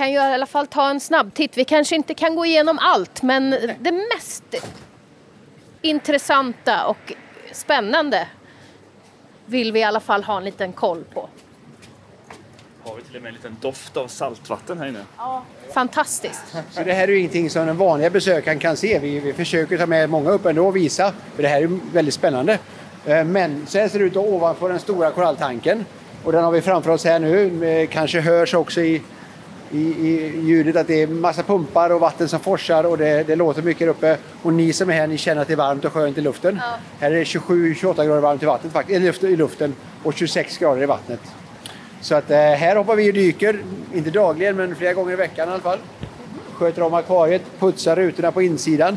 kan 0.00 0.10
ju 0.10 0.16
i 0.16 0.18
alla 0.18 0.46
fall 0.46 0.66
ta 0.66 0.90
en 0.90 1.00
snabb 1.00 1.34
titt. 1.34 1.56
Vi 1.56 1.64
kanske 1.64 1.96
inte 1.96 2.14
kan 2.14 2.34
gå 2.36 2.46
igenom 2.46 2.78
allt 2.78 3.22
men 3.22 3.50
det 3.80 3.92
mest 4.14 4.44
intressanta 5.82 6.86
och 6.86 7.12
spännande 7.52 8.28
vill 9.46 9.72
vi 9.72 9.80
i 9.80 9.82
alla 9.82 10.00
fall 10.00 10.24
ha 10.24 10.36
en 10.36 10.44
liten 10.44 10.72
koll 10.72 11.04
på. 11.14 11.28
Har 12.84 12.96
vi 12.96 13.02
till 13.02 13.16
och 13.16 13.22
med 13.22 13.28
en 13.28 13.34
liten 13.34 13.56
doft 13.60 13.96
av 13.96 14.08
saltvatten 14.08 14.78
här 14.78 14.86
inne? 14.86 15.04
Ja, 15.16 15.42
fantastiskt. 15.74 16.56
Så 16.70 16.82
det 16.84 16.92
här 16.92 17.08
är 17.08 17.12
ju 17.12 17.18
ingenting 17.18 17.50
som 17.50 17.66
den 17.66 17.76
vanliga 17.76 18.10
besökaren 18.10 18.58
kan 18.58 18.76
se. 18.76 18.98
Vi, 18.98 19.20
vi 19.20 19.32
försöker 19.32 19.78
ta 19.78 19.86
med 19.86 20.10
många 20.10 20.30
upp 20.30 20.46
ändå 20.46 20.66
och 20.66 20.76
visa, 20.76 21.12
för 21.34 21.42
det 21.42 21.48
här 21.48 21.62
är 21.62 21.78
väldigt 21.92 22.14
spännande. 22.14 22.58
Eh, 23.06 23.24
men 23.24 23.66
så 23.66 23.78
här 23.78 23.88
ser 23.88 23.98
det 23.98 24.04
ut 24.04 24.16
ovanför 24.16 24.68
den 24.68 24.80
stora 24.80 25.10
koralltanken. 25.10 25.84
Och 26.24 26.32
den 26.32 26.44
har 26.44 26.52
vi 26.52 26.60
framför 26.60 26.90
oss 26.90 27.04
här 27.04 27.18
nu. 27.18 27.86
Kanske 27.86 28.20
hörs 28.20 28.54
också 28.54 28.80
i 28.80 29.02
i, 29.70 29.78
i 29.78 30.40
ljudet 30.44 30.76
att 30.76 30.86
det 30.86 31.02
är 31.02 31.06
massa 31.06 31.42
pumpar 31.42 31.90
och 31.90 32.00
vatten 32.00 32.28
som 32.28 32.40
forsar 32.40 32.84
och 32.84 32.98
det, 32.98 33.22
det 33.26 33.36
låter 33.36 33.62
mycket 33.62 33.88
uppe. 33.88 34.16
Och 34.42 34.52
ni 34.52 34.72
som 34.72 34.90
är 34.90 34.94
här, 34.94 35.06
ni 35.06 35.18
känner 35.18 35.42
att 35.42 35.48
det 35.48 35.54
är 35.54 35.56
varmt 35.56 35.84
och 35.84 35.92
skönt 35.92 36.18
i 36.18 36.20
luften. 36.20 36.60
Ja. 36.62 36.78
Här 37.00 37.10
är 37.10 37.14
det 37.14 37.24
27-28 37.24 38.06
grader 38.06 38.20
varmt 38.20 38.42
i 38.42 38.46
vattnet 38.46 38.72
faktiskt, 38.72 39.24
i 39.24 39.36
luften 39.36 39.74
och 40.02 40.14
26 40.14 40.58
grader 40.58 40.82
i 40.82 40.86
vattnet. 40.86 41.20
Så 42.00 42.14
att 42.14 42.30
eh, 42.30 42.36
här 42.36 42.76
hoppar 42.76 42.96
vi 42.96 43.10
och 43.10 43.14
dyker, 43.14 43.58
inte 43.94 44.10
dagligen 44.10 44.56
men 44.56 44.76
flera 44.76 44.92
gånger 44.92 45.12
i 45.12 45.16
veckan 45.16 45.48
i 45.48 45.52
alla 45.52 45.62
fall. 45.62 45.78
Sköter 46.54 46.82
om 46.82 46.94
akvariet, 46.94 47.42
putsar 47.58 47.96
rutorna 47.96 48.32
på 48.32 48.42
insidan. 48.42 48.96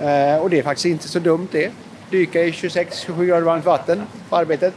Eh, 0.00 0.36
och 0.36 0.50
det 0.50 0.58
är 0.58 0.62
faktiskt 0.62 0.86
inte 0.86 1.08
så 1.08 1.18
dumt 1.18 1.48
det. 1.52 1.72
Dyka 2.10 2.42
i 2.42 2.50
26-27 2.50 3.24
grader 3.24 3.42
varmt 3.42 3.64
vatten 3.64 4.02
på 4.28 4.36
arbetet. 4.36 4.74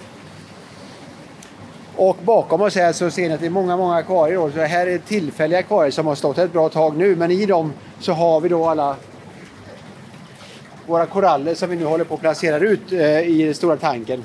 Och 2.01 2.17
bakom 2.23 2.61
oss 2.61 2.75
här 2.75 2.93
så 2.93 3.11
ser 3.11 3.27
ni 3.27 3.33
att 3.33 3.39
det 3.39 3.45
är 3.45 3.49
många, 3.49 3.77
många 3.77 3.95
akvarier. 3.95 4.35
Då. 4.35 4.51
Så 4.51 4.59
här 4.59 4.87
är 4.87 4.97
tillfälliga 4.97 5.59
akvarier 5.59 5.91
som 5.91 6.07
har 6.07 6.15
stått 6.15 6.37
ett 6.37 6.53
bra 6.53 6.69
tag 6.69 6.97
nu. 6.97 7.15
Men 7.15 7.31
i 7.31 7.45
dem 7.45 7.73
så 7.99 8.13
har 8.13 8.41
vi 8.41 8.49
då 8.49 8.65
alla 8.65 8.95
våra 10.85 11.05
koraller 11.05 11.55
som 11.55 11.69
vi 11.69 11.75
nu 11.75 11.85
håller 11.85 12.03
på 12.03 12.13
att 12.13 12.19
placera 12.19 12.57
ut 12.57 12.91
eh, 12.91 13.19
i 13.19 13.43
den 13.45 13.55
stora 13.55 13.77
tanken. 13.77 14.23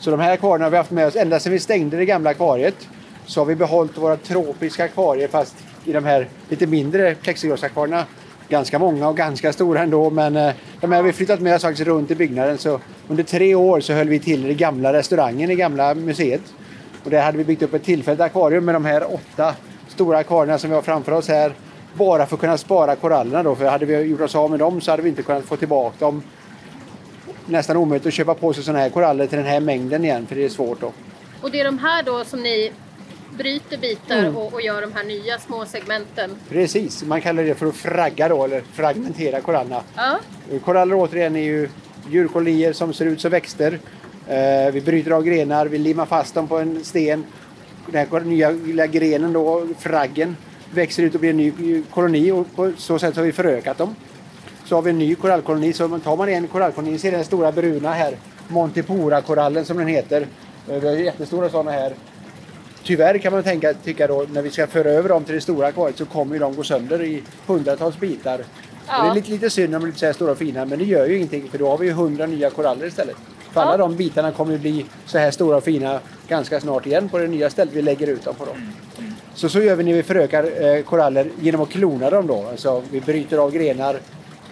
Så 0.00 0.10
de 0.10 0.20
här 0.20 0.32
akvarierna 0.32 0.64
har 0.64 0.70
vi 0.70 0.76
haft 0.76 0.90
med 0.90 1.06
oss 1.06 1.16
ända 1.16 1.40
sedan 1.40 1.52
vi 1.52 1.58
stängde 1.58 1.96
det 1.96 2.04
gamla 2.04 2.30
akvariet. 2.30 2.88
Så 3.26 3.40
har 3.40 3.46
vi 3.46 3.54
behållit 3.54 3.98
våra 3.98 4.16
tropiska 4.16 4.84
akvarier 4.84 5.28
fast 5.28 5.54
i 5.84 5.92
de 5.92 6.04
här 6.04 6.28
lite 6.48 6.66
mindre 6.66 7.14
plexiglasakvarierna. 7.14 8.04
Ganska 8.48 8.78
många 8.78 9.08
och 9.08 9.16
ganska 9.16 9.52
stora 9.52 9.82
ändå 9.82 10.10
men 10.10 10.36
eh, 10.36 10.52
de 10.80 10.92
här 10.92 10.98
har 10.98 11.04
vi 11.04 11.12
flyttat 11.12 11.40
med 11.40 11.54
oss 11.54 11.62
faktiskt 11.62 11.86
runt 11.86 12.10
i 12.10 12.14
byggnaden. 12.14 12.58
Så 12.58 12.80
under 13.08 13.24
tre 13.24 13.54
år 13.54 13.80
så 13.80 13.92
höll 13.92 14.08
vi 14.08 14.18
till 14.18 14.44
i 14.44 14.48
den 14.48 14.56
gamla 14.56 14.92
restaurangen 14.92 15.50
i 15.50 15.54
gamla 15.54 15.94
museet. 15.94 16.42
Och 17.06 17.12
där 17.12 17.22
hade 17.22 17.38
vi 17.38 17.44
byggt 17.44 17.62
upp 17.62 17.74
ett 17.74 17.84
tillfälligt 17.84 18.20
akvarium 18.20 18.64
med 18.64 18.74
de 18.74 18.84
här 18.84 19.14
åtta 19.14 19.54
stora 19.88 20.18
akvarierna 20.18 20.58
som 20.58 20.70
vi 20.70 20.76
har 20.76 20.82
framför 20.82 21.12
oss 21.12 21.28
här. 21.28 21.52
Bara 21.94 22.26
för 22.26 22.36
att 22.36 22.40
kunna 22.40 22.58
spara 22.58 22.96
korallerna 22.96 23.42
då, 23.42 23.54
för 23.54 23.64
hade 23.64 23.86
vi 23.86 24.00
gjort 24.00 24.20
oss 24.20 24.34
av 24.34 24.50
med 24.50 24.58
dem 24.58 24.80
så 24.80 24.90
hade 24.90 25.02
vi 25.02 25.08
inte 25.08 25.22
kunnat 25.22 25.44
få 25.44 25.56
tillbaka 25.56 25.96
dem. 25.98 26.22
Nästan 27.46 27.76
omöjligt 27.76 28.06
att 28.06 28.12
köpa 28.12 28.34
på 28.34 28.52
sig 28.52 28.64
sådana 28.64 28.78
här 28.78 28.90
koraller 28.90 29.26
till 29.26 29.38
den 29.38 29.46
här 29.46 29.60
mängden 29.60 30.04
igen, 30.04 30.26
för 30.26 30.34
det 30.34 30.44
är 30.44 30.48
svårt 30.48 30.80
då. 30.80 30.92
Och 31.40 31.50
det 31.50 31.60
är 31.60 31.64
de 31.64 31.78
här 31.78 32.02
då 32.02 32.24
som 32.24 32.42
ni 32.42 32.72
bryter 33.38 33.78
bitar 33.78 34.18
mm. 34.18 34.36
och, 34.36 34.54
och, 34.54 34.62
gör 34.62 34.80
de 34.80 34.92
här 34.92 35.04
nya 35.04 35.38
små 35.38 35.64
segmenten? 35.66 36.30
Precis, 36.48 37.04
man 37.04 37.20
kallar 37.20 37.42
det 37.42 37.54
för 37.54 37.66
att 37.66 37.76
fragga 37.76 38.28
då, 38.28 38.44
eller 38.44 38.62
fragmentera 38.72 39.40
korallerna. 39.40 39.82
Ja. 39.96 40.18
Koraller 40.64 40.94
återigen 40.94 41.36
är 41.36 41.42
ju 41.42 41.68
djurkolonier 42.10 42.72
som 42.72 42.92
ser 42.92 43.06
ut 43.06 43.20
som 43.20 43.30
växter 43.30 43.78
vi 44.72 44.82
bryter 44.84 45.10
av 45.10 45.24
grenar, 45.24 45.66
vi 45.66 45.78
limmar 45.78 46.06
fast 46.06 46.34
dem 46.34 46.48
på 46.48 46.58
en 46.58 46.84
sten. 46.84 47.24
Den 47.86 48.06
här 48.10 48.20
nya 48.20 48.50
lilla 48.50 48.86
grenen 48.86 49.32
då, 49.32 49.66
fraggen, 49.78 50.36
växer 50.74 51.02
ut 51.02 51.14
och 51.14 51.20
blir 51.20 51.30
en 51.30 51.36
ny 51.36 51.82
koloni 51.90 52.30
och 52.30 52.46
på 52.56 52.72
så 52.76 52.98
sätt 52.98 53.16
har 53.16 53.22
vi 53.22 53.32
förökat 53.32 53.78
dem. 53.78 53.94
Så 54.64 54.74
har 54.74 54.82
vi 54.82 54.90
en 54.90 54.98
ny 54.98 55.14
korallkoloni, 55.14 55.72
så 55.72 55.98
tar 55.98 56.16
man 56.16 56.28
en 56.28 56.48
korallkoloni, 56.48 56.98
ser 56.98 57.12
den 57.12 57.24
stora 57.24 57.52
bruna 57.52 57.92
här, 57.92 58.16
Montipora-korallen 58.48 59.64
som 59.64 59.76
den 59.76 59.86
heter. 59.86 60.26
Eh, 60.68 60.80
vi 60.80 60.88
har 60.88 60.94
jättestora 60.94 61.50
sådana 61.50 61.70
här. 61.70 61.94
Tyvärr 62.82 63.18
kan 63.18 63.32
man 63.32 63.42
tänka, 63.42 63.74
tycka 63.74 64.06
då, 64.06 64.26
när 64.32 64.42
vi 64.42 64.50
ska 64.50 64.66
föra 64.66 64.88
över 64.88 65.08
dem 65.08 65.24
till 65.24 65.34
det 65.34 65.40
stora 65.40 65.66
akvariet 65.66 65.98
så 65.98 66.06
kommer 66.06 66.38
de 66.38 66.56
gå 66.56 66.62
sönder 66.62 67.02
i 67.02 67.22
hundratals 67.46 68.00
bitar. 68.00 68.44
Ja. 68.86 69.02
Det 69.02 69.08
är 69.10 69.14
lite, 69.14 69.30
lite 69.30 69.50
synd 69.50 69.74
om 69.74 69.82
de 69.82 69.88
är 69.88 69.92
så 69.92 70.06
här 70.06 70.12
stora 70.12 70.32
och 70.32 70.38
fina, 70.38 70.64
men 70.64 70.78
det 70.78 70.84
gör 70.84 71.06
ju 71.06 71.16
ingenting 71.16 71.48
för 71.50 71.58
då 71.58 71.68
har 71.68 71.78
vi 71.78 71.86
ju 71.86 71.92
hundra 71.92 72.26
nya 72.26 72.50
koraller 72.50 72.86
istället. 72.86 73.16
För 73.56 73.62
alla 73.62 73.76
de 73.76 73.96
bitarna 73.96 74.32
kommer 74.32 74.54
att 74.54 74.60
bli 74.60 74.86
så 75.06 75.18
här 75.18 75.30
stora 75.30 75.56
och 75.56 75.64
fina 75.64 76.00
ganska 76.28 76.60
snart 76.60 76.86
igen 76.86 77.08
på 77.08 77.18
det 77.18 77.26
nya 77.26 77.50
stället 77.50 77.74
vi 77.74 77.82
lägger 77.82 78.06
ut 78.06 78.24
dem 78.24 78.34
på. 78.34 78.44
Dem. 78.44 78.72
Så 79.34 79.48
så 79.48 79.60
gör 79.60 79.76
vi 79.76 79.84
när 79.84 79.92
vi 79.92 80.02
förökar 80.02 80.44
eh, 80.64 80.82
koraller 80.82 81.30
genom 81.40 81.60
att 81.60 81.68
klona 81.68 82.10
dem 82.10 82.26
då. 82.26 82.46
Alltså 82.50 82.82
vi 82.90 83.00
bryter 83.00 83.38
av 83.38 83.52
grenar 83.52 84.00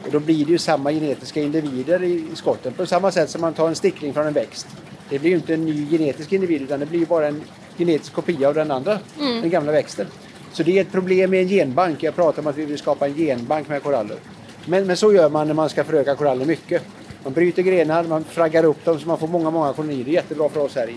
och 0.07 0.13
då 0.13 0.21
blir 0.21 0.45
det 0.45 0.53
ju 0.53 0.59
samma 0.59 0.93
genetiska 0.93 1.41
individer 1.41 2.03
i, 2.03 2.25
i 2.33 2.37
skotten. 2.37 2.73
På 2.73 2.87
samma 2.87 3.11
sätt 3.11 3.31
som 3.31 3.41
man 3.41 3.55
tar 3.55 3.69
en 3.69 3.75
stickling 3.75 4.15
från 4.15 4.27
en 4.27 4.33
växt. 4.33 4.67
Det 5.09 5.19
blir 5.19 5.31
ju 5.31 5.37
inte 5.37 5.55
en 5.55 5.65
ny 5.65 5.91
genetisk 5.91 6.33
individ 6.33 6.63
utan 6.63 6.81
det 6.81 6.87
blir 6.87 7.07
bara 7.07 7.27
en 7.27 7.43
genetisk 7.79 8.13
kopia 8.13 8.49
av 8.49 8.55
den 8.55 8.71
andra, 8.71 8.99
mm. 9.21 9.41
den 9.41 9.51
gamla 9.51 9.73
växten. 9.73 10.07
Så 10.53 10.63
det 10.63 10.79
är 10.79 10.81
ett 10.81 10.93
problem 10.93 11.31
med 11.31 11.41
en 11.43 11.49
genbank. 11.49 12.03
Jag 12.03 12.17
pratar 12.17 12.43
om 12.43 12.47
att 12.47 12.57
vi 12.57 12.65
vill 12.65 12.79
skapa 12.79 13.07
en 13.07 13.15
genbank 13.15 13.69
med 13.69 13.83
koraller. 13.83 14.17
Men, 14.67 14.87
men 14.87 14.97
så 14.97 15.13
gör 15.13 15.29
man 15.29 15.47
när 15.47 15.55
man 15.55 15.69
ska 15.69 15.85
föröka 15.85 16.17
koraller 16.17 16.45
mycket. 16.45 16.83
Man 17.25 17.33
bryter 17.33 17.63
grenar, 17.63 18.05
man 18.05 18.25
fraggar 18.25 18.65
upp 18.65 18.85
dem 18.85 19.01
så 19.01 19.09
man 19.09 19.19
får 19.19 19.29
många, 19.29 19.51
många 19.51 19.73
kolonier. 19.73 20.05
Det 20.05 20.11
är 20.11 20.15
jättebra 20.15 20.49
för 20.49 20.61
oss 20.61 20.77
här 20.77 20.89
i. 20.89 20.95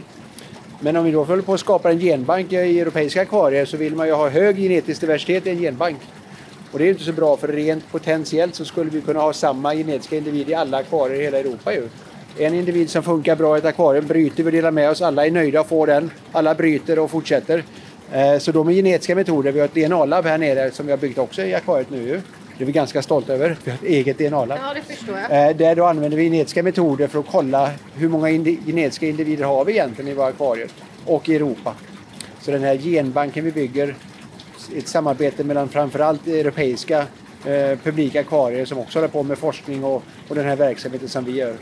Men 0.80 0.96
om 0.96 1.06
vi 1.06 1.12
då 1.12 1.24
håller 1.24 1.44
på 1.44 1.54
att 1.54 1.60
skapa 1.60 1.92
en 1.92 2.00
genbank 2.00 2.54
i 2.54 2.80
europeiska 2.80 3.22
akvarier 3.22 3.66
så 3.66 3.78
vill 3.78 3.96
man 3.96 4.08
ju 4.08 4.14
ha 4.14 4.30
hög 4.30 4.58
genetisk 4.58 5.02
diversitet 5.02 5.48
i 5.48 5.50
en 5.50 5.58
genbank. 5.58 5.98
Och 6.72 6.80
det 6.80 6.86
är 6.86 6.90
inte 6.90 7.04
så 7.04 7.14
bra 7.14 7.38
för 7.38 7.48
rent 7.48 7.92
potentiellt 7.92 8.56
så 8.56 8.66
skulle 8.66 8.90
vi 8.90 9.02
kunna 9.02 9.20
ha 9.20 9.34
samma 9.34 9.76
genetiska 9.76 10.18
individ 10.18 10.50
i 10.50 10.54
alla 10.54 10.78
akvarier 10.78 11.20
i 11.20 11.24
hela 11.24 11.38
Europa 11.38 11.74
ju. 11.74 11.90
En 12.38 12.54
individ 12.54 12.90
som 12.90 13.04
funkar 13.04 13.36
bra 13.36 13.56
i 13.56 13.60
ett 13.60 13.66
akvarium 13.66 14.08
bryter 14.08 14.44
vi 14.44 14.50
och 14.50 14.52
delar 14.52 14.72
med 14.72 14.90
oss. 14.90 15.02
Alla 15.02 15.26
är 15.26 15.32
nöjda 15.32 15.62
och 15.62 15.68
får 15.68 15.88
den. 15.88 16.12
Alla 16.32 16.56
bryter 16.56 17.00
och 17.00 17.12
fortsätter. 17.12 17.64
Eh, 18.12 18.38
så 18.40 18.52
då 18.52 18.64
med 18.64 18.76
genetiska 18.76 19.16
metoder, 19.16 19.52
vi 19.52 19.60
har 19.60 19.66
ett 19.66 19.74
DNA-labb 19.74 20.26
här 20.26 20.38
nere 20.38 20.72
som 20.72 20.86
vi 20.86 20.92
har 20.92 20.98
byggt 20.98 21.18
också 21.18 21.42
i 21.42 21.54
akvariet 21.54 21.90
nu. 21.90 22.22
Det 22.58 22.64
är 22.64 22.66
vi 22.66 22.72
ganska 22.72 23.02
stolta 23.02 23.34
över. 23.34 23.58
Vi 23.64 23.72
har 23.72 23.78
ett 23.78 23.84
eget 23.84 24.18
DNA-labb. 24.18 24.60
Ja, 24.62 24.74
det 24.74 24.96
förstår 24.96 25.18
jag. 25.18 25.50
Eh, 25.50 25.56
där 25.58 25.76
då 25.76 25.86
använder 25.86 26.18
vi 26.18 26.24
genetiska 26.24 26.64
metoder 26.64 27.08
för 27.08 27.20
att 27.20 27.28
kolla 27.32 27.72
hur 27.96 28.10
många 28.10 28.30
indi 28.30 28.60
genetiska 28.66 29.08
individer 29.08 29.46
har 29.46 29.66
vi 29.66 29.72
egentligen 29.72 30.12
i 30.12 30.14
våra 30.14 30.28
akvarier 30.28 30.70
och 31.06 31.30
i 31.30 31.36
Europa. 31.36 31.76
Så 32.42 32.52
den 32.52 32.64
här 32.64 32.78
genbanken 32.78 33.46
vi 33.46 33.52
bygger, 33.52 33.96
ett 34.76 34.88
samarbete 34.88 35.44
mellan 35.44 35.70
framförallt 35.70 36.28
europeiska 36.28 37.00
eh, 37.46 37.78
publika 37.84 38.20
akvarier 38.20 38.66
som 38.66 38.78
också 38.78 39.00
håller 39.00 39.10
på 39.10 39.24
med 39.24 39.38
forskning 39.38 39.84
och, 39.84 40.04
och 40.28 40.36
den 40.36 40.46
här 40.46 40.56
verksamheten 40.56 41.10
som 41.10 41.26
vi 41.26 41.32
gör. 41.32 41.56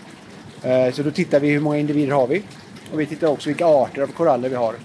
Eh, 0.64 0.94
så 0.94 1.04
då 1.04 1.12
tittar 1.12 1.40
vi 1.40 1.50
hur 1.50 1.60
många 1.60 1.78
individer 1.78 2.14
har 2.14 2.28
vi 2.28 2.42
och 2.94 3.00
vi 3.00 3.06
tittar 3.06 3.28
också 3.28 3.50
vilka 3.50 3.66
arter 3.66 4.02
av 4.02 4.08
koraller 4.08 4.50
vi 4.50 4.56
har. 4.56 4.76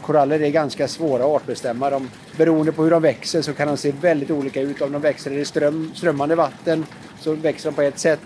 Koraller 0.00 0.40
är 0.40 0.50
ganska 0.50 0.88
svåra 0.88 1.24
att 1.24 1.30
artbestämma. 1.30 1.90
De, 1.90 2.10
beroende 2.36 2.72
på 2.72 2.82
hur 2.82 2.90
de 2.90 3.02
växer 3.02 3.42
så 3.42 3.52
kan 3.52 3.68
de 3.68 3.76
se 3.76 3.92
väldigt 4.00 4.30
olika 4.30 4.60
ut. 4.60 4.80
Om 4.80 4.92
de 4.92 5.02
växer 5.02 5.30
i 5.30 5.44
ström, 5.44 5.92
strömmande 5.94 6.34
vatten 6.34 6.86
så 7.20 7.32
växer 7.34 7.70
de 7.70 7.74
på 7.74 7.82
ett 7.82 7.98
sätt 7.98 8.20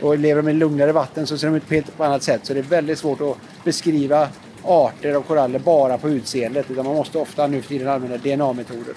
och 0.00 0.18
lever 0.18 0.42
de 0.42 0.48
i 0.48 0.52
lugnare 0.52 0.92
vatten 0.92 1.26
så 1.26 1.38
ser 1.38 1.46
de 1.46 1.56
ut 1.56 1.68
på 1.68 1.74
ett 1.74 2.00
annat 2.00 2.22
sätt. 2.22 2.40
Så 2.46 2.54
det 2.54 2.58
är 2.58 2.62
väldigt 2.62 2.98
svårt 2.98 3.20
att 3.20 3.36
beskriva 3.64 4.28
arter 4.62 5.14
av 5.14 5.22
koraller 5.22 5.58
bara 5.58 5.98
på 5.98 6.08
utseendet 6.08 6.70
utan 6.70 6.86
man 6.86 6.96
måste 6.96 7.18
ofta 7.18 7.46
nu 7.46 7.62
för 7.62 7.68
tiden 7.68 7.88
använda 7.88 8.16
DNA-metoder. 8.16 8.94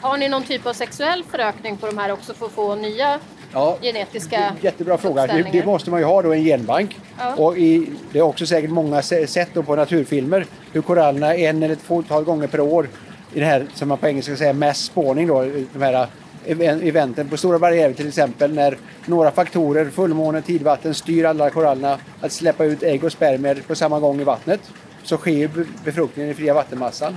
Har 0.00 0.18
ni 0.18 0.28
någon 0.28 0.42
typ 0.42 0.66
av 0.66 0.72
sexuell 0.72 1.24
förökning 1.30 1.76
på 1.76 1.86
de 1.86 1.98
här 1.98 2.12
också 2.12 2.34
för 2.34 2.46
att 2.46 2.52
få 2.52 2.74
nya 2.74 3.20
ja, 3.52 3.78
genetiska 3.82 4.56
Jättebra 4.60 4.98
fråga. 4.98 5.26
Det, 5.26 5.48
det, 5.52 5.66
måste 5.66 5.90
man 5.90 6.00
ju 6.00 6.06
ha 6.06 6.22
då 6.22 6.34
i 6.34 6.38
en 6.38 6.44
genbank. 6.44 6.96
Ja. 7.18 7.34
Och 7.34 7.58
i, 7.58 7.90
det 8.12 8.18
är 8.18 8.22
också 8.22 8.46
säkert 8.46 8.70
många 8.70 9.02
sett 9.02 9.54
på 9.66 9.76
naturfilmer 9.76 10.46
hur 10.72 10.82
korallerna 10.82 11.34
en 11.34 11.62
eller 11.62 11.74
två 11.74 12.22
gånger 12.22 12.46
per 12.46 12.60
år 12.60 12.88
i 13.32 13.40
det 13.40 13.46
här 13.46 13.66
som 13.74 13.88
man 13.88 13.98
på 13.98 14.06
engelska 14.06 14.36
säger 14.36 14.52
mass 14.52 14.78
spawning 14.78 15.26
då, 15.26 15.42
de 15.72 15.82
här 15.82 16.08
eh, 16.44 16.88
eventen 16.88 17.28
på 17.28 17.36
Stora 17.36 17.58
barriärer 17.58 17.92
till 17.92 18.08
exempel 18.08 18.54
när 18.54 18.78
några 19.06 19.30
faktorer, 19.30 19.90
fullmåne, 19.90 20.42
tidvatten, 20.42 20.94
styr 20.94 21.24
alla 21.24 21.50
korallerna 21.50 21.98
att 22.20 22.32
släppa 22.32 22.64
ut 22.64 22.82
ägg 22.82 23.04
och 23.04 23.12
spermier 23.12 23.62
på 23.66 23.74
samma 23.74 24.00
gång 24.00 24.20
i 24.20 24.24
vattnet 24.24 24.60
så 25.02 25.16
sker 25.16 25.50
befruktningen 25.84 26.30
i 26.30 26.34
fria 26.34 26.54
vattenmassan. 26.54 27.16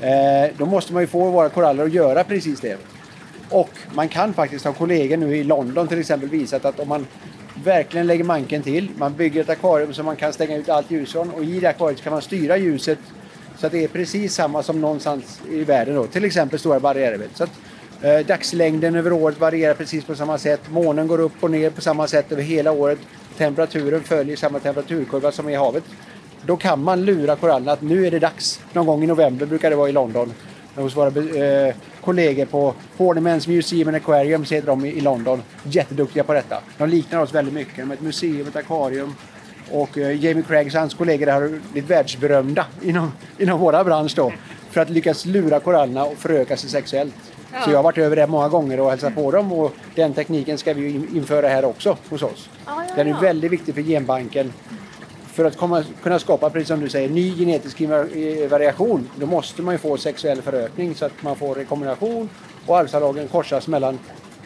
Eh, 0.00 0.56
då 0.58 0.66
måste 0.66 0.92
man 0.92 1.02
ju 1.02 1.06
få 1.06 1.30
våra 1.30 1.48
koraller 1.48 1.84
att 1.84 1.92
göra 1.92 2.24
precis 2.24 2.60
det. 2.60 2.78
Och 3.50 3.70
man 3.94 4.08
kan 4.08 4.34
faktiskt 4.34 4.64
ha 4.64 4.72
kollegor 4.72 5.16
nu 5.16 5.36
i 5.36 5.44
London 5.44 5.88
till 5.88 6.00
exempel 6.00 6.28
visat 6.28 6.64
att 6.64 6.80
om 6.80 6.88
man 6.88 7.06
verkligen 7.64 8.06
lägger 8.06 8.24
manken 8.24 8.62
till, 8.62 8.90
man 8.96 9.14
bygger 9.14 9.40
ett 9.40 9.50
akvarium 9.50 9.94
som 9.94 10.06
man 10.06 10.16
kan 10.16 10.32
stänga 10.32 10.56
ut 10.56 10.68
allt 10.68 10.90
ljus 10.90 11.12
från 11.12 11.30
och 11.30 11.44
i 11.44 11.60
det 11.60 11.68
akvariet 11.68 12.02
kan 12.02 12.12
man 12.12 12.22
styra 12.22 12.56
ljuset 12.56 12.98
så 13.64 13.70
det 13.70 13.84
är 13.84 13.88
precis 13.88 14.34
samma 14.34 14.62
som 14.62 14.80
någonstans 14.80 15.40
i 15.50 15.64
världen 15.64 15.94
då, 15.94 16.06
till 16.06 16.24
exempel 16.24 16.58
Stora 16.58 16.80
barriärrevet. 16.80 17.30
Så 17.34 17.44
att, 17.44 17.50
eh, 18.02 18.18
dagslängden 18.26 18.94
över 18.96 19.12
året 19.12 19.40
varierar 19.40 19.74
precis 19.74 20.04
på 20.04 20.14
samma 20.14 20.38
sätt, 20.38 20.60
månen 20.70 21.06
går 21.06 21.20
upp 21.20 21.32
och 21.40 21.50
ner 21.50 21.70
på 21.70 21.80
samma 21.80 22.08
sätt 22.08 22.32
över 22.32 22.42
hela 22.42 22.72
året, 22.72 22.98
temperaturen 23.36 24.02
följer 24.02 24.36
samma 24.36 24.58
temperaturkurva 24.58 25.32
som 25.32 25.48
i 25.48 25.54
havet. 25.54 25.84
Då 26.46 26.56
kan 26.56 26.82
man 26.82 27.04
lura 27.04 27.36
korallerna 27.36 27.72
att 27.72 27.82
nu 27.82 28.06
är 28.06 28.10
det 28.10 28.18
dags. 28.18 28.60
Någon 28.72 28.86
gång 28.86 29.04
i 29.04 29.06
november 29.06 29.46
brukar 29.46 29.70
det 29.70 29.76
vara 29.76 29.88
i 29.88 29.92
London. 29.92 30.32
Hos 30.74 30.96
våra 30.96 31.08
eh, 31.08 31.74
kollegor 32.00 32.44
på 32.44 32.74
Hornemans 32.96 33.48
Museum 33.48 33.88
and 33.88 33.96
Aquarium 33.96 34.42
heter 34.42 34.66
de 34.66 34.84
i 34.84 35.00
London. 35.00 35.42
Jätteduktiga 35.62 36.24
på 36.24 36.32
detta. 36.32 36.60
De 36.78 36.88
liknar 36.88 37.22
oss 37.22 37.34
väldigt 37.34 37.54
mycket. 37.54 37.76
De 37.76 37.90
är 37.90 37.94
ett 37.94 38.00
museum, 38.00 38.48
ett 38.48 38.56
akvarium. 38.56 39.14
Och 39.72 39.98
eh, 39.98 40.24
Jamie 40.24 40.44
Craigs 40.48 40.74
och 40.74 40.80
hans 40.80 40.94
kollegor 40.94 41.26
har 41.26 41.48
blivit 41.72 41.90
världsberömda 41.90 42.66
inom, 42.82 43.12
inom 43.38 43.60
våra 43.60 43.84
bransch 43.84 44.12
då. 44.16 44.32
För 44.70 44.80
att 44.80 44.90
lyckas 44.90 45.26
lura 45.26 45.60
korallerna 45.60 46.04
och 46.04 46.16
föröka 46.16 46.56
sig 46.56 46.70
sexuellt. 46.70 47.14
Ja. 47.52 47.60
Så 47.64 47.70
jag 47.70 47.78
har 47.78 47.82
varit 47.82 47.98
över 47.98 48.16
där 48.16 48.26
många 48.26 48.48
gånger 48.48 48.80
och 48.80 48.90
hälsat 48.90 49.14
på 49.14 49.30
dem 49.30 49.52
och 49.52 49.72
den 49.94 50.12
tekniken 50.12 50.58
ska 50.58 50.74
vi 50.74 50.90
införa 51.14 51.48
här 51.48 51.64
också 51.64 51.96
hos 52.10 52.22
oss. 52.22 52.48
Ja, 52.66 52.84
ja, 52.88 52.94
den 52.96 53.08
är 53.08 53.20
väldigt 53.20 53.52
viktig 53.52 53.74
för 53.74 53.82
genbanken 53.82 54.52
för 55.34 55.44
att 55.44 55.56
komma, 55.56 55.84
kunna 56.02 56.18
skapa, 56.18 56.50
precis 56.50 56.68
som 56.68 56.80
du 56.80 56.88
säger, 56.88 57.08
ny 57.08 57.36
genetisk 57.36 57.80
variation, 58.50 59.10
då 59.16 59.26
måste 59.26 59.62
man 59.62 59.74
ju 59.74 59.78
få 59.78 59.96
sexuell 59.96 60.42
förökning 60.42 60.94
så 60.94 61.04
att 61.04 61.22
man 61.22 61.36
får 61.36 61.54
rekombination 61.54 62.28
och 62.66 62.78
arvsanlagen 62.78 63.28
korsas 63.28 63.68
mellan 63.68 63.98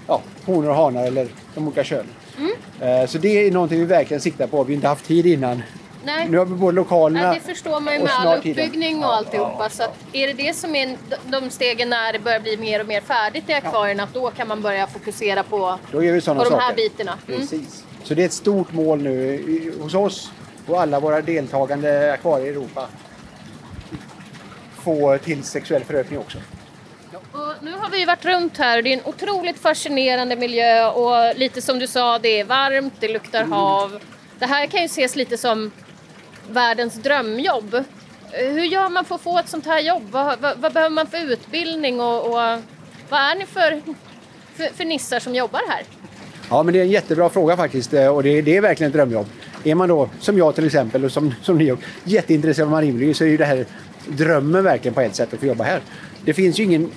ja, 0.08 0.20
honor 0.46 0.68
och 0.68 0.76
hanar 0.76 1.06
eller 1.06 1.28
de 1.54 1.66
olika 1.66 1.84
könen. 1.84 2.06
Mm. 2.38 3.08
Så 3.08 3.18
det 3.18 3.46
är 3.46 3.50
någonting 3.50 3.78
vi 3.78 3.84
verkligen 3.84 4.20
siktar 4.20 4.46
på. 4.46 4.64
Vi 4.64 4.72
har 4.72 4.74
inte 4.74 4.88
haft 4.88 5.04
tid 5.04 5.26
innan. 5.26 5.62
Nej. 6.04 6.28
Nu 6.28 6.38
har 6.38 6.44
vi 6.44 6.54
både 6.54 6.76
lokalerna 6.76 7.22
ja, 7.22 7.34
Det 7.34 7.40
förstår 7.40 7.80
man 7.80 7.94
ju 7.94 8.00
med 8.00 8.10
all 8.12 8.38
uppbyggning 8.38 9.04
och 9.04 9.14
alltihopa. 9.14 9.56
Ja. 9.62 9.68
Så 9.68 9.82
är 10.12 10.26
det 10.26 10.32
det 10.32 10.56
som 10.56 10.74
är 10.74 10.96
de 11.26 11.50
stegen 11.50 11.88
när 11.88 12.12
det 12.12 12.18
börjar 12.18 12.40
bli 12.40 12.56
mer 12.56 12.80
och 12.80 12.86
mer 12.86 13.00
färdigt 13.00 13.50
i 13.50 13.52
akvarierna, 13.52 14.08
ja. 14.14 14.20
då 14.20 14.30
kan 14.30 14.48
man 14.48 14.62
börja 14.62 14.86
fokusera 14.86 15.42
på, 15.42 15.78
då 15.92 16.02
gör 16.02 16.12
vi 16.12 16.20
på 16.20 16.34
de 16.34 16.44
saker. 16.44 16.60
här 16.60 16.74
bitarna. 16.74 17.18
Mm. 17.28 17.40
Precis. 17.40 17.84
Så 18.02 18.14
det 18.14 18.22
är 18.22 18.26
ett 18.26 18.32
stort 18.32 18.72
mål 18.72 19.02
nu 19.02 19.72
hos 19.80 19.94
oss 19.94 20.30
och 20.66 20.80
alla 20.80 21.00
våra 21.00 21.20
deltagande 21.20 22.12
akvarier 22.12 22.46
i 22.46 22.50
Europa 22.50 22.88
få 24.74 25.18
till 25.18 25.44
sexuell 25.44 25.84
förökning 25.84 26.18
också. 26.18 26.38
Och 27.32 27.54
nu 27.62 27.72
har 27.72 27.90
vi 27.90 28.04
varit 28.04 28.24
runt 28.24 28.58
här 28.58 28.78
och 28.78 28.84
det 28.84 28.92
är 28.92 28.96
en 28.98 29.04
otroligt 29.04 29.58
fascinerande 29.58 30.36
miljö 30.36 30.88
och 30.88 31.36
lite 31.36 31.62
som 31.62 31.78
du 31.78 31.86
sa, 31.86 32.18
det 32.18 32.40
är 32.40 32.44
varmt, 32.44 32.94
det 33.00 33.08
luktar 33.08 33.40
mm. 33.40 33.52
hav. 33.52 34.00
Det 34.38 34.46
här 34.46 34.66
kan 34.66 34.80
ju 34.80 34.86
ses 34.86 35.16
lite 35.16 35.38
som 35.38 35.70
världens 36.50 36.94
drömjobb. 36.94 37.84
Hur 38.32 38.64
gör 38.64 38.88
man 38.88 39.04
för 39.04 39.14
att 39.14 39.20
få 39.20 39.38
ett 39.38 39.48
sånt 39.48 39.66
här 39.66 39.80
jobb? 39.80 40.02
Vad, 40.10 40.40
vad, 40.40 40.58
vad 40.58 40.72
behöver 40.72 40.94
man 40.94 41.06
för 41.06 41.32
utbildning 41.32 42.00
och, 42.00 42.26
och, 42.26 42.62
vad 43.08 43.20
är 43.20 43.38
ni 43.38 43.46
för, 43.46 43.82
för, 44.54 44.74
för 44.74 44.84
nissar 44.84 45.20
som 45.20 45.34
jobbar 45.34 45.60
här? 45.68 45.82
Ja, 46.50 46.62
men 46.62 46.74
det 46.74 46.80
är 46.80 46.84
en 46.84 46.90
jättebra 46.90 47.28
fråga 47.28 47.56
faktiskt 47.56 47.92
och 47.92 48.22
det, 48.22 48.42
det 48.42 48.56
är 48.56 48.60
verkligen 48.60 48.90
ett 48.90 48.96
drömjobb. 48.96 49.26
Är 49.64 49.74
man 49.74 49.88
då, 49.88 50.10
som 50.20 50.38
jag 50.38 50.54
till 50.54 50.66
exempel, 50.66 51.04
och 51.04 51.12
som, 51.12 51.34
som 51.42 51.58
ni, 51.58 51.76
jätteintresserad 52.04 52.66
av 52.66 52.70
marinbiologi 52.70 53.14
så 53.14 53.24
är 53.24 53.28
ju 53.28 53.36
det 53.36 53.44
här 53.44 53.66
drömmen 54.06 54.64
verkligen 54.64 54.94
på 54.94 55.00
ett 55.00 55.16
sätt 55.16 55.34
att 55.34 55.40
få 55.40 55.46
jobba 55.46 55.64
här. 55.64 55.80
Det 56.24 56.34
finns 56.34 56.58
ju 56.60 56.64
ingen 56.64 56.90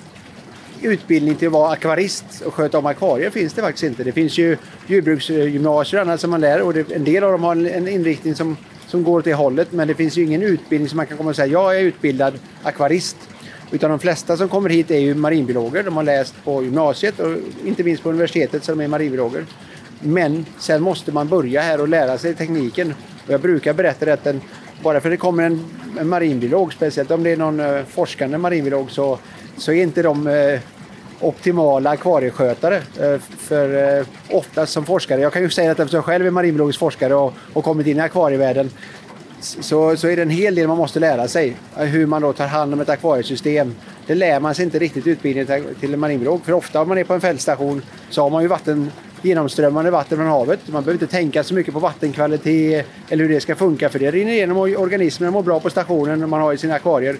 utbildning 0.84 1.34
till 1.34 1.48
att 1.48 1.52
vara 1.52 1.72
akvarist 1.72 2.24
och 2.46 2.54
sköta 2.54 2.78
om 2.78 2.86
akvarier 2.86 3.30
finns 3.30 3.52
det 3.52 3.62
faktiskt 3.62 3.84
inte. 3.84 4.04
Det 4.04 4.12
finns 4.12 4.38
ju 4.38 4.56
djurbruksgymnasier 4.86 6.00
och 6.00 6.06
annat 6.06 6.20
som 6.20 6.30
man 6.30 6.40
lär 6.40 6.62
och 6.62 6.74
det, 6.74 6.92
en 6.92 7.04
del 7.04 7.24
av 7.24 7.32
dem 7.32 7.42
har 7.42 7.52
en, 7.52 7.66
en 7.66 7.88
inriktning 7.88 8.34
som, 8.34 8.56
som 8.86 9.04
går 9.04 9.18
åt 9.18 9.24
det 9.24 9.34
hållet 9.34 9.72
men 9.72 9.88
det 9.88 9.94
finns 9.94 10.16
ju 10.16 10.22
ingen 10.22 10.42
utbildning 10.42 10.88
som 10.88 10.96
man 10.96 11.06
kan 11.06 11.16
komma 11.16 11.30
och 11.30 11.36
säga 11.36 11.46
jag 11.46 11.76
är 11.76 11.80
utbildad 11.80 12.38
akvarist. 12.62 13.16
Utan 13.70 13.90
de 13.90 13.98
flesta 13.98 14.36
som 14.36 14.48
kommer 14.48 14.70
hit 14.70 14.90
är 14.90 14.98
ju 14.98 15.14
marinbiologer. 15.14 15.82
De 15.82 15.96
har 15.96 16.04
läst 16.04 16.34
på 16.44 16.62
gymnasiet 16.62 17.20
och 17.20 17.36
inte 17.64 17.84
minst 17.84 18.02
på 18.02 18.10
universitetet 18.10 18.64
så 18.64 18.72
de 18.72 18.80
är 18.80 18.88
marinbiologer. 18.88 19.44
Men 20.00 20.46
sen 20.58 20.82
måste 20.82 21.12
man 21.12 21.28
börja 21.28 21.60
här 21.60 21.80
och 21.80 21.88
lära 21.88 22.18
sig 22.18 22.34
tekniken. 22.34 22.94
Och 23.26 23.32
jag 23.32 23.40
brukar 23.40 23.74
berätta 23.74 24.12
att 24.12 24.24
den, 24.24 24.40
bara 24.82 25.00
för 25.00 25.08
att 25.08 25.12
det 25.12 25.16
kommer 25.16 25.42
en, 25.42 25.64
en 26.00 26.08
marinbiolog, 26.08 26.72
speciellt 26.72 27.10
om 27.10 27.22
det 27.22 27.30
är 27.30 27.36
någon 27.36 27.60
uh, 27.60 27.84
forskande 27.84 28.38
marinbiolog, 28.38 28.90
så, 28.90 29.18
så 29.56 29.72
är 29.72 29.82
inte 29.82 30.02
de 30.02 30.26
uh, 30.26 30.60
optimala 31.22 31.90
akvarieskötare. 31.90 32.76
Eh, 32.76 33.18
för 33.38 33.98
eh, 33.98 34.06
ofta 34.30 34.62
oftast 34.62 34.72
som 34.72 34.86
forskare, 34.86 35.20
jag 35.20 35.32
kan 35.32 35.42
ju 35.42 35.50
säga 35.50 35.70
att 35.70 35.80
eftersom 35.80 35.96
jag 35.96 36.04
själv 36.04 36.26
är 36.26 36.30
marinbiologisk 36.30 36.78
forskare 36.78 37.14
och, 37.14 37.34
och 37.52 37.64
kommit 37.64 37.86
in 37.86 37.96
i 37.96 38.00
akvarievärlden, 38.00 38.70
så, 39.40 39.96
så 39.96 40.08
är 40.08 40.16
det 40.16 40.22
en 40.22 40.30
hel 40.30 40.54
del 40.54 40.68
man 40.68 40.76
måste 40.76 41.00
lära 41.00 41.28
sig. 41.28 41.56
Eh, 41.78 41.84
hur 41.84 42.06
man 42.06 42.22
då 42.22 42.32
tar 42.32 42.46
hand 42.46 42.74
om 42.74 42.80
ett 42.80 42.88
akvariesystem. 42.88 43.74
Det 44.06 44.14
lär 44.14 44.40
man 44.40 44.54
sig 44.54 44.64
inte 44.64 44.78
riktigt 44.78 45.06
i 45.06 45.10
utbildningen 45.10 45.74
till 45.80 45.94
en 45.94 46.00
marinbiolog. 46.00 46.44
För 46.44 46.52
ofta 46.52 46.80
om 46.80 46.88
man 46.88 46.98
är 46.98 47.04
på 47.04 47.14
en 47.14 47.20
fältstation 47.20 47.82
så 48.10 48.22
har 48.22 48.30
man 48.30 48.42
ju 48.42 48.48
vatten 48.48 48.90
genomströmmande 49.22 49.90
vatten 49.90 50.18
från 50.18 50.26
havet. 50.26 50.60
Man 50.66 50.82
behöver 50.82 51.02
inte 51.02 51.16
tänka 51.16 51.44
så 51.44 51.54
mycket 51.54 51.74
på 51.74 51.80
vattenkvalitet 51.80 52.86
eller 53.08 53.24
hur 53.24 53.34
det 53.34 53.40
ska 53.40 53.54
funka 53.54 53.88
för 53.88 53.98
det 53.98 54.10
rinner 54.10 54.32
igenom 54.32 54.56
och 54.56 54.68
organismerna 54.68 55.30
mår 55.30 55.42
bra 55.42 55.60
på 55.60 55.70
stationen 55.70 56.28
man 56.28 56.40
har 56.40 56.52
i 56.52 56.58
sina 56.58 56.74
akvarier. 56.74 57.16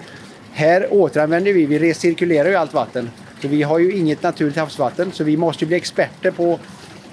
Här 0.53 0.87
återanvänder 0.91 1.53
vi, 1.53 1.67
vi 1.67 1.79
recirkulerar 1.79 2.49
ju 2.49 2.55
allt 2.55 2.75
vatten. 2.75 3.11
Så 3.43 3.49
vi 3.49 3.63
har 3.63 3.79
ju 3.79 3.93
inget 3.93 4.23
naturligt 4.23 4.57
havsvatten 4.57 5.13
så 5.13 5.25
vi 5.25 5.37
måste 5.37 5.67
bli 5.67 5.77
experter 5.77 6.31
på 6.31 6.59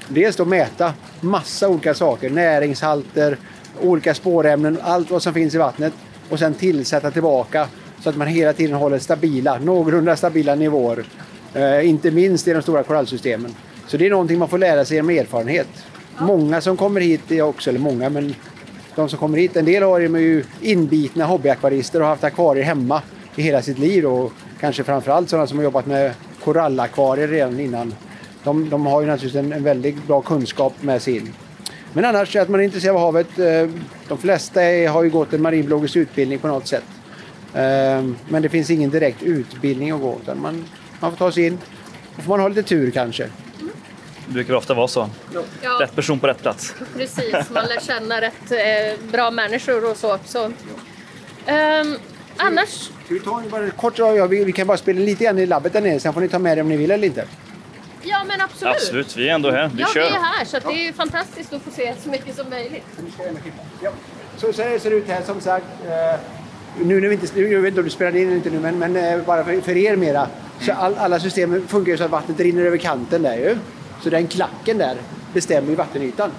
dels 0.08 0.36
då 0.36 0.46
mäta 0.46 0.94
massa 1.22 1.70
olika 1.70 1.94
saker, 1.94 2.30
näringshalter, 2.30 3.38
olika 3.82 4.14
spårämnen, 4.14 4.78
allt 4.82 5.12
vad 5.12 5.24
som 5.24 5.34
finns 5.34 5.56
i 5.56 5.58
vattnet 5.58 5.94
och 6.30 6.40
sen 6.40 6.54
tillsätta 6.54 7.12
tillbaka 7.12 7.68
så 8.02 8.10
att 8.10 8.18
man 8.18 8.28
hela 8.28 8.54
tiden 8.54 8.76
håller 8.76 9.00
stabila, 9.00 9.60
någorlunda 9.60 10.16
stabila 10.16 10.56
nivåer. 10.56 11.06
Eh, 11.54 11.90
inte 11.90 12.12
minst 12.12 12.48
i 12.48 12.54
de 12.54 12.62
stora 12.62 12.84
korallsystemen. 12.84 13.56
Så 13.88 13.98
det 13.98 14.06
är 14.06 14.10
någonting 14.10 14.40
man 14.40 14.50
får 14.50 14.58
lära 14.58 14.86
sig 14.86 14.96
genom 14.96 15.10
erfarenhet. 15.10 15.68
Många 16.20 16.62
som 16.62 16.78
kommer 16.78 17.02
hit 17.02 17.32
är 17.32 17.42
också, 17.42 17.70
eller 17.70 17.80
många, 17.80 18.10
men 18.10 18.36
de 18.96 19.10
som 19.10 19.20
kommer 19.20 19.38
hit, 19.38 19.56
en 19.56 19.66
del 19.66 19.84
har 19.84 20.00
ju 20.00 20.44
inbitna 20.62 21.26
hobbyakvarister 21.26 22.00
och 22.00 22.06
har 22.06 22.14
haft 22.14 22.24
akvarier 22.24 22.64
hemma 22.64 23.02
i 23.36 23.42
hela 23.42 23.62
sitt 23.62 23.80
liv 23.80 24.06
och 24.06 24.32
kanske 24.60 24.84
framförallt 24.84 25.30
sådana 25.30 25.48
som 25.48 25.58
har 25.58 25.64
jobbat 25.64 25.86
med 25.86 26.14
korallakvarier 26.44 27.28
redan 27.28 27.60
innan. 27.60 27.96
De, 28.44 28.70
de 28.70 28.86
har 28.86 29.02
ju 29.02 29.08
naturligtvis 29.08 29.46
en, 29.46 29.54
en 29.54 29.64
väldigt 29.64 30.08
bra 30.08 30.22
kunskap 30.22 30.74
med 30.82 31.02
sig 31.02 31.18
in. 31.18 31.34
Men 31.94 32.06
annars 32.06 32.36
att 32.36 32.50
man 32.50 32.60
är 32.60 32.64
intresserad 32.64 32.96
av 32.96 33.02
havet. 33.02 33.40
Eh, 33.40 33.70
de 34.08 34.18
flesta 34.18 34.60
har 34.92 35.04
ju 35.04 35.10
gått 35.10 35.34
en 35.34 35.42
marinbiologisk 35.42 35.96
utbildning 35.96 36.40
på 36.40 36.48
något 36.48 36.68
sätt. 36.68 36.84
Ehm, 37.54 38.16
men 38.30 38.42
det 38.42 38.50
finns 38.50 38.70
ingen 38.70 38.90
direkt 38.90 39.24
utbildning 39.24 39.92
att 39.92 40.02
gå. 40.02 40.20
Utan 40.24 40.42
man, 40.42 40.66
man 41.00 41.12
får 41.12 41.18
ta 41.18 41.32
sig 41.32 41.46
in. 41.46 41.58
Då 42.16 42.22
får 42.22 42.30
man 42.30 42.40
ha 42.40 42.48
lite 42.48 42.64
tur 42.64 42.92
kanske. 42.92 43.30
Det 44.28 44.34
brukar 44.34 44.54
ofta 44.54 44.74
vara 44.74 44.88
så. 44.88 45.10
Ja. 45.62 45.78
Rätt 45.82 45.96
person 45.96 46.20
på 46.20 46.28
rätt 46.28 46.42
plats. 46.42 46.76
Precis, 46.96 47.50
man 47.50 47.66
lär 47.66 47.80
känna 47.80 48.22
rätt 48.22 48.52
eh, 48.52 49.12
bra 49.12 49.32
människor 49.32 49.92
och 49.92 49.98
så. 49.98 50.18
så. 50.26 50.46
Um, 50.46 51.98
annars? 52.40 52.70
Ska 53.06 53.14
vi 53.14 53.20
ta 53.20 53.44
bara 53.52 53.70
kort, 53.70 53.98
ja, 53.98 54.28
vi, 54.28 54.44
vi 54.44 54.52
kan 54.52 54.68
bara 54.68 54.78
spela 54.78 55.00
lite 55.00 55.24
grann 55.24 55.40
i 55.40 55.46
labbet 55.46 55.74
där 55.74 55.82
nere, 55.82 56.00
sen 56.00 56.14
får 56.14 56.22
ni 56.22 56.30
ta 56.30 56.40
med 56.40 56.58
det 56.58 56.62
om 56.62 56.70
ni 56.70 56.78
vill 56.78 56.92
eller 56.92 57.08
inte. 57.08 57.26
Ja 58.02 58.24
men 58.28 58.42
absolut. 58.42 58.76
Absolut, 58.76 59.18
vi 59.18 59.30
är 59.30 59.34
ändå 59.34 59.52
här. 59.52 59.72
Vi 59.74 59.82
ja, 59.82 59.88
kör. 59.94 60.02
vi 60.02 60.08
är 60.08 60.22
här 60.22 60.46
så 60.46 60.60
det 60.60 60.68
är 60.68 60.86
ju 60.86 60.94
fantastiskt 60.94 61.54
att 61.54 61.62
få 61.62 61.72
se 61.72 61.94
så 62.04 62.10
mycket 62.10 62.36
som 62.36 62.50
möjligt. 62.50 62.86
Ja. 63.84 63.92
Så, 64.38 64.48
så 64.48 64.54
ser 64.54 64.90
det 64.90 64.96
ut 64.96 65.08
här 65.08 65.22
som 65.22 65.42
sagt. 65.42 65.66
Eh, 65.86 66.20
nu 66.82 67.02
när 67.02 67.08
vi 67.08 67.14
inte, 67.14 67.40
jag 67.40 67.62
vet 67.62 67.68
inte 67.68 67.80
om 67.80 67.86
du 67.86 67.90
spelar 67.90 68.16
in 68.16 68.28
eller 68.28 68.36
inte 68.36 68.50
nu, 68.50 68.60
men, 68.60 68.80
men 68.80 68.96
eh, 68.96 69.26
bara 69.26 69.44
för, 69.44 69.62
för, 69.62 69.78
er 69.78 69.96
mera. 69.96 70.28
Så 70.60 70.74
all, 70.74 70.96
alla 70.96 71.20
system 71.20 71.68
funkar 71.68 71.92
ju 71.92 71.98
så 71.98 72.04
att 72.04 72.12
vattnet 72.12 72.40
rinner 72.40 72.66
över 72.66 72.78
kanten 72.78 73.22
där 73.22 73.36
ju. 73.36 73.58
Så 74.04 74.10
den 74.10 74.28
klacken 74.28 74.78
där 74.78 74.98
bestämmer 75.34 75.70
ju 75.70 75.76
vattenytan. 75.76 76.32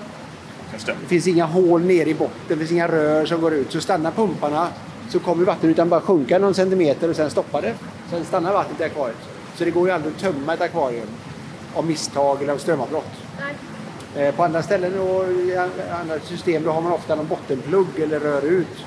Det. 0.87 0.93
det 1.01 1.07
finns 1.09 1.27
inga 1.27 1.45
hål 1.45 1.85
nere 1.85 2.11
i 2.11 2.15
botten, 2.15 2.41
det 2.49 2.57
finns 2.57 2.73
inga 2.73 2.89
rör 2.89 3.27
som 3.27 3.41
går 3.41 3.55
ut. 3.55 3.73
Så 3.73 3.81
stannar 3.81 4.11
pumparna 4.11 4.69
så 5.11 5.19
kommer 5.19 5.45
vattenytan 5.45 5.89
bara 5.89 6.01
sjunka 6.01 6.39
någon 6.39 6.55
centimeter 6.55 7.11
och 7.11 7.17
sen 7.17 7.31
stoppar 7.31 7.63
det. 7.63 7.75
Sen 8.11 8.25
stannar 8.25 8.53
vattnet 8.53 8.81
i 8.81 8.85
akvariet. 8.85 9.17
Så 9.57 9.65
det 9.65 9.71
går 9.71 9.89
ju 9.89 9.95
aldrig 9.95 10.15
att 10.15 10.21
tömma 10.21 10.55
ett 10.55 10.61
akvarium 10.61 11.09
av 11.75 11.87
misstag 11.87 12.43
eller 12.43 12.53
av 12.53 12.59
strömavbrott. 12.59 13.13
Eh, 14.17 14.35
på 14.35 14.45
andra 14.45 14.63
ställen 14.63 15.01
och 15.01 15.29
i 15.29 15.57
andra 16.01 16.21
system 16.21 16.63
då 16.63 16.71
har 16.71 16.81
man 16.81 16.93
ofta 16.93 17.15
någon 17.15 17.27
bottenplugg 17.27 17.87
eller 17.99 18.21
rör 18.21 18.43
ut. 18.43 18.85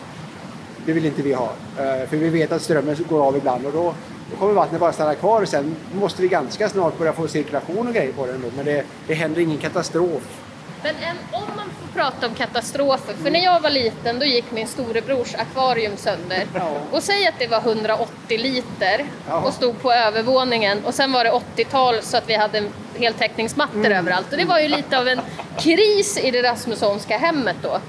Det 0.86 0.94
vill 0.94 1.06
inte 1.06 1.22
vi 1.22 1.34
ha. 1.34 1.50
Eh, 1.78 2.10
för 2.10 2.18
vi 2.18 2.30
vet 2.30 2.52
att 2.52 2.62
strömmen 2.62 2.96
går 3.10 3.28
av 3.28 3.38
ibland 3.38 3.66
och 3.66 3.72
då, 3.74 3.94
kommer 4.40 4.54
vattnet 4.54 4.80
bara 4.80 4.94
stanna 4.94 5.16
kvar. 5.16 5.46
Sen 5.46 5.76
måste 5.96 6.22
vi 6.22 6.28
ganska 6.28 6.70
snart 6.70 6.98
börja 6.98 7.14
få 7.14 7.28
cirkulation 7.28 7.88
och 7.88 7.94
grejer 7.94 8.14
på 8.14 8.26
den. 8.26 8.44
Men 8.56 8.66
det, 8.66 8.86
det 9.08 9.14
händer 9.14 9.42
ingen 9.42 9.58
katastrof 9.58 10.43
men 10.84 10.96
en, 10.96 11.18
om 11.32 11.48
man 11.56 11.66
får 11.66 11.94
prata 11.94 12.28
om 12.28 12.34
katastrofer, 12.34 13.14
för 13.14 13.32
när 13.32 13.44
jag 13.44 13.60
var 13.60 13.70
liten 13.70 14.20
då 14.20 14.26
gick 14.26 14.52
min 14.52 14.68
storebrors 14.68 15.36
akvarium 15.36 15.98
sönder. 15.98 16.48
Och 16.92 17.04
säg 17.04 17.28
att 17.28 17.40
det 17.40 17.48
var 17.48 17.58
180 17.58 18.38
liter 18.38 19.06
och 19.46 19.54
stod 19.54 19.82
på 19.82 19.92
övervåningen 19.92 20.86
och 20.86 20.94
sen 20.94 21.12
var 21.12 21.24
det 21.24 21.32
80-tal 21.32 22.02
så 22.02 22.18
att 22.18 22.30
vi 22.30 22.36
hade 22.36 22.64
heltäckningsmattor 22.96 23.86
mm. 23.86 23.92
överallt. 23.92 24.32
Och 24.32 24.38
det 24.38 24.46
var 24.46 24.60
ju 24.60 24.68
lite 24.68 25.00
av 25.00 25.08
en 25.08 25.20
kris 25.60 26.18
i 26.18 26.32
det 26.32 26.44
Rasmussonska 26.44 27.18
hemmet 27.18 27.56
då. 27.62 27.80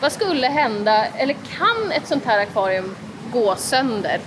Vad 0.00 0.12
skulle 0.12 0.46
hända, 0.46 1.06
eller 1.06 1.34
kan 1.34 1.92
ett 1.92 2.06
sånt 2.06 2.24
här 2.24 2.38
akvarium 2.38 2.96
gå 3.32 3.56
sönder? 3.56 4.20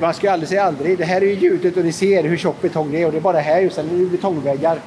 Man 0.00 0.14
ska 0.14 0.32
aldrig 0.32 0.48
säga 0.48 0.64
aldrig. 0.64 0.98
Det 0.98 1.04
här 1.04 1.20
är 1.20 1.26
ju 1.26 1.34
gjutet 1.34 1.76
och 1.76 1.84
ni 1.84 1.92
ser 1.92 2.22
hur 2.22 2.36
tjock 2.36 2.62
betong 2.62 2.92
det 2.92 3.02
är 3.02 3.06
och 3.06 3.12
det 3.12 3.18
är 3.18 3.22
bara 3.22 3.40
här 3.40 3.60
just 3.60 3.76
nu 3.76 4.06
betongväggar. 4.06 4.80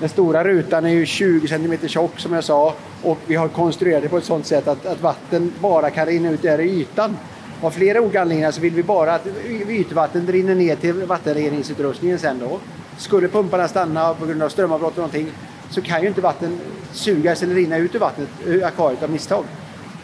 Den 0.00 0.08
stora 0.08 0.44
rutan 0.44 0.84
är 0.84 0.90
ju 0.90 1.06
20 1.06 1.48
cm 1.48 1.88
tjock 1.88 2.18
som 2.20 2.32
jag 2.32 2.44
sa 2.44 2.74
och 3.02 3.18
vi 3.26 3.34
har 3.34 3.48
konstruerat 3.48 4.02
det 4.02 4.08
på 4.08 4.18
ett 4.18 4.24
sådant 4.24 4.46
sätt 4.46 4.68
att, 4.68 4.86
att 4.86 5.00
vatten 5.00 5.52
bara 5.60 5.90
kan 5.90 6.06
rinna 6.06 6.30
ut 6.30 6.42
där 6.42 6.60
i 6.60 6.80
ytan. 6.80 7.16
Av 7.60 7.70
flera 7.70 8.00
olika 8.00 8.20
anledningar 8.20 8.50
så 8.50 8.60
vill 8.60 8.74
vi 8.74 8.82
bara 8.82 9.14
att 9.14 9.26
ytvatten 9.68 10.26
rinner 10.26 10.54
ner 10.54 10.76
till 10.76 10.92
vattenreningsutrustningen 10.92 12.18
sen 12.18 12.38
då. 12.38 12.60
Skulle 12.98 13.28
pumparna 13.28 13.68
stanna 13.68 14.14
på 14.14 14.26
grund 14.26 14.42
av 14.42 14.48
strömavbrott 14.48 14.92
och 14.92 14.98
någonting 14.98 15.28
så 15.70 15.82
kan 15.82 16.02
ju 16.02 16.08
inte 16.08 16.20
vatten 16.20 16.58
sugas 16.92 17.42
eller 17.42 17.54
rinna 17.54 17.76
ut 17.76 17.94
ur 17.94 17.98
vattnet, 17.98 18.28
ur 18.46 18.64
akvariet 18.64 19.02
av 19.02 19.10
misstag. 19.10 19.44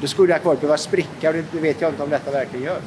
Då 0.01 0.07
skulle 0.07 0.35
akvariet 0.35 0.61
behöva 0.61 0.77
spricka 0.79 1.29
och 1.29 1.35
det 1.53 1.61
vet 1.61 1.81
jag 1.81 1.91
inte 1.91 2.03
om 2.03 2.11
detta 2.11 2.31
verkligen 2.31 2.67
gör. 2.67 2.81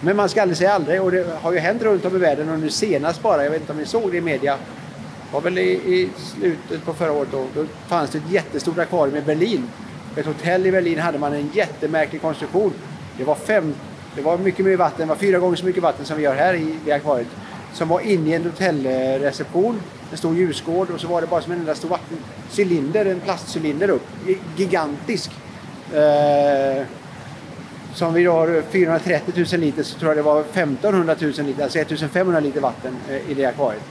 Men 0.00 0.16
man 0.16 0.28
ska 0.28 0.42
aldrig 0.42 0.58
säga 0.58 0.72
aldrig 0.72 1.02
och 1.02 1.10
det 1.10 1.26
har 1.42 1.52
ju 1.52 1.58
hänt 1.58 1.82
runt 1.82 2.04
om 2.04 2.16
i 2.16 2.18
världen 2.18 2.48
och 2.48 2.58
nu 2.58 2.70
senast 2.70 3.22
bara, 3.22 3.44
jag 3.44 3.50
vet 3.50 3.60
inte 3.60 3.72
om 3.72 3.78
ni 3.78 3.86
såg 3.86 4.10
det 4.10 4.16
i 4.16 4.20
media, 4.20 4.56
var 5.32 5.40
väl 5.40 5.58
i, 5.58 5.70
i, 5.70 6.10
slutet 6.16 6.84
på 6.84 6.94
förra 6.94 7.12
året 7.12 7.28
då, 7.32 7.46
då 7.54 7.64
fanns 7.88 8.10
det 8.10 8.18
ett 8.18 8.30
jättestort 8.30 8.78
akvarium 8.78 9.16
i 9.16 9.20
Berlin. 9.20 9.68
På 10.14 10.20
ett 10.20 10.26
hotell 10.26 10.66
i 10.66 10.72
Berlin 10.72 10.98
hade 10.98 11.18
man 11.18 11.32
en 11.32 11.50
jättemärklig 11.54 12.22
konstruktion. 12.22 12.72
Det 13.18 13.24
var, 13.24 13.34
fem, 13.34 13.74
det 14.14 14.22
var 14.22 14.38
mycket 14.38 14.64
mer 14.64 14.76
vatten, 14.76 14.98
det 14.98 15.06
var 15.06 15.16
fyra 15.16 15.38
gånger 15.38 15.56
så 15.56 15.66
mycket 15.66 15.82
vatten 15.82 16.04
som 16.04 16.16
vi 16.16 16.22
gör 16.22 16.34
här 16.34 16.54
i, 16.54 16.74
i 16.86 16.92
akvariet. 16.92 17.28
Som 17.72 17.88
var 17.88 18.00
inne 18.00 18.30
i 18.30 18.34
en 18.34 18.44
hotellreception, 18.44 19.80
en 20.10 20.18
stor 20.18 20.36
ljusgård 20.36 20.90
och 20.90 21.00
så 21.00 21.08
var 21.08 21.20
det 21.20 21.26
bara 21.26 21.42
som 21.42 21.52
en 21.52 21.58
enda 21.58 21.74
stor 21.74 21.88
vattencylinder, 21.88 23.06
en 23.06 23.20
plastcylinder 23.20 23.90
upp. 23.90 24.06
Gigantisk. 24.56 25.30
Eh, 25.94 26.86
som 27.94 28.14
vi 28.14 28.24
har 28.24 28.62
430 28.70 29.46
000 29.52 29.60
liter 29.60 29.82
så 29.82 29.98
tror 29.98 30.10
jag 30.10 30.18
det 30.18 30.22
var 30.22 30.40
1500 30.40 31.16
000 31.20 31.32
liter, 31.32 31.62
alltså 31.62 31.78
1500 31.78 32.40
liter 32.40 32.60
vatten 32.60 32.96
eh, 33.08 33.30
i 33.30 33.34
det 33.34 33.44
akvariet. 33.44 33.82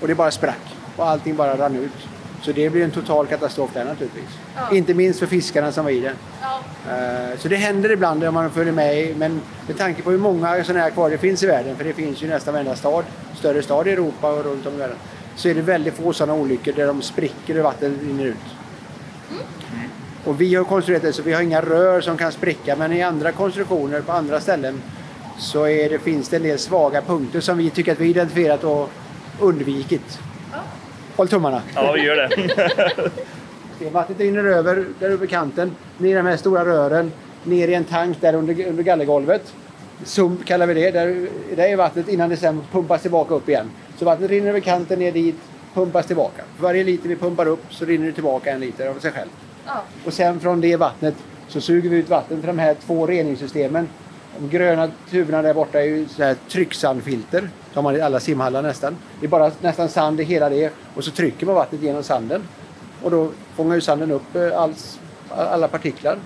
Och 0.00 0.08
det 0.08 0.14
bara 0.14 0.30
sprack 0.30 0.76
och 0.96 1.08
allting 1.08 1.36
bara 1.36 1.56
rann 1.56 1.76
ut. 1.76 2.08
Så 2.42 2.52
det 2.52 2.70
blir 2.70 2.84
en 2.84 2.90
total 2.90 3.26
katastrof 3.26 3.70
där 3.74 3.84
naturligtvis. 3.84 4.38
Ja. 4.56 4.76
Inte 4.76 4.94
minst 4.94 5.20
för 5.20 5.26
fiskarna 5.26 5.72
som 5.72 5.84
var 5.84 5.92
i 5.92 6.00
den. 6.00 6.14
Ja. 6.42 6.60
Uh, 7.30 7.38
så 7.38 7.48
det 7.48 7.56
händer 7.56 7.90
ibland 7.92 8.24
om 8.24 8.34
man 8.34 8.50
följer 8.50 8.72
med 8.72 9.16
men 9.16 9.40
med 9.66 9.78
tanke 9.78 10.02
på 10.02 10.10
hur 10.10 10.18
många 10.18 10.64
sådana 10.64 10.80
här 10.80 10.86
akvarier 10.86 11.16
det 11.16 11.20
finns 11.20 11.42
i 11.42 11.46
världen, 11.46 11.76
för 11.76 11.84
det 11.84 11.92
finns 11.92 12.22
ju 12.22 12.28
nästan 12.28 12.54
varenda 12.54 12.76
stad, 12.76 13.04
större 13.34 13.62
stad 13.62 13.88
i 13.88 13.90
Europa 13.90 14.30
och 14.30 14.44
runt 14.44 14.66
om 14.66 14.74
i 14.74 14.76
världen, 14.76 14.96
så 15.36 15.48
är 15.48 15.54
det 15.54 15.62
väldigt 15.62 15.94
få 15.94 16.12
sådana 16.12 16.40
olyckor 16.40 16.72
där 16.72 16.86
de 16.86 17.02
spricker 17.02 17.58
och 17.58 17.64
vattnet 17.64 17.92
rinner 18.02 18.24
ut. 18.24 18.36
Mm. 19.30 19.42
Och 20.24 20.40
vi 20.40 20.54
har 20.54 20.64
konstruerat 20.64 21.02
det 21.02 21.12
så 21.12 21.22
vi 21.22 21.32
har 21.32 21.42
inga 21.42 21.60
rör 21.60 22.00
som 22.00 22.16
kan 22.16 22.32
spricka 22.32 22.76
men 22.76 22.92
i 22.92 23.02
andra 23.02 23.32
konstruktioner 23.32 24.00
på 24.00 24.12
andra 24.12 24.40
ställen 24.40 24.82
så 25.38 25.66
är 25.66 25.90
det, 25.90 25.98
finns 25.98 26.28
det 26.28 26.36
en 26.36 26.42
del 26.42 26.58
svaga 26.58 27.02
punkter 27.02 27.40
som 27.40 27.58
vi 27.58 27.70
tycker 27.70 27.92
att 27.92 28.00
vi 28.00 28.08
identifierat 28.08 28.64
och 28.64 28.90
undvikit. 29.40 30.18
Ja. 30.52 30.58
Håll 31.16 31.28
tummarna. 31.28 31.62
Ja, 31.74 31.92
vi 31.92 32.02
gör 32.02 32.16
det. 32.16 33.90
Vattnet 33.92 34.20
rinner 34.20 34.44
över 34.44 34.84
där 35.00 35.10
uppe 35.10 35.26
kanten, 35.26 35.76
ner 35.98 36.10
i 36.10 36.14
de 36.14 36.26
här 36.26 36.36
stora 36.36 36.64
rören, 36.64 37.12
ner 37.44 37.68
i 37.68 37.74
en 37.74 37.84
tank 37.84 38.20
där 38.20 38.34
under, 38.34 38.66
under 38.66 38.82
gallergolvet. 38.82 39.54
Sump 40.04 40.46
kallar 40.46 40.66
vi 40.66 40.74
det. 40.74 40.90
Där, 40.90 41.28
där 41.56 41.64
är 41.64 41.76
vattnet 41.76 42.08
innan 42.08 42.30
det 42.30 42.36
sen 42.36 42.62
pumpas 42.72 43.02
tillbaka 43.02 43.34
upp 43.34 43.48
igen. 43.48 43.70
Så 43.96 44.04
vattnet 44.04 44.30
rinner 44.30 44.48
över 44.48 44.60
kanten 44.60 44.98
ner 44.98 45.12
dit, 45.12 45.36
pumpas 45.74 46.06
tillbaka. 46.06 46.42
För 46.56 46.62
varje 46.62 46.84
liter 46.84 47.08
vi 47.08 47.16
pumpar 47.16 47.46
upp 47.46 47.64
så 47.70 47.84
rinner 47.84 48.06
det 48.06 48.12
tillbaka 48.12 48.50
en 48.50 48.60
liter 48.60 48.88
av 48.88 48.94
sig 48.94 49.12
själv. 49.12 49.28
Ja. 49.66 49.82
Och 50.04 50.12
sen 50.12 50.40
från 50.40 50.60
det 50.60 50.76
vattnet 50.76 51.14
så 51.48 51.60
suger 51.60 51.90
vi 51.90 51.96
ut 51.96 52.08
vatten 52.08 52.42
från 52.42 52.56
de 52.56 52.62
här 52.62 52.76
två 52.86 53.06
reningssystemen 53.06 53.88
de 54.40 54.48
gröna 54.48 54.90
tuberna 55.10 55.42
där 55.42 55.54
borta 55.54 55.80
är 55.80 55.84
ju 55.84 56.08
så 56.08 56.22
här 56.22 56.36
trycksandfilter. 56.48 57.50
De 57.74 57.84
har 57.84 57.92
i 57.92 58.00
alla 58.00 58.20
simhallar 58.20 58.62
nästan. 58.62 58.96
Det 59.20 59.26
är 59.26 59.30
bara 59.30 59.50
nästan 59.60 59.88
sand 59.88 60.20
i 60.20 60.24
hela 60.24 60.48
det 60.48 60.72
och 60.94 61.04
så 61.04 61.10
trycker 61.10 61.46
man 61.46 61.54
vattnet 61.54 61.82
genom 61.82 62.02
sanden. 62.02 62.42
Och 63.02 63.10
då 63.10 63.30
fångar 63.56 63.74
ju 63.74 63.80
sanden 63.80 64.10
upp 64.10 64.36
eh, 64.36 64.60
alls, 64.60 65.00
alla 65.28 65.68
partiklar. 65.68 66.18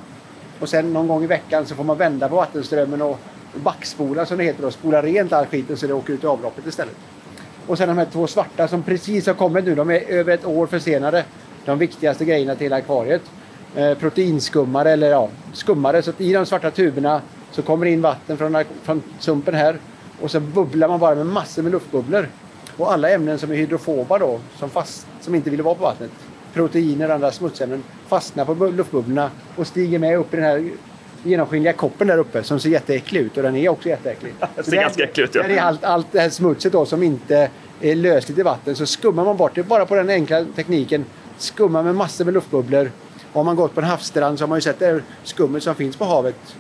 Och 0.60 0.68
sen 0.68 0.92
någon 0.92 1.08
gång 1.08 1.24
i 1.24 1.26
veckan 1.26 1.66
så 1.66 1.74
får 1.74 1.84
man 1.84 1.98
vända 1.98 2.28
på 2.28 2.36
vattenströmmen 2.36 3.02
och 3.02 3.18
backspola 3.54 4.26
som 4.26 4.38
det 4.38 4.44
heter 4.44 4.64
och 4.64 4.72
spola 4.72 5.02
rent 5.02 5.32
all 5.32 5.46
skiten 5.46 5.76
så 5.76 5.86
det 5.86 5.94
åker 5.94 6.12
ut 6.12 6.24
i 6.24 6.26
avloppet 6.26 6.66
istället. 6.66 6.96
Och 7.66 7.78
sen 7.78 7.88
de 7.88 7.98
här 7.98 8.06
två 8.12 8.26
svarta 8.26 8.68
som 8.68 8.82
precis 8.82 9.26
har 9.26 9.34
kommit 9.34 9.64
nu, 9.64 9.74
de 9.74 9.90
är 9.90 10.00
över 10.00 10.34
ett 10.34 10.44
år 10.44 10.66
försenade. 10.66 11.24
De 11.64 11.78
viktigaste 11.78 12.24
grejerna 12.24 12.54
till 12.54 12.72
akvariet. 12.72 13.22
Eh, 13.76 13.94
proteinskummare 13.94 14.90
eller 14.90 15.10
ja, 15.10 15.28
skummare. 15.52 16.02
Så 16.02 16.10
att 16.10 16.20
i 16.20 16.32
de 16.32 16.46
svarta 16.46 16.70
tuberna 16.70 17.20
så 17.52 17.62
kommer 17.62 17.86
det 17.86 17.92
in 17.92 18.02
vatten 18.02 18.38
från, 18.38 18.64
från 18.82 19.02
sumpen 19.18 19.54
här 19.54 19.76
och 20.20 20.30
så 20.30 20.40
bubblar 20.40 20.88
man 20.88 21.00
bara 21.00 21.14
med 21.14 21.26
massor 21.26 21.62
med 21.62 21.72
luftbubblor. 21.72 22.28
Och 22.76 22.92
alla 22.92 23.10
ämnen 23.10 23.38
som 23.38 23.50
är 23.50 23.54
hydrofoba 23.54 24.18
då, 24.18 24.40
som, 24.58 24.70
fast, 24.70 25.06
som 25.20 25.34
inte 25.34 25.50
vill 25.50 25.62
vara 25.62 25.74
på 25.74 25.82
vattnet, 25.82 26.10
proteiner 26.52 27.08
och 27.08 27.14
andra 27.14 27.32
smutsämnen, 27.32 27.82
fastnar 28.08 28.44
på 28.44 28.54
luftbubblorna 28.54 29.30
och 29.56 29.66
stiger 29.66 29.98
med 29.98 30.18
upp 30.18 30.34
i 30.34 30.36
den 30.36 30.46
här 30.46 30.70
genomskinliga 31.24 31.72
koppen 31.72 32.06
där 32.06 32.18
uppe 32.18 32.42
som 32.42 32.60
ser 32.60 32.70
jätteäcklig 32.70 33.20
ut 33.20 33.36
och 33.36 33.42
den 33.42 33.56
är 33.56 33.68
också 33.68 33.88
jätteäcklig. 33.88 34.34
det 34.56 34.62
ser 34.62 34.76
ganska 34.76 35.04
äcklig 35.04 35.24
ut 35.24 35.34
ja. 35.34 35.42
Det 35.42 35.58
är 35.58 35.62
allt, 35.62 35.84
allt 35.84 36.06
det 36.12 36.20
här 36.20 36.30
smutset 36.30 36.72
då 36.72 36.86
som 36.86 37.02
inte 37.02 37.50
är 37.80 37.94
lösligt 37.94 38.38
i 38.38 38.42
vatten 38.42 38.76
så 38.76 38.86
skummar 38.86 39.24
man 39.24 39.36
bort 39.36 39.54
det 39.54 39.62
bara 39.62 39.86
på 39.86 39.94
den 39.94 40.10
enkla 40.10 40.44
tekniken. 40.56 41.04
Skummar 41.38 41.82
med 41.82 41.94
massor 41.94 42.24
med 42.24 42.34
luftbubblor. 42.34 42.90
Har 43.32 43.44
man 43.44 43.56
gått 43.56 43.74
på 43.74 43.80
en 43.80 43.86
havsstrand 43.86 44.38
så 44.38 44.44
har 44.44 44.48
man 44.48 44.58
ju 44.58 44.62
sett 44.62 44.78
det 44.78 45.00
skummet 45.22 45.62
som 45.62 45.74
finns 45.74 45.96
på 45.96 46.04
havet 46.04 46.56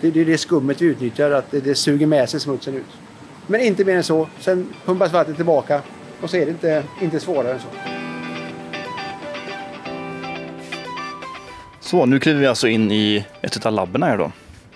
det, 0.00 0.10
det 0.10 0.20
är 0.20 0.24
det 0.24 0.38
skummet 0.38 0.82
vi 0.82 0.86
utnyttjar, 0.86 1.30
att 1.30 1.50
det, 1.50 1.60
det 1.60 1.74
suger 1.74 2.06
med 2.06 2.28
sig 2.28 2.40
smutsen 2.40 2.74
ut. 2.74 2.98
Men 3.46 3.60
inte 3.60 3.84
mer 3.84 3.96
än 3.96 4.04
så. 4.04 4.28
Sen 4.40 4.74
pumpas 4.84 5.12
vattnet 5.12 5.36
tillbaka 5.36 5.82
och 6.20 6.30
så 6.30 6.36
är 6.36 6.46
det 6.46 6.50
inte, 6.50 6.84
inte 7.00 7.20
svårare 7.20 7.52
än 7.52 7.60
så. 7.60 7.68
Så, 11.80 12.06
nu 12.06 12.20
kliver 12.20 12.40
vi 12.40 12.46
alltså 12.46 12.68
in 12.68 12.92
i 12.92 13.24
ett 13.42 13.66
av 13.66 13.72
labben 13.72 14.02
här 14.02 14.18
då. 14.18 14.32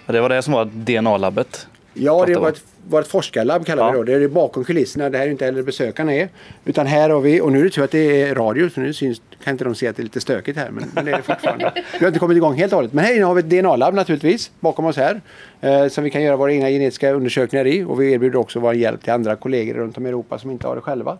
Det 0.06 0.20
var 0.20 0.28
det 0.28 0.42
som 0.42 0.52
var 0.52 0.64
DNA-labbet. 0.64 1.66
Ja, 1.94 2.24
det 2.26 2.34
var 2.34 2.48
ett, 2.48 2.62
var 2.88 3.00
ett 3.00 3.08
forskarlabb 3.08 3.66
kallar 3.66 3.94
ja. 3.94 4.00
vi 4.00 4.12
det. 4.12 4.18
Det 4.18 4.24
är 4.24 4.28
bakom 4.28 4.64
kulisserna. 4.64 5.10
Det 5.10 5.18
här 5.18 5.26
är 5.26 5.30
inte 5.30 5.44
heller 5.44 5.62
besökarna 5.62 6.14
är. 6.14 6.28
Utan 6.64 6.86
här 6.86 7.10
har 7.10 7.20
vi, 7.20 7.40
och 7.40 7.52
nu 7.52 7.60
är 7.60 7.64
det 7.64 7.70
tur 7.70 7.84
att 7.84 7.90
det 7.90 8.22
är 8.22 8.34
radio 8.34 8.68
så 8.70 8.80
nu 8.80 8.92
syns, 8.92 9.22
kan 9.44 9.52
inte 9.52 9.64
de 9.64 9.74
se 9.74 9.88
att 9.88 9.96
det 9.96 10.02
är 10.02 10.04
lite 10.04 10.20
stökigt 10.20 10.58
här. 10.58 10.70
Men, 10.70 10.84
men 10.94 11.04
det 11.04 11.12
är 11.12 11.16
det 11.16 11.22
fortfarande. 11.22 11.72
vi 11.92 11.98
har 11.98 12.06
inte 12.06 12.18
kommit 12.18 12.36
igång 12.36 12.54
helt 12.54 12.72
och 12.72 12.76
hållet. 12.76 12.92
Men 12.92 13.04
här 13.04 13.16
inne 13.16 13.24
har 13.24 13.34
vi 13.34 13.40
ett 13.40 13.50
DNA-labb 13.50 13.94
naturligtvis 13.94 14.50
bakom 14.60 14.84
oss 14.84 14.96
här. 14.96 15.20
Eh, 15.60 15.88
som 15.88 16.04
vi 16.04 16.10
kan 16.10 16.22
göra 16.22 16.36
våra 16.36 16.52
egna 16.52 16.68
genetiska 16.68 17.12
undersökningar 17.12 17.66
i. 17.66 17.84
Och 17.84 18.00
vi 18.00 18.12
erbjuder 18.12 18.38
också 18.38 18.60
vår 18.60 18.74
hjälp 18.74 19.02
till 19.02 19.12
andra 19.12 19.36
kollegor 19.36 19.74
runt 19.74 19.96
om 19.96 20.06
i 20.06 20.08
Europa 20.08 20.38
som 20.38 20.50
inte 20.50 20.66
har 20.66 20.76
det 20.76 20.82
själva. 20.82 21.18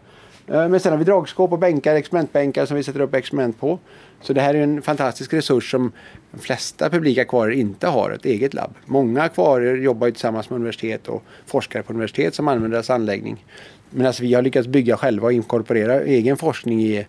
Eh, 0.51 0.69
men 0.69 0.81
sen 0.81 0.93
har 0.93 0.99
vi 0.99 1.05
dragskåp 1.05 1.53
och 1.53 1.59
bänkar, 1.59 1.95
experimentbänkar 1.95 2.67
som 2.67 2.77
vi 2.77 2.83
sätter 2.83 3.01
upp 3.01 3.15
experiment 3.15 3.61
på. 3.61 3.79
Så 4.21 4.33
det 4.33 4.41
här 4.41 4.55
är 4.55 4.63
en 4.63 4.83
fantastisk 4.83 5.33
resurs 5.33 5.71
som 5.71 5.93
de 6.31 6.39
flesta 6.39 6.91
publika 6.91 7.23
akvarier 7.23 7.61
inte 7.61 7.87
har 7.87 8.11
ett 8.11 8.25
eget 8.25 8.55
labb. 8.55 8.75
Många 8.85 9.23
akvarier 9.23 9.77
jobbar 9.77 10.07
ju 10.07 10.13
tillsammans 10.13 10.51
med 10.51 10.57
universitet 10.57 11.09
och 11.09 11.23
forskare 11.47 11.83
på 11.83 11.93
universitet 11.93 12.35
som 12.35 12.49
använder 12.49 12.77
deras 12.77 12.91
anläggning. 12.91 13.45
Medan 13.91 14.07
alltså 14.07 14.23
vi 14.23 14.35
har 14.35 14.43
lyckats 14.43 14.69
bygga 14.69 14.97
själva 14.97 15.27
och 15.27 15.33
inkorporera 15.33 16.01
egen 16.01 16.37
forskning 16.37 16.83
i, 16.83 17.07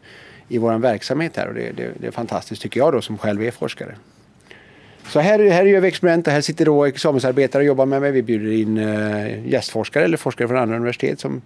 i 0.48 0.58
vår 0.58 0.78
verksamhet 0.78 1.38
här 1.38 1.48
och 1.48 1.54
det, 1.54 1.72
det, 1.72 1.92
det 1.98 2.08
är 2.08 2.12
fantastiskt 2.12 2.62
tycker 2.62 2.80
jag 2.80 2.94
då 2.94 3.02
som 3.02 3.18
själv 3.18 3.44
är 3.44 3.52
forskare. 3.52 3.96
Så 5.08 5.20
här, 5.20 5.40
här 5.50 5.66
gör 5.66 5.82
vi 5.82 5.88
experiment 5.88 6.28
och 6.28 6.34
här 6.34 6.42
sitter 6.42 6.66
då 6.66 6.86
examensarbetare 6.86 7.62
och 7.62 7.68
jobbar 7.68 7.86
med 7.86 8.02
mig. 8.02 8.12
Vi 8.12 8.24
bjuder 8.24 8.52
in 8.52 8.78
eh, 8.78 9.48
gästforskare 9.48 10.04
eller 10.04 10.18
forskare 10.18 10.48
från 10.48 10.58
andra 10.58 10.76
universitet 10.76 11.20
som 11.20 11.42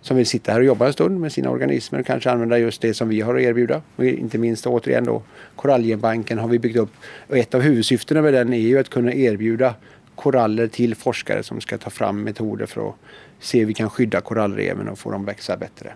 som 0.00 0.16
vill 0.16 0.26
sitta 0.26 0.52
här 0.52 0.60
och 0.60 0.66
jobba 0.66 0.86
en 0.86 0.92
stund 0.92 1.20
med 1.20 1.32
sina 1.32 1.50
organismer 1.50 2.00
och 2.00 2.06
kanske 2.06 2.30
använda 2.30 2.58
just 2.58 2.80
det 2.80 2.94
som 2.94 3.08
vi 3.08 3.20
har 3.20 3.34
att 3.34 3.40
erbjuda. 3.40 3.82
Och 3.96 4.04
inte 4.04 4.38
minst 4.38 4.66
återigen 4.66 5.04
då 5.04 5.22
Koralgenbanken 5.56 6.38
har 6.38 6.48
vi 6.48 6.58
byggt 6.58 6.76
upp 6.76 6.90
och 7.28 7.36
ett 7.36 7.54
av 7.54 7.60
huvudsyftena 7.60 8.22
med 8.22 8.34
den 8.34 8.52
är 8.52 8.58
ju 8.58 8.78
att 8.78 8.88
kunna 8.88 9.12
erbjuda 9.12 9.74
koraller 10.14 10.66
till 10.66 10.94
forskare 10.94 11.42
som 11.42 11.60
ska 11.60 11.78
ta 11.78 11.90
fram 11.90 12.22
metoder 12.22 12.66
för 12.66 12.88
att 12.88 12.94
se 13.40 13.58
hur 13.58 13.66
vi 13.66 13.74
kan 13.74 13.90
skydda 13.90 14.20
korallreven 14.20 14.88
och 14.88 14.98
få 14.98 15.10
dem 15.10 15.24
växa 15.24 15.56
bättre. 15.56 15.92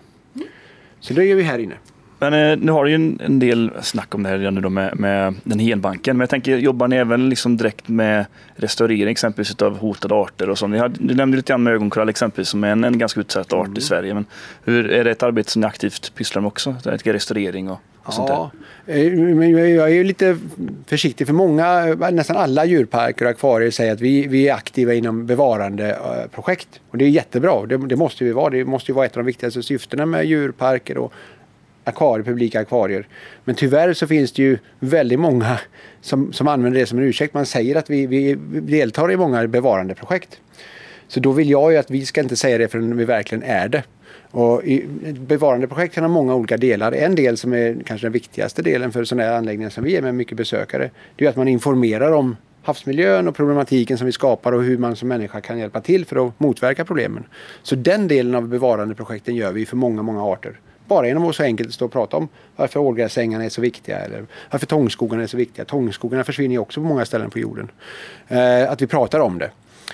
Så 0.99 1.13
det 1.13 1.25
gör 1.25 1.35
vi 1.35 1.43
här 1.43 1.59
inne. 1.59 1.75
Men 2.23 2.51
eh, 2.51 2.57
nu 2.57 2.71
har 2.71 2.83
du 2.83 2.89
ju 2.89 2.95
en, 2.95 3.19
en, 3.23 3.39
del 3.39 3.71
snack 3.81 4.15
om 4.15 4.23
det 4.23 4.29
här 4.29 4.37
redan 4.37 4.55
nu 4.55 4.61
då 4.61 4.69
med, 4.69 4.99
med 4.99 5.35
den 5.43 5.59
genbanken. 5.59 6.17
Men 6.17 6.21
jag 6.21 6.29
tänker, 6.29 6.57
jobbar 6.57 6.87
ni 6.87 6.95
även 6.95 7.29
liksom 7.29 7.57
direkt 7.57 7.87
med 7.87 8.25
restaurering 8.55 9.11
exempelvis 9.11 9.61
av 9.61 9.77
hotade 9.77 10.15
arter 10.15 10.49
och 10.49 10.57
så? 10.57 10.67
Ni 10.67 10.77
hade, 10.77 10.95
du 10.99 11.15
nämnde 11.15 11.37
lite 11.37 11.51
grann 11.51 11.63
med 11.63 11.73
ögonkorall 11.73 12.09
exempelvis 12.09 12.49
som 12.49 12.63
är 12.63 12.67
en, 12.67 12.83
en 12.83 12.97
ganska 12.97 13.19
utsatt 13.19 13.53
art 13.53 13.67
mm. 13.67 13.77
i 13.77 13.81
Sverige. 13.81 14.13
Men 14.13 14.25
hur, 14.63 14.91
är 14.91 15.03
det 15.03 15.11
ett 15.11 15.23
arbete 15.23 15.51
som 15.51 15.61
ni 15.61 15.67
aktivt 15.67 16.15
pysslar 16.15 16.41
med 16.41 16.47
också? 16.47 16.75
Det 16.83 17.13
restaurering 17.13 17.69
och, 17.69 17.79
och 18.03 18.13
sånt 18.13 18.29
ja, 18.29 18.51
där? 18.85 19.05
Eh, 19.05 19.11
men 19.35 19.75
jag 19.75 19.91
är 19.91 20.03
lite 20.03 20.37
försiktig 20.87 21.27
för 21.27 21.33
många, 21.33 21.85
nästan 22.11 22.37
alla 22.37 22.65
djurparker 22.65 23.25
och 23.25 23.31
akvarier 23.31 23.71
säger 23.71 23.93
att 23.93 24.01
vi, 24.01 24.27
vi 24.27 24.49
är 24.49 24.53
aktiva 24.53 24.93
inom 24.93 25.25
bevarandeprojekt. 25.25 26.79
Och 26.89 26.97
det 26.97 27.05
är 27.05 27.09
jättebra, 27.09 27.65
det, 27.65 27.77
det 27.77 27.95
måste 27.95 28.23
vi 28.23 28.31
vara. 28.31 28.49
Det 28.49 28.65
måste 28.65 28.91
ju 28.91 28.95
vara 28.95 29.05
ett 29.05 29.17
av 29.17 29.23
de 29.23 29.27
viktigaste 29.27 29.63
syftena 29.63 30.05
med 30.05 30.25
djurparker 30.25 30.97
och 30.97 31.13
akvarier, 31.83 32.25
publika 32.25 32.59
akvarier. 32.59 33.07
Men 33.43 33.55
tyvärr 33.55 33.93
så 33.93 34.07
finns 34.07 34.31
det 34.31 34.43
ju 34.43 34.57
väldigt 34.79 35.19
många 35.19 35.59
som, 36.01 36.33
som 36.33 36.47
använder 36.47 36.79
det 36.79 36.85
som 36.85 36.97
en 36.97 37.03
ursäkt. 37.03 37.33
Man 37.33 37.45
säger 37.45 37.75
att 37.75 37.89
vi, 37.89 38.07
vi 38.07 38.35
deltar 38.61 39.11
i 39.11 39.17
många 39.17 39.47
bevarandeprojekt. 39.47 40.39
Så 41.07 41.19
då 41.19 41.31
vill 41.31 41.49
jag 41.49 41.71
ju 41.71 41.77
att 41.77 41.91
vi 41.91 42.05
ska 42.05 42.21
inte 42.21 42.35
säga 42.35 42.57
det 42.57 42.67
förrän 42.67 42.97
vi 42.97 43.05
verkligen 43.05 43.43
är 43.43 43.67
det. 43.67 43.83
Och 44.31 44.63
i, 44.63 44.85
bevarandeprojekt 45.19 45.95
kan 45.95 46.03
ha 46.03 46.09
många 46.09 46.35
olika 46.35 46.57
delar. 46.57 46.91
En 46.91 47.15
del 47.15 47.37
som 47.37 47.53
är 47.53 47.77
kanske 47.85 48.05
den 48.05 48.11
viktigaste 48.11 48.61
delen 48.61 48.91
för 48.91 49.03
sådana 49.03 49.29
här 49.29 49.37
anläggningar 49.37 49.69
som 49.69 49.83
vi 49.83 49.95
är 49.95 50.01
med 50.01 50.15
mycket 50.15 50.37
besökare. 50.37 50.91
Det 51.15 51.25
är 51.25 51.29
att 51.29 51.35
man 51.35 51.47
informerar 51.47 52.11
om 52.11 52.35
havsmiljön 52.63 53.27
och 53.27 53.35
problematiken 53.35 53.97
som 53.97 54.05
vi 54.05 54.11
skapar 54.11 54.51
och 54.51 54.63
hur 54.63 54.77
man 54.77 54.95
som 54.95 55.07
människa 55.07 55.41
kan 55.41 55.59
hjälpa 55.59 55.81
till 55.81 56.05
för 56.05 56.27
att 56.27 56.39
motverka 56.39 56.85
problemen. 56.85 57.23
Så 57.63 57.75
den 57.75 58.07
delen 58.07 58.35
av 58.35 58.47
bevarandeprojekten 58.47 59.35
gör 59.35 59.51
vi 59.51 59.65
för 59.65 59.75
många, 59.75 60.01
många 60.01 60.23
arter. 60.23 60.59
Bara 60.87 61.07
genom 61.07 61.25
att 61.25 61.35
så 61.35 61.43
enkelt 61.43 61.73
stå 61.73 61.85
och 61.85 61.91
prata 61.91 62.17
om 62.17 62.27
varför 62.55 62.79
ålgräsängarna 62.79 63.45
är 63.45 63.49
så 63.49 63.61
viktiga 63.61 63.99
eller 63.99 64.25
varför 64.51 64.65
tångskogarna 64.65 65.23
är 65.23 65.27
så 65.27 65.37
viktiga. 65.37 65.65
Tångskogarna 65.65 66.23
försvinner 66.23 66.55
ju 66.55 66.59
också 66.59 66.81
på 66.81 66.87
många 66.87 67.05
ställen 67.05 67.29
på 67.29 67.39
jorden. 67.39 67.71
Eh, 68.27 68.71
att 68.71 68.81
vi 68.81 68.87
pratar 68.87 69.19
om 69.19 69.39
det. 69.39 69.51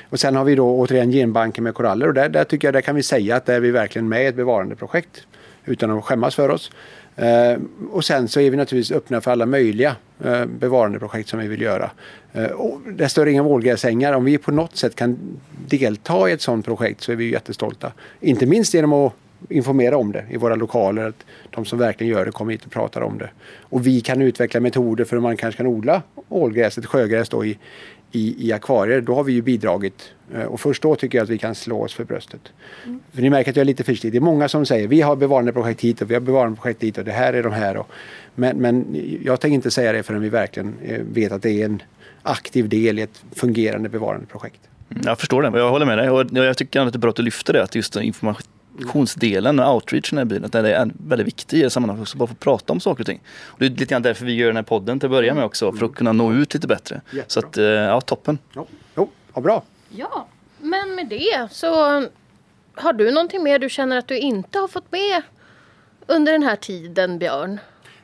Och 0.09 0.19
sen 0.19 0.35
har 0.35 0.43
vi 0.43 0.55
då 0.55 0.79
återigen 0.79 1.11
genbanken 1.11 1.63
med 1.63 1.73
koraller 1.73 2.07
och 2.07 2.13
där, 2.13 2.29
där 2.29 2.43
tycker 2.43 2.67
jag 2.67 2.73
där 2.73 2.81
kan 2.81 2.95
vi 2.95 3.03
säga 3.03 3.35
att 3.35 3.45
där 3.45 3.53
är 3.53 3.59
vi 3.59 3.71
verkligen 3.71 4.09
med 4.09 4.23
i 4.23 4.25
ett 4.25 4.35
bevarandeprojekt 4.35 5.27
utan 5.65 5.91
att 5.91 6.03
skämmas 6.03 6.35
för 6.35 6.49
oss. 6.49 6.71
Eh, 7.15 7.59
och 7.91 8.05
sen 8.05 8.27
så 8.27 8.39
är 8.39 8.51
vi 8.51 8.57
naturligtvis 8.57 8.97
öppna 8.97 9.21
för 9.21 9.31
alla 9.31 9.45
möjliga 9.45 9.95
eh, 10.23 10.45
bevarandeprojekt 10.45 11.29
som 11.29 11.39
vi 11.39 11.47
vill 11.47 11.61
göra. 11.61 11.91
Eh, 12.33 12.45
och 12.45 12.81
restaurering 12.97 13.39
av 13.39 13.47
ålgräsängar, 13.47 14.13
om 14.13 14.25
vi 14.25 14.37
på 14.37 14.51
något 14.51 14.75
sätt 14.75 14.95
kan 14.95 15.17
delta 15.67 16.29
i 16.29 16.31
ett 16.31 16.41
sådant 16.41 16.65
projekt 16.65 17.01
så 17.01 17.11
är 17.11 17.15
vi 17.15 17.31
jättestolta. 17.31 17.91
Inte 18.19 18.45
minst 18.45 18.73
genom 18.73 18.93
att 18.93 19.13
informera 19.49 19.97
om 19.97 20.11
det 20.11 20.25
i 20.29 20.37
våra 20.37 20.55
lokaler. 20.55 21.07
Att 21.07 21.25
de 21.49 21.65
som 21.65 21.79
verkligen 21.79 22.13
gör 22.13 22.25
det 22.25 22.31
kommer 22.31 22.51
hit 22.51 22.65
och 22.65 22.71
pratar 22.71 23.01
om 23.01 23.17
det. 23.17 23.29
Och 23.61 23.87
vi 23.87 24.01
kan 24.01 24.21
utveckla 24.21 24.59
metoder 24.59 25.05
för 25.05 25.15
hur 25.15 25.21
man 25.21 25.37
kanske 25.37 25.57
kan 25.57 25.67
odla 25.67 26.01
ålgräset, 26.29 26.85
sjögräs 26.85 27.29
då 27.29 27.45
i, 27.45 27.57
i, 28.11 28.47
i 28.47 28.53
akvarier. 28.53 29.01
Då 29.01 29.15
har 29.15 29.23
vi 29.23 29.33
ju 29.33 29.41
bidragit. 29.41 30.11
Eh, 30.33 30.43
och 30.43 30.59
först 30.59 30.83
då 30.83 30.95
tycker 30.95 31.17
jag 31.17 31.23
att 31.23 31.29
vi 31.29 31.37
kan 31.37 31.55
slå 31.55 31.81
oss 31.81 31.93
för 31.93 32.03
bröstet. 32.03 32.41
Mm. 32.85 32.99
För 33.11 33.21
ni 33.21 33.29
märker 33.29 33.51
att 33.51 33.55
jag 33.55 33.61
är 33.61 33.65
lite 33.65 33.83
försiktig. 33.83 34.11
Det 34.11 34.17
är 34.17 34.21
många 34.21 34.47
som 34.47 34.65
säger 34.65 34.87
vi 34.87 35.01
har 35.01 35.15
bevarandeprojekt 35.15 35.81
hit 35.81 36.01
och 36.01 36.09
vi 36.09 36.13
har 36.13 36.21
bevarandeprojekt 36.21 36.79
dit 36.79 36.97
och 36.97 37.05
det 37.05 37.11
här 37.11 37.33
är 37.33 37.43
de 37.43 37.53
här. 37.53 37.77
Och, 37.77 37.87
men, 38.35 38.57
men 38.57 38.85
jag 39.23 39.39
tänker 39.39 39.55
inte 39.55 39.71
säga 39.71 39.91
det 39.91 40.03
förrän 40.03 40.21
vi 40.21 40.29
verkligen 40.29 40.75
eh, 40.83 41.01
vet 41.13 41.31
att 41.31 41.41
det 41.41 41.61
är 41.61 41.65
en 41.65 41.81
aktiv 42.23 42.69
del 42.69 42.99
i 42.99 43.01
ett 43.01 43.23
fungerande 43.31 43.89
bevarandeprojekt. 43.89 44.61
Mm, 44.91 45.03
jag 45.05 45.19
förstår 45.19 45.43
det, 45.43 45.59
jag 45.59 45.69
håller 45.69 45.85
med 45.85 45.97
dig. 45.97 46.09
Och 46.09 46.25
jag 46.33 46.57
tycker 46.57 46.79
att 46.79 46.93
det 46.93 46.97
är 46.97 46.99
bra 46.99 47.09
att 47.09 47.15
du 47.15 47.23
lyfter 47.23 47.53
det, 47.53 47.63
att 47.63 47.75
just 47.75 47.95
information 47.95 48.43
kommunikationsdelen 48.79 49.59
och 49.59 49.73
outreachen 49.73 50.19
i 50.19 50.25
bilen, 50.25 50.49
den 50.49 50.65
är 50.65 50.91
väldigt 51.07 51.27
viktig 51.27 51.59
i 51.59 51.61
det 51.61 51.69
sammanhanget 51.69 52.01
också, 52.01 52.17
bara 52.17 52.27
få 52.27 52.35
prata 52.35 52.73
om 52.73 52.79
saker 52.79 53.01
och 53.01 53.07
ting. 53.07 53.21
Och 53.45 53.59
det 53.59 53.65
är 53.65 53.69
lite 53.69 53.85
grann 53.85 54.01
därför 54.01 54.25
vi 54.25 54.33
gör 54.33 54.47
den 54.47 54.55
här 54.55 54.63
podden 54.63 54.99
till 54.99 55.07
att 55.07 55.11
börja 55.11 55.33
med 55.33 55.43
också, 55.43 55.73
för 55.73 55.85
att 55.85 55.95
kunna 55.95 56.11
nå 56.11 56.33
ut 56.33 56.53
lite 56.53 56.67
bättre. 56.67 57.01
Jättebra. 57.05 57.23
Så 57.27 57.39
att, 57.39 57.57
eh, 57.57 57.63
ja, 57.65 58.01
toppen. 58.01 58.37
Ja, 58.53 58.65
jo, 58.95 59.09
ja, 59.33 59.41
bra. 59.41 59.63
Ja, 59.89 60.27
men 60.59 60.95
med 60.95 61.07
det 61.07 61.47
så 61.51 61.73
har 62.75 62.93
du 62.93 63.11
någonting 63.11 63.43
mer 63.43 63.59
du 63.59 63.69
känner 63.69 63.97
att 63.97 64.07
du 64.07 64.17
inte 64.17 64.59
har 64.59 64.67
fått 64.67 64.91
med 64.91 65.21
under 66.07 66.31
den 66.31 66.43
här 66.43 66.55
tiden, 66.55 67.19
Björn? 67.19 67.59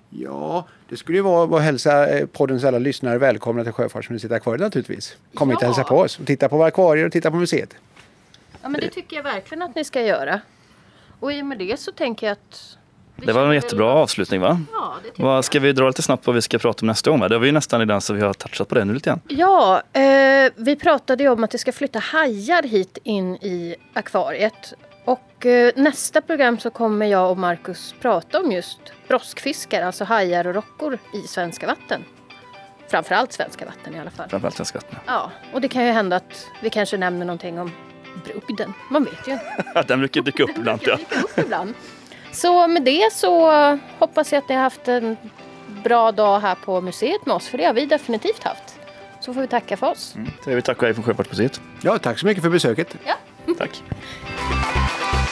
Ja, 0.09 0.67
det 0.89 0.97
skulle 0.97 1.17
ju 1.17 1.21
vara 1.21 1.57
att 1.57 1.63
hälsa 1.63 2.07
eh, 2.07 2.25
poddens 2.25 2.63
alla 2.63 2.79
lyssnare 2.79 3.17
välkomna 3.17 3.63
till 3.63 3.73
Sjöfartsmuseet 3.73 4.31
Akvariet 4.31 4.61
naturligtvis. 4.61 5.17
Kom 5.33 5.49
ja. 5.49 5.55
hit 5.55 5.61
och 5.61 5.67
hälsa 5.67 5.83
på 5.83 5.97
oss 5.97 6.19
och 6.19 6.25
titta 6.25 6.49
på 6.49 6.57
våra 6.57 6.67
akvarier 6.67 7.05
och 7.05 7.11
titta 7.11 7.31
på 7.31 7.37
museet. 7.37 7.75
Ja, 8.61 8.69
men 8.69 8.81
det 8.81 8.89
tycker 8.89 9.15
jag 9.15 9.23
verkligen 9.23 9.61
att 9.61 9.75
ni 9.75 9.83
ska 9.83 10.01
göra. 10.01 10.41
Och 11.19 11.33
i 11.33 11.41
och 11.41 11.45
med 11.45 11.57
det 11.57 11.79
så 11.79 11.91
tänker 11.91 12.27
jag 12.27 12.31
att 12.31 12.77
det 13.15 13.33
var 13.33 13.47
en 13.47 13.53
jättebra 13.53 13.87
väl... 13.87 13.97
avslutning 13.97 14.41
va? 14.41 14.59
Ja, 14.73 14.95
det 15.03 15.23
vad, 15.23 15.45
ska 15.45 15.59
vi 15.59 15.73
dra 15.73 15.87
lite 15.87 16.01
snabbt 16.01 16.27
vad 16.27 16.35
vi 16.35 16.41
ska 16.41 16.57
prata 16.57 16.81
om 16.81 16.87
nästa 16.87 17.09
gång? 17.09 17.19
Va? 17.19 17.27
Det 17.27 17.39
vi 17.39 17.51
nästan 17.51 17.79
redan 17.79 18.01
så 18.01 18.13
vi 18.13 18.21
har 18.21 18.33
touchat 18.33 18.67
på 18.67 18.75
det 18.75 18.85
nu 18.85 18.93
lite 18.93 19.09
grann. 19.09 19.21
Ja, 19.27 19.81
eh, 19.93 20.51
vi 20.55 20.75
pratade 20.75 21.23
ju 21.23 21.29
om 21.29 21.43
att 21.43 21.51
det 21.51 21.57
ska 21.57 21.71
flytta 21.71 21.99
hajar 21.99 22.63
hit 22.63 22.97
in 23.03 23.35
i 23.35 23.75
akvariet. 23.93 24.73
Och 25.05 25.45
eh, 25.45 25.71
nästa 25.75 26.21
program 26.21 26.59
så 26.59 26.69
kommer 26.69 27.05
jag 27.05 27.31
och 27.31 27.37
Marcus 27.37 27.95
prata 28.01 28.39
om 28.39 28.51
just 28.51 28.79
broskfiskar, 29.07 29.81
alltså 29.81 30.03
hajar 30.03 30.47
och 30.47 30.55
rockor 30.55 30.97
i 31.13 31.27
svenska 31.27 31.67
vatten. 31.67 32.03
Framförallt 32.87 33.33
svenska 33.33 33.65
vatten 33.65 33.95
i 33.95 33.99
alla 33.99 34.11
fall. 34.11 34.29
Framförallt 34.29 34.55
svenska 34.55 34.79
vatten. 34.79 34.99
Ja, 35.05 35.31
och 35.53 35.61
det 35.61 35.67
kan 35.67 35.85
ju 35.85 35.91
hända 35.91 36.15
att 36.15 36.47
vi 36.61 36.69
kanske 36.69 36.97
nämner 36.97 37.25
någonting 37.25 37.59
om 37.59 37.71
brugden. 38.23 38.73
Man 38.89 39.03
vet 39.03 39.27
ju. 39.27 39.37
Den 39.87 39.99
brukar 39.99 40.21
dyka 40.21 40.43
upp 40.43 40.57
ibland. 40.57 40.81
Ja. 40.83 40.95
Dyka 40.95 41.21
upp 41.21 41.37
ibland. 41.37 41.73
Så 42.31 42.67
med 42.67 42.83
det 42.83 43.13
så 43.13 43.51
hoppas 43.99 44.31
jag 44.33 44.39
att 44.43 44.49
ni 44.49 44.55
har 44.55 44.61
haft 44.61 44.87
en 44.87 45.17
bra 45.83 46.11
dag 46.11 46.39
här 46.39 46.55
på 46.55 46.81
museet 46.81 47.25
med 47.25 47.35
oss. 47.35 47.47
För 47.47 47.57
det 47.57 47.65
har 47.65 47.73
vi 47.73 47.85
definitivt 47.85 48.43
haft. 48.43 48.79
Så 49.19 49.33
får 49.33 49.41
vi 49.41 49.47
tacka 49.47 49.77
för 49.77 49.91
oss. 49.91 50.15
Mm. 50.15 50.31
Så 50.43 50.49
vi 50.49 50.61
tackar 50.61 50.87
dig 50.87 50.93
från 50.93 51.03
Sjöfartsmuseet. 51.03 51.61
Ja, 51.81 51.99
tack 51.99 52.19
så 52.19 52.25
mycket 52.25 52.43
för 52.43 52.49
besöket. 52.49 52.95
Ja. 53.05 53.13
Tack. 53.57 53.83